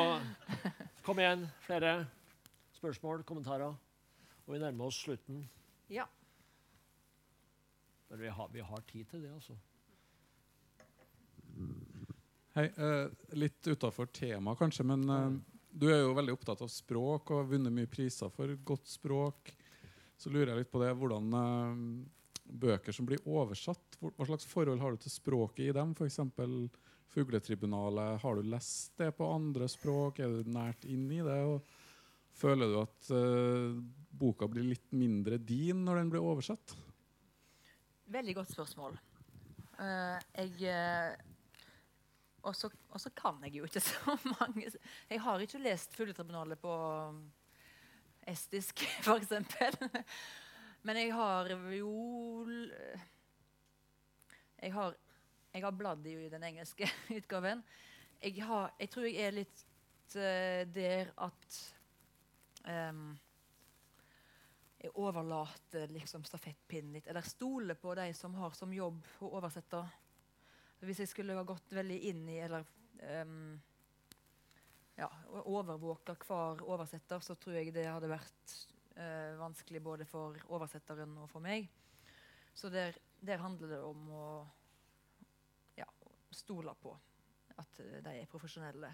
kom 1.06 1.19
igjen, 1.23 1.47
flere 1.64 1.94
spørsmål, 2.77 3.23
kommentarer. 3.24 3.73
Og 4.44 4.52
vi 4.52 4.59
nærmer 4.60 4.90
oss 4.90 4.98
slutten. 5.05 5.47
ja. 5.89 6.05
Men 8.12 8.20
vi 8.20 8.28
har, 8.28 8.48
vi 8.52 8.60
har 8.60 8.81
tid 8.90 9.06
til 9.09 9.23
det, 9.24 9.31
altså. 9.32 9.55
Hei, 12.52 12.66
eh, 12.69 13.09
litt 13.40 13.64
utafor 13.73 14.10
tema 14.12 14.52
kanskje, 14.60 14.85
men 14.85 15.06
eh, 15.09 15.31
du 15.73 15.86
er 15.89 16.02
jo 16.02 16.10
veldig 16.19 16.35
opptatt 16.36 16.60
av 16.60 16.69
språk 16.69 17.31
og 17.32 17.39
har 17.40 17.48
vunnet 17.55 17.73
mye 17.73 17.89
priser 17.89 18.28
for 18.35 18.52
godt 18.69 18.90
språk. 18.93 19.55
Så 20.20 20.28
lurer 20.28 20.52
jeg 20.52 20.60
litt 20.60 20.73
på 20.74 20.82
det, 20.85 20.90
hvordan 21.01 21.32
eh, 21.39 21.81
bøker 22.44 22.94
som 22.94 23.06
blir 23.09 23.23
oversatt, 23.28 23.98
hva 24.01 24.27
slags 24.27 24.47
forhold 24.48 24.81
har 24.82 24.94
du 24.94 25.02
til 25.02 25.14
språket 25.14 25.69
i 25.69 25.74
dem? 25.77 25.94
F.eks. 25.97 26.20
Fugletribunalet. 27.12 28.23
Har 28.23 28.36
du 28.36 28.48
lest 28.48 28.97
det 28.97 29.10
på 29.19 29.28
andre 29.28 29.69
språk? 29.69 30.23
Er 30.23 30.32
du 30.32 30.48
nært 30.48 30.86
inn 30.89 31.10
i 31.12 31.20
det? 31.24 31.40
Og 31.44 31.60
føler 32.36 32.73
du 32.73 32.78
at 32.81 33.10
uh, 33.12 33.77
boka 34.09 34.48
blir 34.48 34.64
litt 34.70 34.94
mindre 34.97 35.36
din 35.36 35.85
når 35.85 36.01
den 36.01 36.12
blir 36.14 36.24
oversatt? 36.24 36.73
Veldig 38.12 38.36
godt 38.40 38.55
spørsmål. 38.55 38.97
Uh, 39.77 40.16
jeg 40.39 40.73
uh, 40.73 41.12
Og 42.48 42.56
så 42.56 43.12
kan 43.16 43.39
jeg 43.44 43.56
jo 43.56 43.64
ikke 43.66 43.81
så 43.81 44.14
mange 44.36 44.66
Jeg 44.69 45.20
har 45.24 45.40
ikke 45.40 45.60
lest 45.64 45.97
Fugletribunalet 45.97 46.60
på 46.60 46.74
um, 47.09 47.23
estisk, 48.28 48.85
f.eks. 49.05 49.32
Men 50.83 50.99
jeg 50.99 51.13
har 51.15 51.51
jo 51.77 51.93
Jeg 54.63 54.73
har, 54.73 54.95
jeg 55.53 55.63
har 55.65 55.75
bladd 55.75 56.07
i 56.07 56.29
den 56.31 56.43
engelske 56.43 56.87
utgaven. 57.19 57.63
Jeg, 58.23 58.43
har, 58.47 58.71
jeg 58.79 58.91
tror 58.91 59.07
jeg 59.07 59.27
er 59.27 59.35
litt 59.35 59.63
uh, 60.15 60.63
der 60.71 61.11
at 61.19 61.57
um, 62.67 63.09
jeg 64.83 64.95
overlater 64.99 65.91
liksom 65.95 66.25
stafettpinnen 66.27 66.95
litt, 66.95 67.09
eller 67.11 67.27
stoler 67.27 67.79
på 67.79 67.95
de 67.99 68.09
som 68.15 68.35
har 68.39 68.55
som 68.59 68.73
jobb 68.75 69.03
å 69.23 69.33
oversette. 69.39 69.83
Hvis 70.83 71.03
jeg 71.03 71.11
skulle 71.11 71.37
ha 71.39 71.45
gått 71.47 71.75
veldig 71.75 71.99
inn 72.11 72.23
i 72.31 72.39
eller 72.43 72.67
um, 73.23 73.53
ja, 74.99 75.09
overvåka 75.43 76.17
hver 76.27 76.63
oversetter, 76.67 77.23
så 77.23 77.39
tror 77.39 77.59
jeg 77.59 77.75
det 77.75 77.87
hadde 77.87 78.11
vært 78.11 78.57
eh, 78.97 79.32
vanskelig 79.40 79.82
både 79.82 80.06
for 80.09 80.36
oversetteren 80.52 81.16
og 81.23 81.31
for 81.31 81.44
meg. 81.44 81.69
Så 82.55 82.69
der, 82.73 82.97
der 83.20 83.40
handler 83.43 83.74
det 83.74 83.81
om 83.81 84.09
å 84.12 84.27
ja, 85.78 85.89
stole 86.31 86.74
på 86.81 86.93
at 87.60 87.81
de 87.81 88.14
er 88.14 88.31
profesjonelle. 88.31 88.90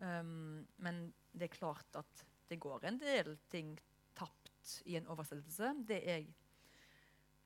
Um, 0.00 0.62
men 0.80 1.04
det 1.32 1.50
er 1.50 1.58
klart 1.58 1.98
at 2.00 2.24
det 2.48 2.60
går 2.60 2.84
en 2.88 2.98
del 3.00 3.34
ting 3.52 3.74
tapt 4.16 4.80
i 4.88 4.96
en 4.96 5.08
oversettelse. 5.12 5.74
Det 5.88 6.00
er 6.00 6.22
jeg 6.22 6.32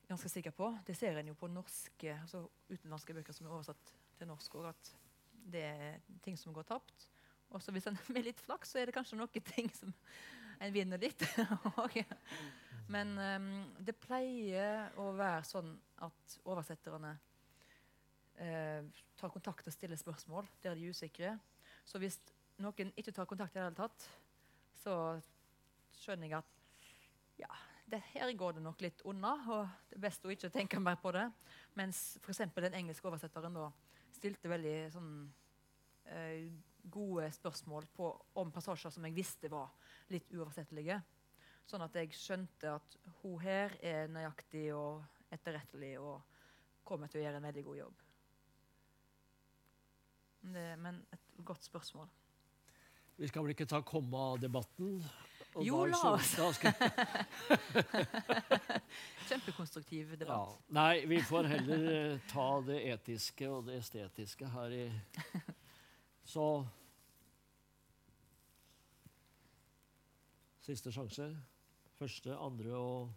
ganske 0.09 0.31
sikker 0.31 0.55
på. 0.55 0.71
Det 0.87 0.97
ser 0.97 1.19
en 1.19 1.33
jo 1.33 1.37
på 1.39 1.51
norske, 1.51 2.15
altså 2.15 2.47
utenlandske 2.71 3.15
bøker 3.17 3.35
som 3.35 3.49
er 3.49 3.57
oversatt 3.59 3.93
til 4.17 4.31
norsk 4.31 4.59
òg, 4.59 4.71
at 4.71 4.93
det 5.47 5.63
er 5.67 6.01
ting 6.25 6.39
som 6.39 6.55
går 6.55 6.67
tapt. 6.71 7.09
Og 7.55 7.63
hvis 7.71 7.87
en 7.87 7.99
med 8.15 8.27
litt 8.27 8.41
flaks, 8.43 8.73
så 8.73 8.81
er 8.81 8.89
det 8.89 8.97
kanskje 8.97 9.19
noen 9.19 9.51
ting 9.53 9.71
som 9.75 9.95
en 10.61 10.75
vinner 10.75 11.01
litt. 11.01 11.23
også. 11.77 12.05
Men 12.93 13.17
um, 13.19 13.49
det 13.83 13.97
pleier 13.99 14.93
å 15.03 15.11
være 15.17 15.43
sånn 15.47 15.73
at 16.07 16.37
oversetterne 16.47 17.17
uh, 18.39 18.83
tar 19.19 19.33
kontakt 19.35 19.67
og 19.67 19.75
stiller 19.75 19.99
spørsmål 19.99 20.47
der 20.63 20.79
de 20.79 20.87
er 20.87 20.95
usikre. 20.95 21.33
Så 21.87 21.99
hvis 22.03 22.21
noen 22.63 22.93
ikke 22.99 23.15
tar 23.15 23.29
kontakt 23.29 23.57
i 23.57 23.59
det 23.59 23.67
hele 23.67 23.79
tatt, 23.79 24.07
så 24.83 24.95
skjønner 25.99 26.31
jeg 26.31 26.39
at 26.39 26.53
ja, 27.41 27.51
det, 27.91 28.01
her 28.15 28.31
går 28.39 28.57
det 28.57 28.63
nok 28.65 28.81
litt 28.85 29.03
unna, 29.09 29.35
og 29.51 29.67
det 29.91 29.99
er 29.99 30.05
best 30.07 30.25
å 30.25 30.33
ikke 30.33 30.53
tenke 30.55 30.81
mer 30.83 30.99
på 31.03 31.13
det. 31.17 31.27
Mens 31.79 32.17
f.eks. 32.23 32.47
den 32.55 32.79
engelske 32.79 33.11
oversetteren 33.11 33.57
da 33.57 33.69
stilte 34.15 34.51
veldig 34.51 34.77
sånn 34.95 35.11
uh, 35.27 36.47
gode 36.87 37.29
spørsmål 37.35 37.87
på, 37.97 38.09
om 38.39 38.53
passasjer 38.55 38.95
som 38.95 39.07
jeg 39.09 39.17
visste 39.17 39.51
var 39.53 39.75
litt 40.13 40.33
uoversettelige. 40.35 41.01
Sånn 41.67 41.83
at 41.83 41.97
jeg 41.99 42.15
skjønte 42.15 42.77
at 42.79 42.97
hun 43.23 43.41
her 43.43 43.75
er 43.83 44.11
nøyaktig 44.13 44.69
og 44.77 45.03
etterrettelig 45.35 45.97
og 45.99 46.23
kommer 46.87 47.11
til 47.11 47.21
å 47.21 47.25
gjøre 47.27 47.41
en 47.41 47.49
veldig 47.49 47.65
god 47.67 47.81
jobb. 47.81 48.05
Det, 50.47 50.67
men 50.79 51.01
et 51.11 51.33
godt 51.45 51.67
spørsmål. 51.67 52.07
Vi 53.17 53.29
skal 53.31 53.43
vel 53.43 53.55
ikke 53.57 53.67
ta 53.67 53.81
komma-debatten? 53.83 55.01
Jo, 55.65 55.87
la 55.89 56.13
oss. 56.13 56.35
Kjempekonstruktiv 59.29 60.13
debatt. 60.21 60.53
Ja. 60.53 60.59
Nei, 60.77 61.07
vi 61.09 61.23
får 61.25 61.49
heller 61.55 61.87
eh, 61.95 62.19
ta 62.29 62.61
det 62.67 62.83
etiske 62.93 63.49
og 63.49 63.65
det 63.71 63.81
estetiske 63.81 64.51
her 64.53 64.75
i 64.77 64.85
Så 66.35 66.45
Siste 70.67 70.91
sjanse. 70.91 71.29
Første, 71.95 72.35
andre 72.43 72.73
og 72.75 73.13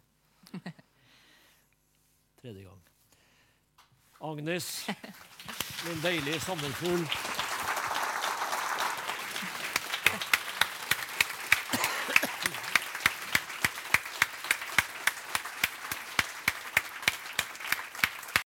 tredje 2.42 2.62
gang. 2.62 2.84
Agnes, 4.20 4.86
min 5.88 6.02
deilige 6.04 6.40
sommerfugl. 6.46 7.39